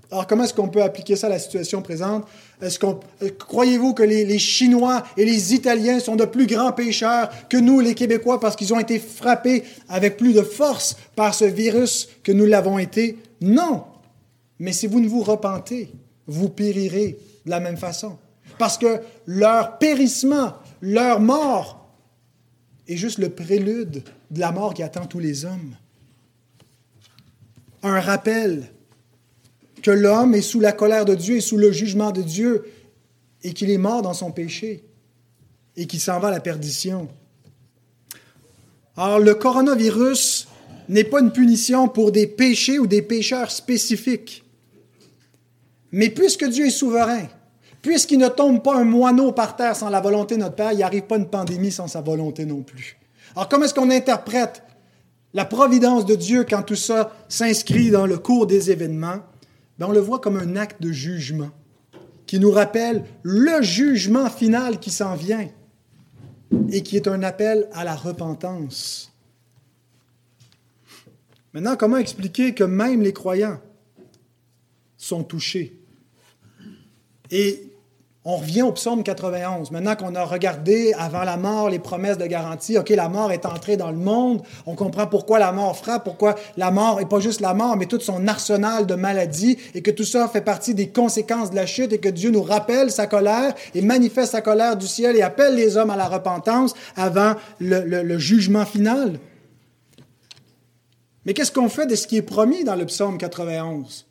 Alors 0.09 0.27
comment 0.27 0.43
est-ce 0.43 0.53
qu'on 0.53 0.69
peut 0.69 0.83
appliquer 0.83 1.15
ça 1.15 1.27
à 1.27 1.31
la 1.31 1.39
situation 1.39 1.81
présente? 1.81 2.25
Est-ce 2.63 2.79
euh, 2.85 3.29
croyez-vous 3.37 3.93
que 3.93 4.03
les, 4.03 4.23
les, 4.23 4.39
Chinois 4.39 5.03
et 5.17 5.25
les 5.25 5.53
Italiens 5.53 5.99
sont 5.99 6.15
de 6.15 6.25
plus 6.25 6.47
grands 6.47 6.71
pécheurs 6.71 7.29
que 7.49 7.57
nous, 7.57 7.81
les 7.81 7.93
Québécois, 7.93 8.39
parce 8.39 8.55
qu'ils 8.55 8.73
ont 8.73 8.79
été 8.79 8.99
frappés 8.99 9.63
avec 9.89 10.15
plus 10.15 10.33
de 10.33 10.41
force 10.41 10.95
par 11.15 11.33
ce 11.33 11.45
virus 11.45 12.07
que 12.23 12.31
nous 12.31 12.45
l'avons 12.45 12.79
été? 12.79 13.17
Non. 13.41 13.83
Mais 14.59 14.71
si 14.71 14.87
vous 14.87 15.01
ne 15.01 15.09
vous 15.09 15.23
repentez, 15.23 15.91
vous 16.25 16.47
périrez 16.47 17.17
de 17.45 17.49
la 17.49 17.59
même 17.59 17.77
façon. 17.77 18.17
Parce 18.57 18.77
que 18.77 19.01
leur 19.25 19.77
périssement, 19.77 20.53
leur 20.81 21.19
mort, 21.19 21.89
est 22.87 22.97
juste 22.97 23.17
le 23.17 23.29
prélude 23.29 24.03
de 24.31 24.39
la 24.39 24.51
mort 24.51 24.73
qui 24.73 24.83
attend 24.83 25.05
tous 25.05 25.19
les 25.19 25.45
hommes. 25.45 25.75
Un 27.81 27.99
rappel 27.99 28.72
que 29.83 29.91
l'homme 29.91 30.33
est 30.33 30.41
sous 30.41 30.61
la 30.61 30.71
colère 30.71 31.05
de 31.05 31.13
Dieu 31.13 31.35
et 31.35 31.41
sous 31.41 31.57
le 31.57 31.71
jugement 31.71 32.11
de 32.11 32.21
Dieu 32.21 32.63
et 33.43 33.53
qu'il 33.53 33.69
est 33.69 33.77
mort 33.77 34.01
dans 34.01 34.13
son 34.13 34.31
péché 34.31 34.83
et 35.75 35.85
qu'il 35.85 35.99
s'en 35.99 36.19
va 36.19 36.29
à 36.29 36.31
la 36.31 36.39
perdition. 36.39 37.09
Alors 38.95 39.19
le 39.19 39.35
coronavirus 39.35 40.47
n'est 40.87 41.03
pas 41.03 41.19
une 41.19 41.31
punition 41.31 41.89
pour 41.89 42.11
des 42.11 42.27
péchés 42.27 42.79
ou 42.79 42.87
des 42.87 43.01
pécheurs 43.01 43.51
spécifiques. 43.51 44.43
Mais 45.91 46.09
puisque 46.09 46.45
Dieu 46.45 46.67
est 46.67 46.71
souverain, 46.71 47.27
puisqu'il 47.81 48.19
ne 48.19 48.29
tombe 48.29 48.63
pas 48.63 48.77
un 48.77 48.85
moineau 48.85 49.33
par 49.33 49.55
terre 49.55 49.75
sans 49.75 49.89
la 49.89 49.99
volonté 49.99 50.35
de 50.35 50.41
notre 50.41 50.55
Père, 50.55 50.71
il 50.71 50.79
n'arrive 50.79 51.03
pas 51.03 51.17
une 51.17 51.29
pandémie 51.29 51.71
sans 51.71 51.87
sa 51.87 52.01
volonté 52.01 52.45
non 52.45 52.61
plus. 52.61 52.97
Alors 53.35 53.49
comment 53.49 53.65
est-ce 53.65 53.73
qu'on 53.73 53.91
interprète 53.91 54.63
la 55.33 55.45
providence 55.45 56.05
de 56.05 56.15
Dieu 56.15 56.45
quand 56.49 56.63
tout 56.63 56.75
ça 56.75 57.11
s'inscrit 57.27 57.91
dans 57.91 58.05
le 58.05 58.17
cours 58.17 58.47
des 58.47 58.71
événements? 58.71 59.19
Ben, 59.83 59.89
on 59.89 59.91
le 59.91 59.99
voit 59.99 60.19
comme 60.19 60.37
un 60.37 60.55
acte 60.55 60.81
de 60.81 60.93
jugement 60.93 61.51
qui 62.25 62.39
nous 62.39 62.51
rappelle 62.51 63.03
le 63.21 63.61
jugement 63.61 64.29
final 64.29 64.79
qui 64.79 64.89
s'en 64.89 65.13
vient 65.13 65.49
et 66.69 66.83
qui 66.83 66.95
est 66.95 67.09
un 67.09 67.21
appel 67.21 67.67
à 67.73 67.83
la 67.83 67.93
repentance. 67.93 69.11
Maintenant, 71.51 71.75
comment 71.75 71.97
expliquer 71.97 72.53
que 72.53 72.63
même 72.63 73.01
les 73.01 73.11
croyants 73.11 73.59
sont 74.95 75.25
touchés? 75.25 75.77
Et 77.29 77.72
on 78.25 78.37
revient 78.37 78.61
au 78.61 78.71
psaume 78.71 79.03
91. 79.03 79.71
Maintenant 79.71 79.95
qu'on 79.95 80.15
a 80.15 80.23
regardé 80.23 80.93
avant 80.97 81.23
la 81.23 81.35
mort 81.35 81.69
les 81.69 81.79
promesses 81.79 82.17
de 82.17 82.25
garantie, 82.25 82.77
OK, 82.77 82.89
la 82.89 83.09
mort 83.09 83.31
est 83.31 83.45
entrée 83.45 83.75
dans 83.75 83.91
le 83.91 83.97
monde, 83.97 84.41
on 84.65 84.75
comprend 84.75 85.07
pourquoi 85.07 85.39
la 85.39 85.51
mort 85.51 85.75
frappe, 85.77 86.05
pourquoi 86.05 86.35
la 86.55 86.71
mort 86.71 86.99
n'est 86.99 87.05
pas 87.05 87.19
juste 87.19 87.41
la 87.41 87.53
mort, 87.53 87.75
mais 87.75 87.85
tout 87.85 87.99
son 87.99 88.27
arsenal 88.27 88.85
de 88.85 88.95
maladies, 88.95 89.57
et 89.75 89.81
que 89.81 89.91
tout 89.91 90.05
ça 90.05 90.27
fait 90.29 90.41
partie 90.41 90.73
des 90.73 90.87
conséquences 90.89 91.51
de 91.51 91.55
la 91.55 91.65
chute, 91.65 91.91
et 91.91 91.99
que 91.99 92.09
Dieu 92.09 92.29
nous 92.29 92.43
rappelle 92.43 92.91
sa 92.91 93.07
colère 93.07 93.53
et 93.75 93.81
manifeste 93.81 94.31
sa 94.31 94.41
colère 94.41 94.77
du 94.77 94.87
ciel 94.87 95.17
et 95.17 95.21
appelle 95.21 95.55
les 95.55 95.75
hommes 95.75 95.89
à 95.89 95.97
la 95.97 96.07
repentance 96.07 96.73
avant 96.95 97.33
le 97.59 98.17
jugement 98.17 98.65
final. 98.65 99.19
Mais 101.25 101.33
qu'est-ce 101.33 101.51
qu'on 101.51 101.69
fait 101.69 101.85
de 101.85 101.95
ce 101.95 102.07
qui 102.07 102.17
est 102.17 102.21
promis 102.21 102.63
dans 102.63 102.75
le 102.75 102.85
psaume 102.85 103.17
91? 103.17 104.05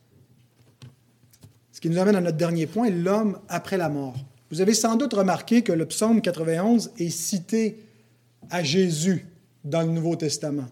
Qui 1.82 1.90
nous 1.90 1.98
amène 1.98 2.14
à 2.14 2.20
notre 2.20 2.36
dernier 2.36 2.68
point, 2.68 2.88
l'homme 2.90 3.38
après 3.48 3.76
la 3.76 3.88
mort. 3.88 4.14
Vous 4.52 4.60
avez 4.60 4.72
sans 4.72 4.94
doute 4.94 5.14
remarqué 5.14 5.62
que 5.62 5.72
le 5.72 5.84
psaume 5.84 6.22
91 6.22 6.92
est 6.98 7.10
cité 7.10 7.80
à 8.50 8.62
Jésus 8.62 9.26
dans 9.64 9.82
le 9.82 9.88
Nouveau 9.88 10.14
Testament. 10.14 10.68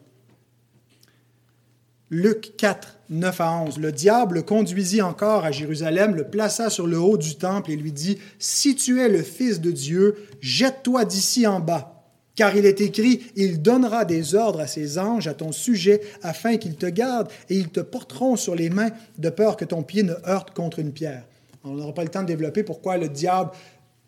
Luc 2.11 2.55
4, 2.57 2.99
9 3.11 3.41
à 3.41 3.57
11. 3.63 3.79
Le 3.79 3.91
diable 3.91 4.37
le 4.37 4.43
conduisit 4.43 5.03
encore 5.03 5.45
à 5.45 5.51
Jérusalem, 5.51 6.15
le 6.15 6.29
plaça 6.29 6.71
sur 6.71 6.87
le 6.87 7.01
haut 7.01 7.17
du 7.17 7.35
temple 7.35 7.73
et 7.73 7.77
lui 7.77 7.93
dit, 7.93 8.19
Si 8.39 8.77
tu 8.77 9.01
es 9.01 9.09
le 9.09 9.23
Fils 9.23 9.61
de 9.61 9.73
Dieu, 9.73 10.17
jette-toi 10.41 11.05
d'ici 11.05 11.45
en 11.45 11.59
bas. 11.59 12.00
Car 12.37 12.57
il 12.57 12.65
est 12.65 12.81
écrit, 12.81 13.21
il 13.37 13.61
donnera 13.61 14.05
des 14.05 14.35
ordres 14.35 14.61
à 14.61 14.67
ses 14.67 14.99
anges 14.99 15.27
à 15.27 15.35
ton 15.35 15.53
sujet 15.53 16.01
afin 16.23 16.57
qu'ils 16.57 16.77
te 16.77 16.87
gardent 16.87 17.29
et 17.49 17.57
ils 17.57 17.69
te 17.69 17.81
porteront 17.81 18.37
sur 18.37 18.55
les 18.55 18.71
mains 18.71 18.91
de 19.19 19.31
peur 19.31 19.57
que 19.57 19.65
ton 19.65 19.83
pied 19.83 20.03
ne 20.03 20.15
heurte 20.27 20.53
contre 20.53 20.79
une 20.79 20.93
pierre. 20.93 21.25
On 21.65 21.75
n'aura 21.75 21.93
pas 21.93 22.05
le 22.05 22.09
temps 22.09 22.23
de 22.23 22.29
développer 22.29 22.63
pourquoi 22.63 22.97
le 22.97 23.09
diable 23.09 23.51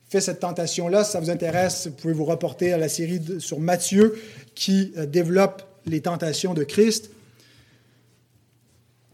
fait 0.09 0.21
cette 0.21 0.41
tentation-là. 0.41 1.05
Si 1.05 1.13
ça 1.13 1.21
vous 1.21 1.31
intéresse, 1.31 1.89
vous 1.89 1.95
pouvez 1.95 2.15
vous 2.15 2.25
reporter 2.25 2.73
à 2.73 2.79
la 2.79 2.89
série 2.89 3.21
sur 3.39 3.61
Matthieu 3.61 4.15
qui 4.55 4.93
euh, 4.97 5.07
développe 5.07 5.63
les 5.87 6.01
tentations 6.01 6.55
de 6.55 6.65
Christ. 6.65 7.11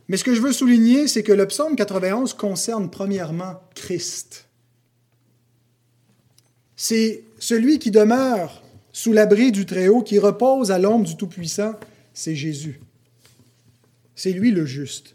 Mais 0.08 0.16
ce 0.16 0.24
que 0.24 0.34
je 0.34 0.40
veux 0.40 0.52
souligner, 0.52 1.06
c'est 1.06 1.22
que 1.22 1.32
le 1.32 1.46
psaume 1.46 1.76
91 1.76 2.34
concerne 2.34 2.90
premièrement 2.90 3.60
Christ. 3.74 4.46
C'est 6.76 7.24
celui 7.38 7.78
qui 7.78 7.90
demeure 7.90 8.62
sous 8.98 9.12
l'abri 9.12 9.52
du 9.52 9.64
Très-Haut, 9.64 10.02
qui 10.02 10.18
repose 10.18 10.72
à 10.72 10.78
l'ombre 10.80 11.06
du 11.06 11.16
Tout-Puissant, 11.16 11.74
c'est 12.12 12.34
Jésus. 12.34 12.80
C'est 14.16 14.32
lui 14.32 14.50
le 14.50 14.66
juste. 14.66 15.14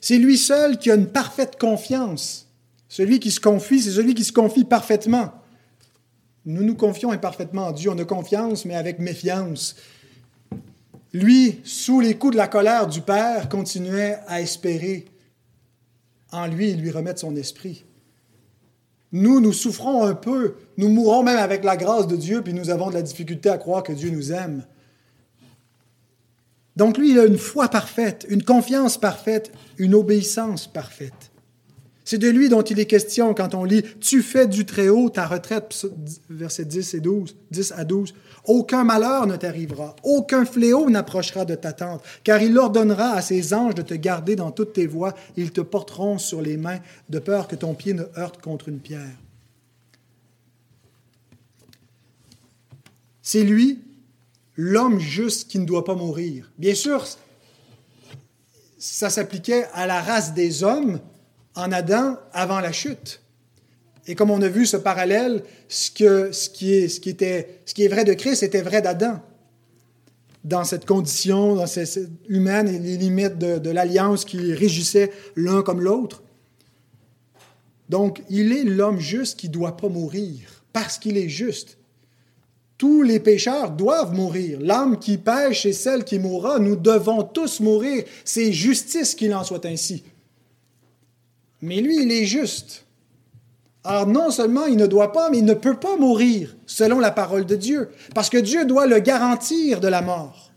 C'est 0.00 0.16
lui 0.16 0.38
seul 0.38 0.78
qui 0.78 0.90
a 0.90 0.94
une 0.94 1.08
parfaite 1.08 1.58
confiance. 1.60 2.48
Celui 2.88 3.20
qui 3.20 3.30
se 3.30 3.40
confie, 3.40 3.82
c'est 3.82 3.90
celui 3.90 4.14
qui 4.14 4.24
se 4.24 4.32
confie 4.32 4.64
parfaitement. 4.64 5.34
Nous 6.46 6.64
nous 6.64 6.74
confions 6.74 7.10
imparfaitement 7.10 7.66
en 7.66 7.72
Dieu. 7.72 7.90
On 7.90 7.98
a 7.98 8.06
confiance, 8.06 8.64
mais 8.64 8.74
avec 8.74 9.00
méfiance. 9.00 9.76
Lui, 11.12 11.60
sous 11.64 12.00
les 12.00 12.16
coups 12.16 12.32
de 12.32 12.38
la 12.38 12.48
colère 12.48 12.86
du 12.86 13.02
Père, 13.02 13.50
continuait 13.50 14.16
à 14.28 14.40
espérer 14.40 15.04
en 16.32 16.46
lui 16.46 16.70
et 16.70 16.74
lui 16.74 16.90
remettre 16.90 17.20
son 17.20 17.36
esprit. 17.36 17.84
Nous, 19.12 19.40
nous 19.40 19.52
souffrons 19.52 20.04
un 20.04 20.14
peu, 20.14 20.56
nous 20.76 20.88
mourons 20.88 21.22
même 21.22 21.38
avec 21.38 21.64
la 21.64 21.76
grâce 21.76 22.06
de 22.06 22.16
Dieu, 22.16 22.42
puis 22.42 22.52
nous 22.52 22.70
avons 22.70 22.90
de 22.90 22.94
la 22.94 23.02
difficulté 23.02 23.48
à 23.48 23.56
croire 23.56 23.82
que 23.82 23.92
Dieu 23.92 24.10
nous 24.10 24.32
aime. 24.32 24.64
Donc 26.76 26.98
lui, 26.98 27.10
il 27.10 27.18
a 27.18 27.24
une 27.24 27.38
foi 27.38 27.68
parfaite, 27.68 28.26
une 28.28 28.44
confiance 28.44 28.98
parfaite, 28.98 29.50
une 29.78 29.94
obéissance 29.94 30.66
parfaite. 30.66 31.32
C'est 32.08 32.16
de 32.16 32.30
lui 32.30 32.48
dont 32.48 32.62
il 32.62 32.80
est 32.80 32.86
question 32.86 33.34
quand 33.34 33.54
on 33.54 33.64
lit 33.64 33.82
Tu 34.00 34.22
fais 34.22 34.46
du 34.46 34.64
Très-Haut 34.64 35.10
ta 35.10 35.26
retraite, 35.26 35.86
versets 36.30 36.64
10 36.64 36.94
et 36.94 37.00
12, 37.00 37.36
10 37.50 37.74
à 37.76 37.84
12. 37.84 38.14
Aucun 38.46 38.82
malheur 38.82 39.26
ne 39.26 39.36
t'arrivera, 39.36 39.94
aucun 40.02 40.46
fléau 40.46 40.88
n'approchera 40.88 41.44
de 41.44 41.54
ta 41.54 41.74
tente, 41.74 42.02
car 42.24 42.40
il 42.40 42.56
ordonnera 42.56 43.10
à 43.10 43.20
ses 43.20 43.52
anges 43.52 43.74
de 43.74 43.82
te 43.82 43.92
garder 43.92 44.36
dans 44.36 44.52
toutes 44.52 44.72
tes 44.72 44.86
voies, 44.86 45.12
ils 45.36 45.50
te 45.50 45.60
porteront 45.60 46.16
sur 46.16 46.40
les 46.40 46.56
mains, 46.56 46.78
de 47.10 47.18
peur 47.18 47.46
que 47.46 47.56
ton 47.56 47.74
pied 47.74 47.92
ne 47.92 48.04
heurte 48.16 48.40
contre 48.40 48.70
une 48.70 48.78
pierre. 48.78 49.18
C'est 53.20 53.44
lui, 53.44 53.82
l'homme 54.56 54.98
juste 54.98 55.50
qui 55.50 55.58
ne 55.58 55.66
doit 55.66 55.84
pas 55.84 55.94
mourir. 55.94 56.50
Bien 56.56 56.74
sûr, 56.74 57.04
ça 58.78 59.10
s'appliquait 59.10 59.66
à 59.74 59.86
la 59.86 60.00
race 60.00 60.32
des 60.32 60.64
hommes, 60.64 61.00
en 61.58 61.72
Adam 61.72 62.16
avant 62.32 62.60
la 62.60 62.72
chute. 62.72 63.20
Et 64.06 64.14
comme 64.14 64.30
on 64.30 64.40
a 64.40 64.48
vu 64.48 64.64
ce 64.64 64.76
parallèle, 64.76 65.42
ce, 65.68 65.90
qui, 65.90 66.04
est, 66.04 67.88
vrai 67.88 68.04
de 68.04 68.14
Christ 68.14 68.42
était 68.42 68.62
vrai 68.62 68.80
d'Adam. 68.80 69.20
Dans 70.44 70.64
cette 70.64 70.86
condition 70.86 71.56
dans 71.56 71.66
cette, 71.66 72.08
humaine 72.28 72.68
et 72.68 72.78
les 72.78 72.96
limites 72.96 73.36
de, 73.36 73.58
de 73.58 73.70
l'alliance 73.70 74.24
qui 74.24 74.54
régissait 74.54 75.10
l'un 75.36 75.62
comme 75.62 75.80
l'autre. 75.80 76.22
Donc, 77.88 78.22
il 78.30 78.52
est 78.52 78.64
l'homme 78.64 79.00
juste 79.00 79.38
qui 79.38 79.48
ne 79.48 79.54
doit 79.54 79.76
pas 79.76 79.88
mourir, 79.88 80.62
parce 80.72 80.96
qu'il 80.96 81.16
est 81.16 81.28
juste. 81.28 81.76
Tous 82.78 83.02
les 83.02 83.18
pécheurs 83.18 83.72
doivent 83.72 84.14
mourir. 84.14 84.58
L'âme 84.60 84.98
qui 85.00 85.18
pêche 85.18 85.66
est 85.66 85.72
celle 85.72 86.04
qui 86.04 86.20
mourra. 86.20 86.60
Nous 86.60 86.76
devons 86.76 87.24
tous 87.24 87.58
mourir. 87.58 88.04
C'est 88.24 88.52
justice 88.52 89.16
qu'il 89.16 89.34
en 89.34 89.42
soit 89.42 89.66
ainsi. 89.66 90.04
Mais 91.60 91.80
lui, 91.80 92.02
il 92.02 92.12
est 92.12 92.24
juste. 92.24 92.84
Alors 93.84 94.06
non 94.06 94.30
seulement 94.30 94.66
il 94.66 94.76
ne 94.76 94.86
doit 94.86 95.12
pas, 95.12 95.30
mais 95.30 95.38
il 95.38 95.44
ne 95.44 95.54
peut 95.54 95.78
pas 95.78 95.96
mourir 95.96 96.56
selon 96.66 96.98
la 96.98 97.10
parole 97.10 97.46
de 97.46 97.56
Dieu, 97.56 97.88
parce 98.14 98.28
que 98.28 98.36
Dieu 98.36 98.64
doit 98.64 98.86
le 98.86 98.98
garantir 98.98 99.80
de 99.80 99.88
la 99.88 100.02
mort. 100.02 100.50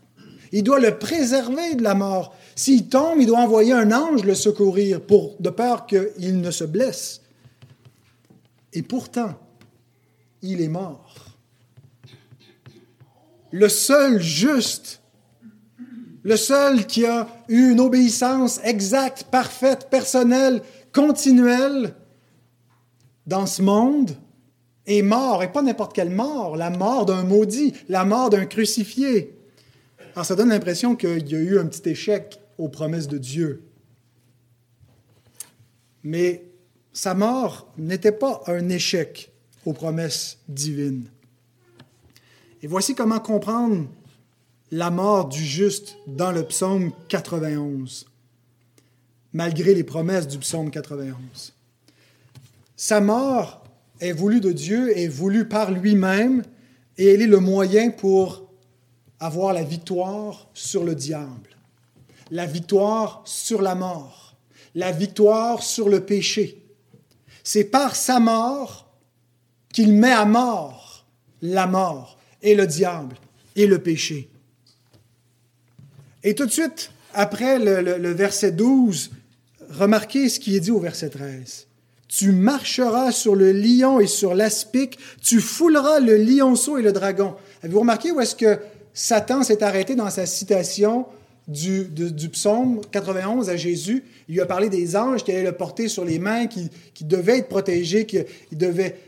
Il 0.52 0.62
doit 0.62 0.80
le 0.80 0.98
préserver 0.98 1.76
de 1.76 1.82
la 1.82 1.94
mort. 1.94 2.34
S'il 2.54 2.88
tombe, 2.88 3.20
il 3.20 3.26
doit 3.26 3.38
envoyer 3.38 3.72
un 3.72 3.90
ange 3.90 4.24
le 4.24 4.34
secourir 4.34 5.00
pour, 5.00 5.36
de 5.40 5.48
peur 5.48 5.86
qu'il 5.86 6.40
ne 6.40 6.50
se 6.50 6.64
blesse. 6.64 7.22
Et 8.74 8.82
pourtant, 8.82 9.34
il 10.42 10.60
est 10.60 10.68
mort. 10.68 11.14
le 13.52 13.68
seul 13.68 14.20
juste, 14.20 15.00
le 16.22 16.36
seul 16.36 16.86
qui 16.86 17.06
a 17.06 17.28
eu 17.48 17.70
une 17.70 17.80
obéissance 17.80 18.60
exacte, 18.64 19.24
parfaite, 19.24 19.88
personnelle, 19.90 20.62
continuelle 20.92 21.94
dans 23.26 23.46
ce 23.46 23.62
monde, 23.62 24.16
est 24.86 25.02
mort, 25.02 25.42
et 25.42 25.52
pas 25.52 25.62
n'importe 25.62 25.94
quelle 25.94 26.10
mort, 26.10 26.56
la 26.56 26.70
mort 26.70 27.06
d'un 27.06 27.22
maudit, 27.22 27.72
la 27.88 28.04
mort 28.04 28.30
d'un 28.30 28.46
crucifié. 28.46 29.36
Alors 30.14 30.26
ça 30.26 30.34
donne 30.34 30.48
l'impression 30.48 30.96
qu'il 30.96 31.28
y 31.28 31.34
a 31.34 31.38
eu 31.38 31.58
un 31.58 31.66
petit 31.66 31.88
échec 31.88 32.40
aux 32.58 32.68
promesses 32.68 33.08
de 33.08 33.18
Dieu. 33.18 33.62
Mais 36.02 36.44
sa 36.92 37.14
mort 37.14 37.68
n'était 37.78 38.12
pas 38.12 38.42
un 38.46 38.68
échec 38.68 39.32
aux 39.64 39.72
promesses 39.72 40.38
divines. 40.48 41.08
Et 42.62 42.66
voici 42.66 42.94
comment 42.94 43.20
comprendre 43.20 43.86
la 44.70 44.90
mort 44.90 45.28
du 45.28 45.44
juste 45.44 45.96
dans 46.06 46.32
le 46.32 46.44
psaume 46.44 46.92
91, 47.08 48.06
malgré 49.32 49.74
les 49.74 49.84
promesses 49.84 50.28
du 50.28 50.38
psaume 50.38 50.70
91. 50.70 51.52
Sa 52.76 53.00
mort 53.00 53.64
est 54.00 54.12
voulue 54.12 54.40
de 54.40 54.52
Dieu, 54.52 54.96
est 54.96 55.08
voulue 55.08 55.48
par 55.48 55.70
lui-même, 55.70 56.42
et 56.98 57.06
elle 57.06 57.22
est 57.22 57.26
le 57.26 57.38
moyen 57.38 57.90
pour 57.90 58.50
avoir 59.20 59.52
la 59.52 59.62
victoire 59.62 60.48
sur 60.52 60.84
le 60.84 60.94
diable, 60.94 61.56
la 62.30 62.46
victoire 62.46 63.22
sur 63.24 63.62
la 63.62 63.74
mort, 63.74 64.34
la 64.74 64.90
victoire 64.90 65.62
sur 65.62 65.88
le 65.88 66.04
péché. 66.04 66.62
C'est 67.44 67.64
par 67.64 67.96
sa 67.96 68.20
mort 68.20 68.92
qu'il 69.72 69.92
met 69.92 70.12
à 70.12 70.24
mort 70.24 71.06
la 71.40 71.66
mort 71.66 72.18
et 72.42 72.54
le 72.54 72.66
diable 72.66 73.16
et 73.56 73.66
le 73.66 73.78
péché. 73.80 74.28
Et 76.22 76.34
tout 76.34 76.46
de 76.46 76.50
suite, 76.50 76.90
après 77.14 77.58
le, 77.58 78.12
verset 78.12 78.52
12, 78.52 79.10
remarquez 79.72 80.28
ce 80.28 80.38
qui 80.40 80.56
est 80.56 80.60
dit 80.60 80.70
au 80.70 80.80
verset 80.80 81.10
13. 81.10 81.66
Tu 82.08 82.32
marcheras 82.32 83.10
sur 83.10 83.34
le 83.34 83.52
lion 83.52 83.98
et 83.98 84.06
sur 84.06 84.34
l'aspic, 84.34 84.98
tu 85.22 85.40
fouleras 85.40 86.00
le 86.00 86.16
lionceau 86.16 86.76
et 86.76 86.82
le 86.82 86.92
dragon. 86.92 87.34
Avez-vous 87.62 87.80
remarqué 87.80 88.10
où 88.10 88.20
est-ce 88.20 88.36
que 88.36 88.58
Satan 88.92 89.42
s'est 89.42 89.62
arrêté 89.62 89.94
dans 89.94 90.10
sa 90.10 90.26
citation 90.26 91.06
du, 91.48 91.88
psaume 92.30 92.82
91 92.90 93.48
à 93.48 93.56
Jésus? 93.56 94.04
Il 94.28 94.34
lui 94.34 94.40
a 94.42 94.46
parlé 94.46 94.68
des 94.68 94.94
anges 94.94 95.24
qui 95.24 95.32
allaient 95.32 95.42
le 95.42 95.52
porter 95.52 95.88
sur 95.88 96.04
les 96.04 96.18
mains, 96.18 96.46
qui, 96.46 96.68
devaient 97.00 97.38
être 97.38 97.48
protégés, 97.48 98.04
qui 98.04 98.26
devait, 98.52 98.98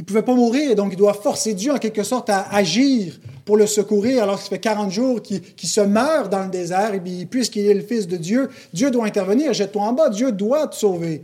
il 0.00 0.04
ne 0.04 0.06
pouvait 0.06 0.22
pas 0.22 0.34
mourir, 0.34 0.74
donc 0.76 0.94
il 0.94 0.96
doit 0.96 1.12
forcer 1.12 1.52
Dieu 1.52 1.72
en 1.72 1.76
quelque 1.76 2.04
sorte 2.04 2.30
à 2.30 2.48
agir 2.54 3.20
pour 3.44 3.58
le 3.58 3.66
secourir, 3.66 4.22
alors 4.22 4.40
qu'il 4.40 4.48
fait 4.48 4.58
40 4.58 4.90
jours 4.90 5.20
qu'il 5.20 5.68
se 5.68 5.82
meurt 5.82 6.32
dans 6.32 6.44
le 6.44 6.50
désert, 6.50 6.94
et 6.94 7.00
puis 7.00 7.26
puisqu'il 7.26 7.66
est 7.66 7.74
le 7.74 7.82
Fils 7.82 8.08
de 8.08 8.16
Dieu, 8.16 8.48
Dieu 8.72 8.90
doit 8.90 9.04
intervenir, 9.04 9.52
jette-toi 9.52 9.82
en 9.82 9.92
bas, 9.92 10.08
Dieu 10.08 10.32
doit 10.32 10.68
te 10.68 10.76
sauver. 10.76 11.22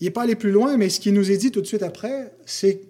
Il 0.00 0.04
n'est 0.04 0.10
pas 0.10 0.22
allé 0.22 0.34
plus 0.34 0.50
loin, 0.50 0.76
mais 0.76 0.88
ce 0.88 0.98
qui 0.98 1.12
nous 1.12 1.30
est 1.30 1.36
dit 1.36 1.52
tout 1.52 1.60
de 1.60 1.66
suite 1.66 1.84
après, 1.84 2.32
c'est 2.44 2.80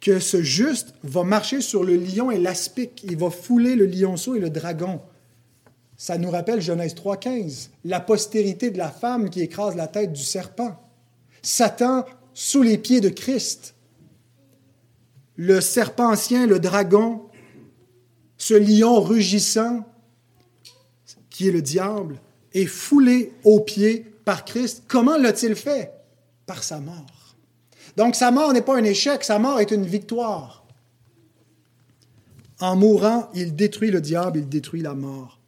que 0.00 0.20
ce 0.20 0.42
juste 0.42 0.94
va 1.02 1.24
marcher 1.24 1.60
sur 1.60 1.82
le 1.82 1.96
lion 1.96 2.30
et 2.30 2.38
l'aspic. 2.38 3.02
Il 3.02 3.16
va 3.16 3.30
fouler 3.30 3.74
le 3.74 3.86
lionceau 3.86 4.36
et 4.36 4.40
le 4.40 4.50
dragon. 4.50 5.00
Ça 5.96 6.16
nous 6.16 6.30
rappelle 6.30 6.60
Genèse 6.60 6.94
3.15, 6.94 7.70
la 7.84 7.98
postérité 7.98 8.70
de 8.70 8.78
la 8.78 8.88
femme 8.88 9.30
qui 9.30 9.40
écrase 9.40 9.74
la 9.74 9.88
tête 9.88 10.12
du 10.12 10.22
serpent. 10.22 10.76
Satan 11.42 12.04
sous 12.34 12.62
les 12.62 12.78
pieds 12.78 13.00
de 13.00 13.08
Christ. 13.08 13.74
Le 15.36 15.60
serpent 15.60 16.10
ancien, 16.10 16.46
le 16.46 16.58
dragon, 16.58 17.22
ce 18.36 18.54
lion 18.54 19.00
rugissant, 19.00 19.86
qui 21.30 21.48
est 21.48 21.52
le 21.52 21.62
diable, 21.62 22.20
est 22.52 22.66
foulé 22.66 23.32
aux 23.44 23.60
pieds 23.60 24.06
par 24.24 24.44
Christ. 24.44 24.84
Comment 24.86 25.16
l'a-t-il 25.16 25.54
fait? 25.54 25.92
Par 26.46 26.62
sa 26.62 26.80
mort. 26.80 27.36
Donc 27.96 28.14
sa 28.14 28.30
mort 28.30 28.52
n'est 28.52 28.62
pas 28.62 28.76
un 28.76 28.84
échec, 28.84 29.24
sa 29.24 29.38
mort 29.38 29.60
est 29.60 29.70
une 29.70 29.86
victoire. 29.86 30.64
En 32.60 32.76
mourant, 32.76 33.30
il 33.34 33.56
détruit 33.56 33.90
le 33.90 34.00
diable, 34.00 34.38
il 34.40 34.48
détruit 34.48 34.82
la 34.82 34.94
mort. 34.94 35.39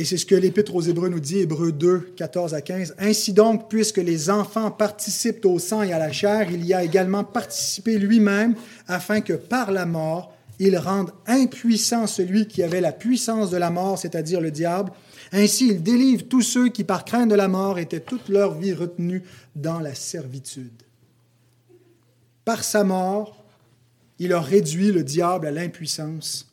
Et 0.00 0.04
c'est 0.06 0.16
ce 0.16 0.24
que 0.24 0.34
l'Épître 0.34 0.74
aux 0.74 0.80
Hébreux 0.80 1.10
nous 1.10 1.20
dit, 1.20 1.40
Hébreux 1.40 1.72
2, 1.72 2.14
14 2.16 2.54
à 2.54 2.62
15. 2.62 2.94
Ainsi 2.98 3.34
donc, 3.34 3.68
puisque 3.68 3.98
les 3.98 4.30
enfants 4.30 4.70
participent 4.70 5.44
au 5.44 5.58
sang 5.58 5.82
et 5.82 5.92
à 5.92 5.98
la 5.98 6.10
chair, 6.10 6.50
il 6.50 6.64
y 6.64 6.72
a 6.72 6.82
également 6.82 7.22
participé 7.22 7.98
lui-même, 7.98 8.54
afin 8.88 9.20
que 9.20 9.34
par 9.34 9.72
la 9.72 9.84
mort, 9.84 10.34
il 10.58 10.78
rende 10.78 11.12
impuissant 11.26 12.06
celui 12.06 12.46
qui 12.46 12.62
avait 12.62 12.80
la 12.80 12.92
puissance 12.92 13.50
de 13.50 13.58
la 13.58 13.68
mort, 13.68 13.98
c'est-à-dire 13.98 14.40
le 14.40 14.50
diable, 14.50 14.90
ainsi, 15.32 15.68
il 15.68 15.82
délivre 15.82 16.26
tous 16.26 16.40
ceux 16.40 16.70
qui, 16.70 16.82
par 16.82 17.04
crainte 17.04 17.28
de 17.28 17.34
la 17.34 17.48
mort, 17.48 17.78
étaient 17.78 18.00
toute 18.00 18.30
leur 18.30 18.54
vie 18.54 18.72
retenus 18.72 19.20
dans 19.54 19.80
la 19.80 19.94
servitude. 19.94 20.82
Par 22.46 22.64
sa 22.64 22.84
mort, 22.84 23.44
il 24.18 24.32
a 24.32 24.40
réduit 24.40 24.92
le 24.92 25.04
diable 25.04 25.46
à 25.46 25.50
l'impuissance. 25.50 26.50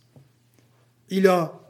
Il 1.09 1.27
a 1.27 1.61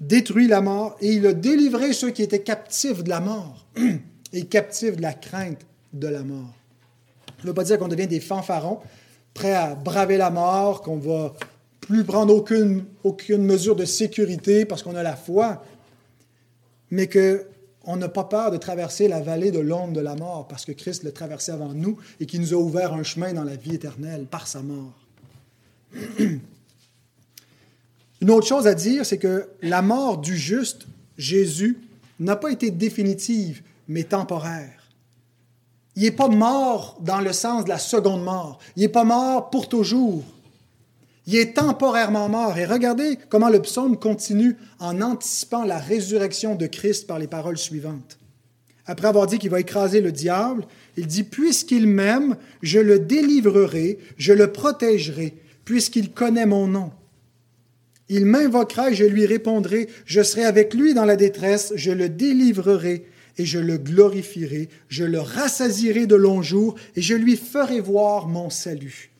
détruit 0.00 0.48
la 0.48 0.60
mort 0.60 0.96
et 1.00 1.12
il 1.12 1.26
a 1.26 1.32
délivré 1.32 1.92
ceux 1.92 2.10
qui 2.10 2.22
étaient 2.22 2.42
captifs 2.42 3.04
de 3.04 3.08
la 3.08 3.20
mort 3.20 3.66
et 4.32 4.46
captifs 4.46 4.96
de 4.96 5.02
la 5.02 5.12
crainte 5.12 5.66
de 5.92 6.08
la 6.08 6.22
mort. 6.22 6.54
Ça 7.26 7.44
ne 7.44 7.48
veut 7.48 7.54
pas 7.54 7.64
dire 7.64 7.78
qu'on 7.78 7.88
devient 7.88 8.06
des 8.06 8.20
fanfarons, 8.20 8.80
prêts 9.34 9.54
à 9.54 9.74
braver 9.74 10.16
la 10.16 10.30
mort, 10.30 10.82
qu'on 10.82 10.98
va 10.98 11.34
plus 11.80 12.04
prendre 12.04 12.34
aucune, 12.34 12.84
aucune 13.04 13.44
mesure 13.44 13.76
de 13.76 13.84
sécurité 13.84 14.64
parce 14.64 14.82
qu'on 14.82 14.94
a 14.94 15.02
la 15.02 15.16
foi 15.16 15.62
mais 16.90 17.08
qu'on 17.08 17.96
n'a 17.96 18.08
pas 18.08 18.24
peur 18.24 18.50
de 18.50 18.56
traverser 18.56 19.06
la 19.08 19.20
vallée 19.20 19.50
de 19.50 19.60
l'ombre 19.60 19.92
de 19.92 20.00
la 20.00 20.16
mort 20.16 20.48
parce 20.48 20.64
que 20.64 20.72
Christ 20.72 21.04
l'a 21.04 21.12
traversé 21.12 21.52
avant 21.52 21.72
nous 21.72 21.98
et 22.18 22.26
qui 22.26 22.38
nous 22.38 22.52
a 22.52 22.56
ouvert 22.56 22.94
un 22.94 23.02
chemin 23.02 23.32
dans 23.32 23.44
la 23.44 23.56
vie 23.56 23.74
éternelle 23.74 24.26
par 24.26 24.46
sa 24.48 24.62
mort. 24.62 25.06
Une 28.20 28.30
autre 28.30 28.46
chose 28.46 28.66
à 28.66 28.74
dire, 28.74 29.06
c'est 29.06 29.18
que 29.18 29.48
la 29.62 29.82
mort 29.82 30.18
du 30.18 30.36
juste, 30.36 30.86
Jésus, 31.16 31.78
n'a 32.18 32.36
pas 32.36 32.50
été 32.50 32.70
définitive, 32.70 33.62
mais 33.88 34.04
temporaire. 34.04 34.80
Il 35.96 36.02
n'est 36.02 36.10
pas 36.10 36.28
mort 36.28 36.98
dans 37.00 37.20
le 37.20 37.32
sens 37.32 37.64
de 37.64 37.68
la 37.68 37.78
seconde 37.78 38.22
mort. 38.22 38.58
Il 38.76 38.82
n'est 38.82 38.88
pas 38.88 39.04
mort 39.04 39.50
pour 39.50 39.68
toujours. 39.68 40.22
Il 41.26 41.36
est 41.36 41.54
temporairement 41.54 42.28
mort. 42.28 42.56
Et 42.58 42.64
regardez 42.64 43.18
comment 43.28 43.48
le 43.48 43.60
psaume 43.62 43.98
continue 43.98 44.56
en 44.78 45.00
anticipant 45.00 45.64
la 45.64 45.78
résurrection 45.78 46.54
de 46.54 46.66
Christ 46.66 47.06
par 47.06 47.18
les 47.18 47.26
paroles 47.26 47.58
suivantes. 47.58 48.18
Après 48.86 49.08
avoir 49.08 49.26
dit 49.26 49.38
qu'il 49.38 49.50
va 49.50 49.60
écraser 49.60 50.00
le 50.00 50.12
diable, 50.12 50.66
il 50.96 51.06
dit, 51.06 51.22
Puisqu'il 51.22 51.86
m'aime, 51.86 52.36
je 52.62 52.78
le 52.78 52.98
délivrerai, 52.98 53.98
je 54.16 54.32
le 54.32 54.52
protégerai, 54.52 55.34
puisqu'il 55.64 56.12
connaît 56.12 56.46
mon 56.46 56.66
nom. 56.66 56.92
Il 58.12 58.26
m'invoquera 58.26 58.90
et 58.90 58.94
je 58.94 59.04
lui 59.04 59.24
répondrai, 59.24 59.88
je 60.04 60.20
serai 60.20 60.44
avec 60.44 60.74
lui 60.74 60.94
dans 60.94 61.04
la 61.04 61.14
détresse, 61.14 61.72
je 61.76 61.92
le 61.92 62.08
délivrerai 62.08 63.06
et 63.38 63.46
je 63.46 63.60
le 63.60 63.78
glorifierai, 63.78 64.68
je 64.88 65.04
le 65.04 65.20
rassasierai 65.20 66.08
de 66.08 66.16
longs 66.16 66.42
jours 66.42 66.74
et 66.96 67.02
je 67.02 67.14
lui 67.14 67.36
ferai 67.36 67.78
voir 67.78 68.26
mon 68.26 68.50
salut. 68.50 69.12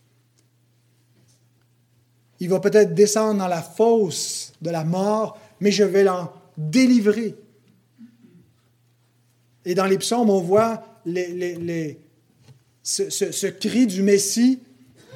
Il 2.40 2.48
va 2.48 2.58
peut-être 2.58 2.92
descendre 2.92 3.38
dans 3.38 3.46
la 3.46 3.62
fosse 3.62 4.54
de 4.60 4.70
la 4.70 4.82
mort, 4.82 5.38
mais 5.60 5.70
je 5.70 5.84
vais 5.84 6.02
l'en 6.02 6.32
délivrer. 6.58 7.36
Et 9.64 9.76
dans 9.76 9.86
les 9.86 9.98
psaumes, 9.98 10.30
on 10.30 10.40
voit 10.40 10.82
ce, 12.82 13.46
cri 13.46 13.86
du 13.86 14.02
Messie 14.02 14.58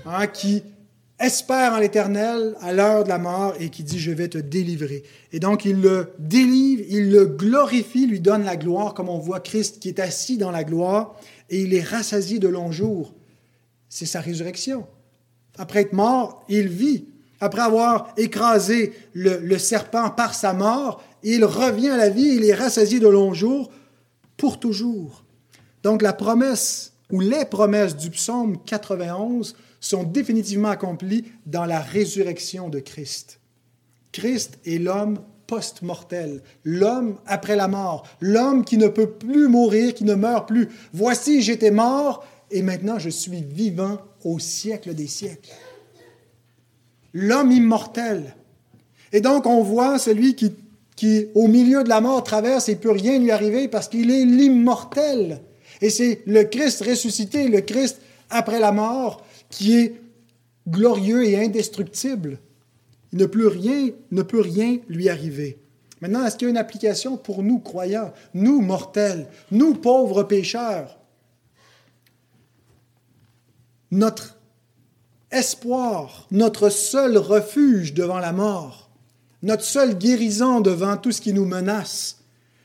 hein, 0.07 0.29
qui 0.29 0.63
espère 1.25 1.73
en 1.73 1.79
l'Éternel 1.79 2.55
à 2.61 2.73
l'heure 2.73 3.05
de 3.05 3.09
la 3.09 3.19
mort 3.19 3.55
et 3.59 3.71
qui 3.71 3.83
dit, 3.83 3.99
je 3.99 4.13
vais 4.13 4.29
te 4.29 4.39
délivrer. 4.39 5.03
Et 5.33 5.41
donc, 5.41 5.65
il 5.65 5.81
le 5.81 6.13
délivre, 6.19 6.83
il 6.89 7.11
le 7.11 7.27
glorifie, 7.27 8.07
lui 8.07 8.21
donne 8.21 8.45
la 8.45 8.57
gloire, 8.57 8.95
comme 8.95 9.09
on 9.09 9.19
voit 9.19 9.41
Christ 9.41 9.81
qui 9.81 9.89
est 9.89 10.01
assis 10.01 10.39
dans 10.39 10.51
la 10.51 10.65
gloire, 10.65 11.17
et 11.51 11.63
il 11.63 11.75
est 11.75 11.83
rassasié 11.83 12.39
de 12.39 12.49
longs 12.49 12.73
jours. 12.73 13.15
C'est 13.89 14.07
sa 14.07 14.21
résurrection. 14.21 14.87
Après 15.59 15.83
être 15.83 15.93
mort, 15.93 16.45
il 16.49 16.69
vit. 16.69 17.07
Après 17.41 17.63
avoir 17.63 18.13
écrasé 18.17 18.93
le, 19.13 19.59
serpent 19.59 20.11
par 20.11 20.35
sa 20.35 20.53
mort, 20.55 21.03
il 21.23 21.45
revient 21.45 21.91
à 21.91 21.97
la 21.97 22.09
vie, 22.09 22.37
il 22.37 22.45
est 22.45 22.55
rassasié 22.55 23.01
de 23.01 23.09
longs 23.09 23.35
jours 23.35 23.71
pour 24.37 24.59
toujours. 24.59 25.25
Donc 25.83 26.01
la 26.01 26.13
promesse 26.13 26.94
ou 27.13 27.21
les 27.21 27.45
promesses 27.45 27.97
du 27.97 28.11
psaume 28.11 28.59
91 28.65 29.57
sont 29.81 30.05
définitivement 30.05 30.71
accomplies 30.71 31.25
dans 31.47 31.67
la 31.67 31.81
résurrection 31.81 32.69
de 32.69 32.81
Christ. 32.81 33.41
Christ 34.13 34.59
est 34.65 34.79
l'homme 34.79 35.19
post-mortel, 35.47 36.43
l'homme 36.65 37.17
après 37.27 37.57
la 37.57 37.69
mort, 37.69 38.07
l'homme 38.21 38.65
qui 38.65 38.79
ne 38.79 38.89
peut 38.89 39.11
plus 39.11 39.49
mourir, 39.49 39.93
qui 39.93 40.05
ne 40.05 40.15
meurt 40.15 40.49
plus. 40.49 40.69
Voici, 40.93 41.43
j'étais 41.43 41.71
mort 41.71 42.25
et 42.51 42.63
maintenant 42.63 42.99
je 42.99 43.11
suis 43.11 43.43
vivant 43.43 43.99
au 44.25 44.39
siècle 44.39 44.95
des 44.95 45.07
siècles. 45.07 45.53
L'homme 47.13 47.53
immortel. 47.53 48.35
Et 49.13 49.21
donc 49.21 49.47
on 49.47 49.63
voit 49.63 49.99
celui 49.99 50.35
qui, 50.35 50.53
qui, 50.97 51.27
au 51.35 51.47
milieu 51.47 51.85
de 51.85 51.89
la 51.89 52.01
mort, 52.01 52.25
traverse 52.25 52.69
et 52.69 52.77
peut 52.77 52.91
rien 52.91 53.19
lui 53.19 53.31
arriver 53.31 53.69
parce 53.69 53.89
qu'il 53.89 54.11
est 54.11 54.25
l'immortel. 54.25 55.41
Et 55.81 55.91
c'est 55.91 56.23
le 56.27 56.45
Christ 56.45 56.85
ressuscité, 56.85 57.49
le 57.49 57.61
Christ 57.61 58.01
après 58.31 58.61
la 58.61 58.73
mort, 58.73 59.25
qui 59.51 59.77
est 59.77 60.01
glorieux 60.69 61.25
et 61.25 61.43
indestructible. 61.43 62.39
Il 63.13 63.19
ne 63.19 63.27
peut 63.27 63.49
rien, 63.49 63.91
ne 64.11 64.23
peut 64.23 64.41
rien 64.41 64.79
lui 64.89 65.09
arriver. 65.09 65.59
Maintenant, 66.01 66.25
est-ce 66.27 66.37
qu'il 66.37 66.47
y 66.47 66.49
a 66.49 66.51
une 66.51 66.57
application 66.57 67.17
pour 67.17 67.43
nous 67.43 67.61
croyants, 67.61 68.13
nous 68.35 68.61
mortels, 68.61 69.27
nous 69.51 69.75
pauvres 69.75 70.25
pécheurs? 70.25 70.99
Notre 73.91 74.37
espoir, 75.31 76.27
notre 76.31 76.69
seul 76.69 77.17
refuge 77.17 77.95
devant 77.95 78.19
la 78.19 78.33
mort, 78.33 78.91
notre 79.43 79.65
seule 79.65 79.97
guérison 79.97 80.61
devant 80.61 80.97
tout 80.97 81.13
ce 81.13 81.21
qui 81.21 81.33
nous 81.33 81.45
menace, 81.45 82.23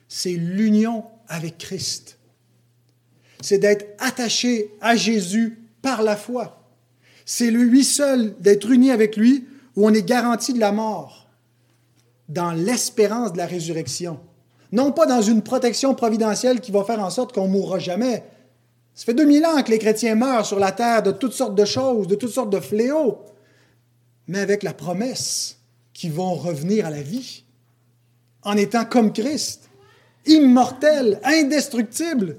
c'est 0.07 0.31
l'union 0.31 1.03
avec 1.27 1.57
Christ. 1.57 2.18
C'est 3.41 3.59
d'être 3.59 3.87
attaché 3.99 4.71
à 4.81 4.95
Jésus 4.95 5.59
par 5.81 6.01
la 6.03 6.15
foi. 6.15 6.61
C'est 7.25 7.51
lui 7.51 7.83
seul 7.83 8.35
d'être 8.39 8.69
uni 8.69 8.91
avec 8.91 9.15
lui 9.15 9.45
où 9.75 9.87
on 9.87 9.93
est 9.93 10.07
garanti 10.07 10.53
de 10.53 10.59
la 10.59 10.71
mort 10.71 11.27
dans 12.27 12.51
l'espérance 12.51 13.33
de 13.33 13.37
la 13.37 13.45
résurrection. 13.45 14.19
Non 14.71 14.91
pas 14.91 15.05
dans 15.05 15.21
une 15.21 15.41
protection 15.41 15.95
providentielle 15.95 16.61
qui 16.61 16.71
va 16.71 16.83
faire 16.83 16.99
en 16.99 17.09
sorte 17.09 17.33
qu'on 17.33 17.47
mourra 17.47 17.79
jamais. 17.79 18.23
Ça 18.93 19.05
fait 19.05 19.13
2000 19.13 19.45
ans 19.45 19.63
que 19.63 19.71
les 19.71 19.79
chrétiens 19.79 20.15
meurent 20.15 20.45
sur 20.45 20.59
la 20.59 20.71
terre 20.71 21.01
de 21.01 21.11
toutes 21.11 21.33
sortes 21.33 21.55
de 21.55 21.65
choses, 21.65 22.07
de 22.07 22.15
toutes 22.15 22.31
sortes 22.31 22.49
de 22.49 22.59
fléaux, 22.59 23.19
mais 24.27 24.39
avec 24.39 24.61
la 24.61 24.73
promesse 24.73 25.57
qu'ils 25.93 26.11
vont 26.11 26.35
revenir 26.35 26.85
à 26.85 26.89
la 26.91 27.01
vie, 27.01 27.43
en 28.43 28.57
étant 28.57 28.85
comme 28.85 29.11
Christ, 29.11 29.69
immortel, 30.25 31.19
indestructible. 31.23 32.37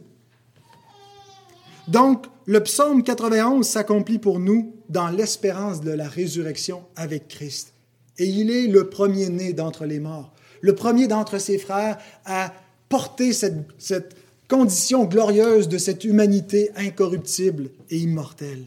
Donc, 1.91 2.26
le 2.47 2.62
psaume 2.62 3.03
91 3.03 3.66
s'accomplit 3.66 4.20
pour 4.20 4.38
nous 4.38 4.72
dans 4.88 5.09
l'espérance 5.09 5.80
de 5.80 5.91
la 5.91 6.09
résurrection 6.09 6.84
avec 6.95 7.26
Christ. 7.26 7.72
Et 8.16 8.26
il 8.26 8.51
est 8.51 8.68
le 8.68 8.88
premier-né 8.88 9.55
d'entre 9.55 9.86
les 9.86 9.99
morts, 9.99 10.32
le 10.61 10.76
premier 10.76 11.09
d'entre 11.09 11.38
ses 11.38 11.59
frères 11.59 11.99
à 12.24 12.55
porter 12.88 13.32
cette, 13.32 14.14
condition 14.47 15.05
glorieuse 15.05 15.68
de 15.68 15.78
cette 15.78 16.05
humanité 16.05 16.70
incorruptible 16.76 17.70
et 17.88 17.99
immortelle. 17.99 18.64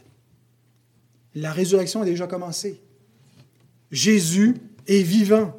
La 1.36 1.52
résurrection 1.52 2.02
a 2.02 2.06
déjà 2.06 2.26
commencé. 2.26 2.80
Jésus 3.92 4.56
est 4.88 5.02
vivant. 5.02 5.54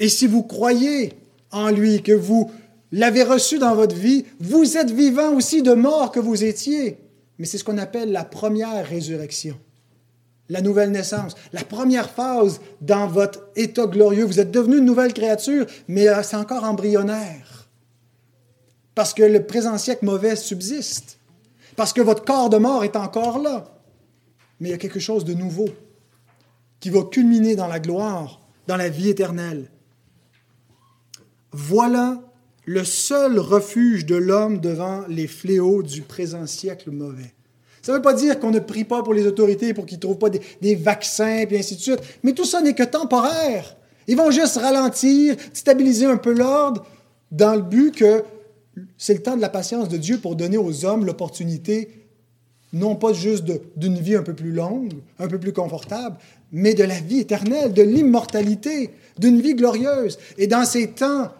Et 0.00 0.08
si 0.08 0.26
vous 0.26 0.42
croyez 0.42 1.12
en 1.52 1.70
lui, 1.70 2.02
que 2.02 2.12
vous 2.12 2.50
l'avez 2.94 3.22
reçu 3.22 3.58
dans 3.58 3.74
votre 3.74 3.96
vie, 3.96 4.24
vous 4.40 4.76
êtes 4.76 4.90
vivant 4.90 5.34
aussi 5.34 5.62
de 5.62 5.74
mort 5.74 6.10
que 6.10 6.20
vous 6.20 6.44
étiez. 6.44 6.98
Mais 7.38 7.46
c'est 7.46 7.58
ce 7.58 7.64
qu'on 7.64 7.78
appelle 7.78 8.12
la 8.12 8.24
première 8.24 8.86
résurrection 8.86 9.56
la 10.48 10.60
nouvelle 10.60 10.90
naissance, 10.90 11.34
la 11.52 11.64
première 11.64 12.10
phase 12.10 12.60
dans 12.80 13.06
votre 13.06 13.48
état 13.56 13.86
glorieux. 13.86 14.24
Vous 14.24 14.40
êtes 14.40 14.50
devenu 14.50 14.78
une 14.78 14.84
nouvelle 14.84 15.14
créature, 15.14 15.66
mais 15.88 16.08
euh, 16.08 16.22
c'est 16.22 16.36
encore 16.36 16.64
embryonnaire. 16.64 17.68
Parce 18.94 19.14
que 19.14 19.22
le 19.22 19.44
présent 19.44 19.78
siècle 19.78 20.04
mauvais 20.04 20.36
subsiste. 20.36 21.18
Parce 21.76 21.92
que 21.92 22.02
votre 22.02 22.24
corps 22.24 22.50
de 22.50 22.58
mort 22.58 22.84
est 22.84 22.96
encore 22.96 23.38
là. 23.38 23.64
Mais 24.60 24.68
il 24.68 24.72
y 24.72 24.74
a 24.74 24.78
quelque 24.78 25.00
chose 25.00 25.24
de 25.24 25.34
nouveau 25.34 25.68
qui 26.78 26.90
va 26.90 27.02
culminer 27.02 27.56
dans 27.56 27.66
la 27.66 27.80
gloire, 27.80 28.40
dans 28.66 28.76
la 28.76 28.88
vie 28.88 29.08
éternelle. 29.08 29.70
Voilà 31.52 32.20
le 32.66 32.84
seul 32.84 33.38
refuge 33.38 34.06
de 34.06 34.14
l'homme 34.14 34.58
devant 34.58 35.04
les 35.08 35.26
fléaux 35.26 35.82
du 35.82 36.02
présent 36.02 36.46
siècle 36.46 36.90
mauvais. 36.90 37.34
Ça 37.82 37.92
ne 37.92 37.98
veut 37.98 38.02
pas 38.02 38.14
dire 38.14 38.40
qu'on 38.40 38.50
ne 38.50 38.60
prie 38.60 38.84
pas 38.84 39.02
pour 39.02 39.12
les 39.12 39.26
autorités 39.26 39.74
pour 39.74 39.84
qu'ils 39.84 39.98
ne 39.98 40.02
trouvent 40.02 40.18
pas 40.18 40.30
des, 40.30 40.74
vaccins, 40.74 41.44
et 41.50 41.58
ainsi 41.58 41.76
de 41.76 41.80
suite. 41.80 42.00
Mais 42.22 42.32
tout 42.32 42.46
ça 42.46 42.62
n'est 42.62 42.72
que 42.72 42.82
temporaire. 42.82 43.76
Ils 44.06 44.16
vont 44.16 44.30
juste 44.30 44.56
ralentir, 44.56 45.36
stabiliser 45.52 46.06
un 46.06 46.16
peu 46.16 46.32
l'ordre, 46.32 46.86
dans 47.30 47.54
le 47.54 47.62
but 47.62 47.94
que 47.94 48.24
c'est 48.96 49.14
le 49.14 49.22
temps 49.22 49.36
de 49.36 49.42
la 49.42 49.50
patience 49.50 49.88
de 49.88 49.98
Dieu 49.98 50.18
pour 50.18 50.34
donner 50.34 50.56
aux 50.56 50.86
hommes 50.86 51.04
l'opportunité, 51.04 51.90
non 52.72 52.96
pas 52.96 53.12
juste 53.12 53.44
d'une 53.76 53.98
vie 53.98 54.16
un 54.16 54.22
peu 54.22 54.34
plus 54.34 54.52
longue, 54.52 54.94
un 55.18 55.28
peu 55.28 55.38
plus 55.38 55.52
confortable, 55.52 56.16
mais 56.52 56.72
de 56.72 56.84
la 56.84 56.98
vie 56.98 57.20
éternelle, 57.20 57.74
de 57.74 57.82
l'immortalité, 57.82 58.90
d'une 59.18 59.40
vie 59.42 59.54
glorieuse. 59.54 60.18
Et 60.38 60.46
dans 60.46 60.64
ces 60.64 60.88
temps 60.88 61.30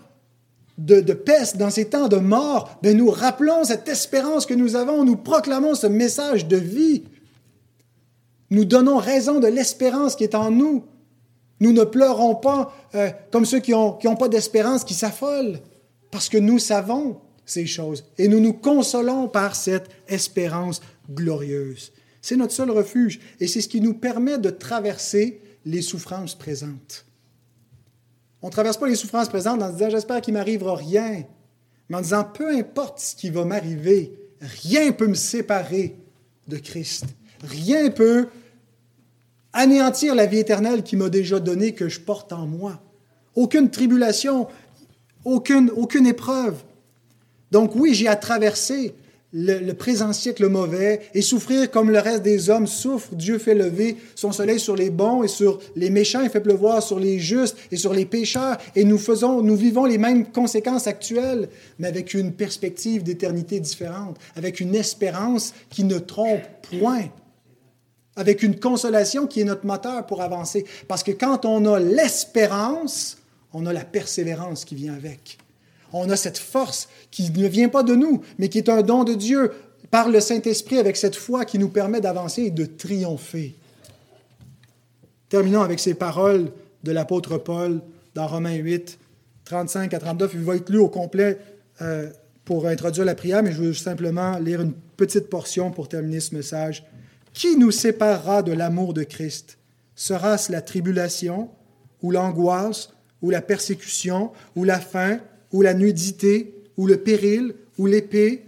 de, 0.79 1.13
peste, 1.13 1.57
dans 1.57 1.71
ces 1.71 1.89
temps 1.89 2.09
de 2.09 2.17
mort, 2.17 2.79
ben 2.83 2.97
nous 2.97 3.11
rappelons 3.11 3.65
cette 3.65 3.89
espérance 3.89 4.45
que 4.45 4.55
nous 4.55 4.75
avons, 4.77 5.05
nous 5.05 5.17
proclamons 5.17 5.75
ce 5.75 5.87
message 5.87 6.47
de 6.47 6.57
vie. 6.57 7.05
Nous 8.51 8.65
donnons 8.65 8.99
raison 8.99 9.39
de 9.39 9.47
l'espérance 9.47 10.17
qui 10.17 10.25
est 10.25 10.35
en 10.35 10.51
nous. 10.51 10.85
Nous 11.61 11.73
ne 11.73 11.85
pleurons 11.85 12.35
pas 12.35 12.75
euh, 12.95 13.11
comme 13.31 13.45
ceux 13.45 13.61
qui 13.61 13.71
n'ont 13.71 13.93
qui 13.93 14.09
ont 14.09 14.17
pas 14.17 14.29
d'espérance, 14.29 14.85
qui 14.85 14.95
s'affolent, 14.95 15.61
parce 16.11 16.29
que 16.29 16.39
nous 16.39 16.59
savons 16.59 17.21
ces 17.47 17.67
choses 17.67 18.05
et 18.19 18.29
nous 18.29 18.41
nous 18.41 18.53
consolons 18.53 19.29
par 19.29 19.55
cette 19.55 19.89
espérance 20.09 20.81
glorieuse. 21.11 21.93
C'est 22.21 22.37
notre 22.37 22.53
seul 22.53 22.71
refuge 22.71 23.21
et 23.39 23.47
c'est 23.47 23.61
ce 23.61 23.69
qui 23.69 23.81
nous 23.81 23.95
permet 23.95 24.39
de 24.39 24.51
traverser 24.51 25.41
les 25.65 25.83
souffrances 25.83 26.35
présentes. 26.35 27.05
On 28.45 28.49
ne 28.49 28.53
traverse 28.53 28.77
pas 28.77 28.89
les 28.89 28.95
souffrances 28.95 29.31
présentes 29.31 29.63
en 29.63 29.71
disant 29.71 29.89
j'espère 29.89 30.21
qu'il 30.21 30.35
m'arrivera 30.35 30.77
rien, 30.77 31.25
mais 31.89 31.97
en 31.97 32.03
disant 32.03 32.25
peu 32.25 32.51
importe 32.51 32.99
ce 32.99 33.17
qui 33.17 33.31
va 33.31 33.47
m'arriver, 33.47 34.19
rien 34.39 34.85
ne 34.85 34.91
peut 34.91 35.07
me 35.07 35.15
séparer 35.15 35.97
de 36.47 36.59
Christ. 36.59 37.07
Rien 37.43 37.85
ne 37.85 37.89
peut 37.89 38.29
anéantir 39.55 40.15
la 40.15 40.27
vie 40.27 40.41
éternelle 40.41 40.83
qu'il 40.83 40.99
m'a 40.99 41.09
déjà 41.09 41.41
donnée, 41.41 41.73
que 41.73 41.89
je 41.89 42.01
porte 42.01 42.35
en 42.35 42.45
moi. 42.47 42.83
Aucune 43.35 43.71
tribulation, 43.71 44.47
aucune, 45.25 45.71
aucune 45.75 46.07
épreuve. 46.07 46.65
Donc 47.51 47.75
oui, 47.75 47.95
j'ai 47.95 48.09
à 48.09 48.17
traverser, 48.17 48.95
le, 49.37 49.73
présent 49.73 50.13
siècle 50.13 50.49
mauvais 50.49 51.01
et 51.13 51.21
souffrir 51.21 51.69
comme 51.71 51.91
le 51.91 51.99
reste 51.99 52.23
des 52.23 52.51
hommes 52.51 52.69
souffrent. 52.69 53.15
Dieu 53.15 53.39
fait 53.39 53.55
lever 53.55 53.97
son 54.15 54.31
soleil 54.31 54.61
sur 54.61 54.77
les 54.77 54.91
bons 54.91 55.25
et 55.25 55.29
sur 55.29 55.59
les 55.75 55.91
méchants, 55.91 56.21
il 56.23 56.31
fait 56.31 56.41
pleuvoir 56.41 56.83
sur 56.83 57.01
les 57.01 57.19
justes 57.19 57.57
et 57.73 57.77
sur 57.77 57.93
les 57.93 58.07
pécheurs. 58.07 58.57
Et 58.77 58.85
nous 58.85 58.99
faisons, 58.99 59.43
nous 59.43 59.57
vivons 59.57 59.87
les 59.87 59.99
mêmes 59.99 60.31
conséquences 60.31 60.87
actuelles, 60.87 61.49
mais 61.81 61.89
avec 61.89 62.15
une 62.15 62.33
perspective 62.33 63.03
d'éternité 63.03 63.59
différente, 63.59 64.19
avec 64.37 64.61
une 64.61 64.75
espérance 64.77 65.53
qui 65.69 65.83
ne 65.83 65.99
trompe 65.99 66.43
point, 66.79 67.09
avec 68.15 68.45
une 68.45 68.61
consolation 68.61 69.27
qui 69.27 69.41
est 69.41 69.45
notre 69.45 69.67
moteur 69.67 70.07
pour 70.07 70.23
avancer. 70.23 70.65
Parce 70.87 71.03
que 71.03 71.11
quand 71.11 71.45
on 71.45 71.67
a 71.67 71.81
l'espérance, 71.81 73.19
on 73.53 73.67
a 73.67 73.73
la 73.73 73.85
persévérance 73.85 74.65
qui 74.65 74.77
vient 74.77 74.95
avec 74.95 75.39
on 75.95 76.11
a 76.11 76.17
cette 76.17 76.39
force 76.39 76.89
qui 77.11 77.31
ne 77.31 77.47
vient 77.47 77.69
pas 77.69 77.83
de 77.83 77.95
nous, 77.95 78.23
mais 78.39 78.49
qui 78.49 78.59
est 78.59 78.69
un 78.69 78.83
don 78.83 79.05
de 79.05 79.15
Dieu 79.15 79.53
par 79.91 80.09
le 80.09 80.21
Saint-Esprit 80.21 80.79
avec 80.79 80.97
cette 80.97 81.15
foi 81.15 81.45
qui 81.45 81.59
nous 81.59 81.69
permet 81.69 82.01
d'avancer 82.01 82.43
et 82.43 82.51
de 82.51 82.65
triompher. 82.65 83.55
Terminons 85.29 85.63
avec 85.63 85.79
ces 85.79 85.95
paroles 85.95 86.51
de 86.83 86.93
l'apôtre 86.93 87.39
Paul 87.39 87.81
dans 88.15 88.27
Romains 88.27 88.57
8, 88.57 88.99
35 89.45 89.95
à 89.95 89.99
39. 89.99 90.33
Il 90.35 90.41
va 90.41 90.57
être 90.57 90.71
lu 90.71 90.79
au 90.79 90.89
complet 90.89 91.39
euh, 91.81 92.11
pour 92.45 92.67
introduire 92.67 93.05
la 93.05 93.15
prière, 93.15 93.43
mais 93.43 93.53
je 93.53 93.63
veux 93.63 93.75
simplement 93.75 94.39
lire 94.39 94.61
une 94.61 94.75
petite 94.97 95.31
portion 95.31 95.71
pour 95.71 95.89
terminer 95.89 96.21
ce 96.21 96.35
message. 96.35 96.85
Qui 97.33 97.57
nous 97.57 97.71
séparera 97.71 98.43
de 98.43 98.53
l'amour 98.53 98.95
de 98.95 99.03
Christ? 99.03 99.59
Sera-ce 99.95 100.51
la 100.51 100.61
tribulation, 100.61 101.51
ou 102.03 102.11
l'angoisse, 102.11 102.91
ou 103.23 103.31
la 103.31 103.41
persécution, 103.41 104.33
ou 104.57 104.65
la 104.65 104.81
faim, 104.81 105.21
ou 105.55 105.63
la 105.63 105.73
nudité, 105.73 106.53
ou 106.77 106.87
le 106.89 106.97
péril, 106.97 107.55
ou 107.79 107.87
l'épée. 107.87 108.43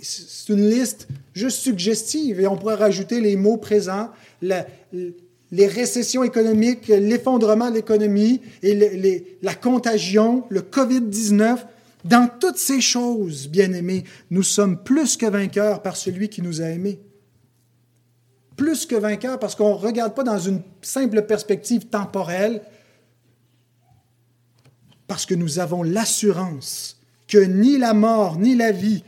C'est 0.00 0.52
une 0.52 0.68
liste 0.68 1.06
juste 1.34 1.58
suggestive 1.58 2.40
et 2.40 2.46
on 2.46 2.56
pourrait 2.56 2.76
rajouter 2.76 3.20
les 3.20 3.36
mots 3.36 3.58
présents, 3.58 4.08
les 4.40 5.66
récessions 5.66 6.24
économiques, 6.24 6.88
l'effondrement 6.88 7.70
de 7.70 7.74
l'économie 7.76 8.40
et 8.62 9.36
la 9.42 9.54
contagion, 9.54 10.44
le 10.48 10.62
COVID-19. 10.62 11.58
Dans 12.06 12.30
toutes 12.40 12.56
ces 12.56 12.80
choses, 12.80 13.46
bien-aimés, 13.48 14.04
nous 14.30 14.42
sommes 14.42 14.82
plus 14.82 15.18
que 15.18 15.26
vainqueurs 15.26 15.82
par 15.82 15.96
celui 15.96 16.30
qui 16.30 16.40
nous 16.40 16.62
a 16.62 16.66
aimés. 16.66 17.00
Plus 18.56 18.86
que 18.86 18.96
vainqueurs 18.96 19.38
parce 19.38 19.54
qu'on 19.54 19.74
ne 19.74 19.74
regarde 19.74 20.14
pas 20.14 20.24
dans 20.24 20.38
une 20.38 20.62
simple 20.80 21.20
perspective 21.22 21.86
temporelle, 21.88 22.62
parce 25.08 25.26
que 25.26 25.34
nous 25.34 25.58
avons 25.58 25.82
l'assurance 25.82 27.00
que 27.26 27.38
ni 27.38 27.78
la 27.78 27.94
mort 27.94 28.38
ni 28.38 28.54
la 28.54 28.70
vie, 28.70 29.02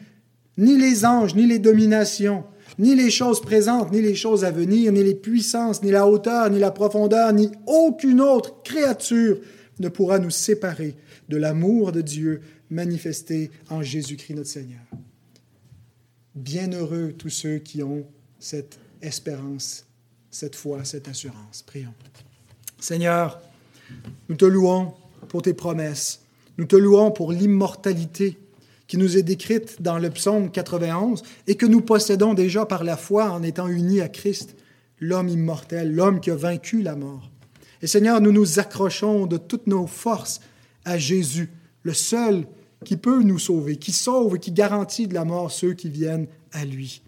ni 0.56 0.76
les 0.76 1.04
anges, 1.04 1.34
ni 1.34 1.46
les 1.46 1.58
dominations, 1.60 2.44
ni 2.78 2.94
les 2.96 3.10
choses 3.10 3.40
présentes, 3.40 3.92
ni 3.92 4.00
les 4.00 4.14
choses 4.14 4.44
à 4.44 4.50
venir, 4.50 4.92
ni 4.92 5.04
les 5.04 5.14
puissances, 5.14 5.82
ni 5.82 5.90
la 5.90 6.06
hauteur, 6.06 6.50
ni 6.50 6.58
la 6.58 6.70
profondeur, 6.70 7.32
ni 7.32 7.50
aucune 7.66 8.20
autre 8.20 8.62
créature 8.62 9.38
ne 9.78 9.88
pourra 9.88 10.18
nous 10.18 10.30
séparer 10.30 10.96
de 11.28 11.36
l'amour 11.36 11.92
de 11.92 12.00
Dieu 12.00 12.40
manifesté 12.70 13.50
en 13.68 13.82
Jésus-Christ 13.82 14.34
notre 14.34 14.48
Seigneur. 14.48 14.80
Bienheureux 16.34 17.14
tous 17.16 17.30
ceux 17.30 17.58
qui 17.58 17.82
ont 17.82 18.06
cette 18.38 18.78
espérance, 19.02 19.86
cette 20.30 20.56
foi, 20.56 20.84
cette 20.84 21.08
assurance. 21.08 21.62
Prions. 21.66 21.94
Seigneur, 22.78 23.40
nous 24.28 24.36
te 24.36 24.44
louons 24.44 24.94
pour 25.30 25.42
tes 25.42 25.54
promesses. 25.54 26.22
Nous 26.58 26.66
te 26.66 26.76
louons 26.76 27.12
pour 27.12 27.32
l'immortalité 27.32 28.36
qui 28.88 28.96
nous 28.96 29.16
est 29.16 29.22
décrite 29.22 29.80
dans 29.80 29.98
le 29.98 30.10
psaume 30.10 30.50
91 30.50 31.22
et 31.46 31.54
que 31.54 31.66
nous 31.66 31.80
possédons 31.80 32.34
déjà 32.34 32.66
par 32.66 32.82
la 32.82 32.96
foi 32.96 33.30
en 33.30 33.44
étant 33.44 33.68
unis 33.68 34.00
à 34.00 34.08
Christ, 34.08 34.56
l'homme 34.98 35.28
immortel, 35.28 35.94
l'homme 35.94 36.20
qui 36.20 36.32
a 36.32 36.34
vaincu 36.34 36.82
la 36.82 36.96
mort. 36.96 37.30
Et 37.80 37.86
Seigneur, 37.86 38.20
nous 38.20 38.32
nous 38.32 38.58
accrochons 38.58 39.26
de 39.26 39.36
toutes 39.36 39.68
nos 39.68 39.86
forces 39.86 40.40
à 40.84 40.98
Jésus, 40.98 41.50
le 41.84 41.94
seul 41.94 42.44
qui 42.84 42.96
peut 42.96 43.22
nous 43.22 43.38
sauver, 43.38 43.76
qui 43.76 43.92
sauve 43.92 44.34
et 44.34 44.40
qui 44.40 44.50
garantit 44.50 45.06
de 45.06 45.14
la 45.14 45.24
mort 45.24 45.52
ceux 45.52 45.74
qui 45.74 45.88
viennent 45.90 46.26
à 46.50 46.64
lui. 46.64 47.02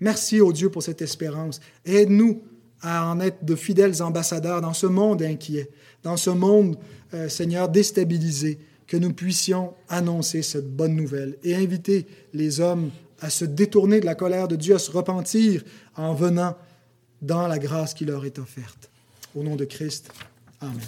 Merci, 0.00 0.40
au 0.40 0.54
Dieu, 0.54 0.70
pour 0.70 0.82
cette 0.82 1.02
espérance. 1.02 1.60
Aide-nous 1.84 2.42
à 2.80 3.06
en 3.06 3.20
être 3.20 3.44
de 3.44 3.54
fidèles 3.54 4.02
ambassadeurs 4.02 4.62
dans 4.62 4.72
ce 4.72 4.86
monde 4.86 5.22
inquiet, 5.22 5.68
dans 6.02 6.16
ce 6.16 6.30
monde, 6.30 6.76
euh, 7.14 7.28
Seigneur, 7.28 7.68
déstabilisé, 7.68 8.58
que 8.86 8.96
nous 8.96 9.12
puissions 9.12 9.74
annoncer 9.88 10.42
cette 10.42 10.68
bonne 10.74 10.94
nouvelle 10.94 11.36
et 11.42 11.54
inviter 11.54 12.06
les 12.34 12.60
hommes 12.60 12.90
à 13.20 13.30
se 13.30 13.44
détourner 13.44 14.00
de 14.00 14.06
la 14.06 14.14
colère 14.14 14.48
de 14.48 14.56
Dieu, 14.56 14.74
à 14.74 14.78
se 14.78 14.90
repentir 14.90 15.62
en 15.96 16.12
venant 16.12 16.56
dans 17.22 17.46
la 17.46 17.58
grâce 17.58 17.94
qui 17.94 18.04
leur 18.04 18.24
est 18.24 18.38
offerte. 18.38 18.90
Au 19.34 19.42
nom 19.42 19.56
de 19.56 19.64
Christ, 19.64 20.10
Amen. 20.60 20.80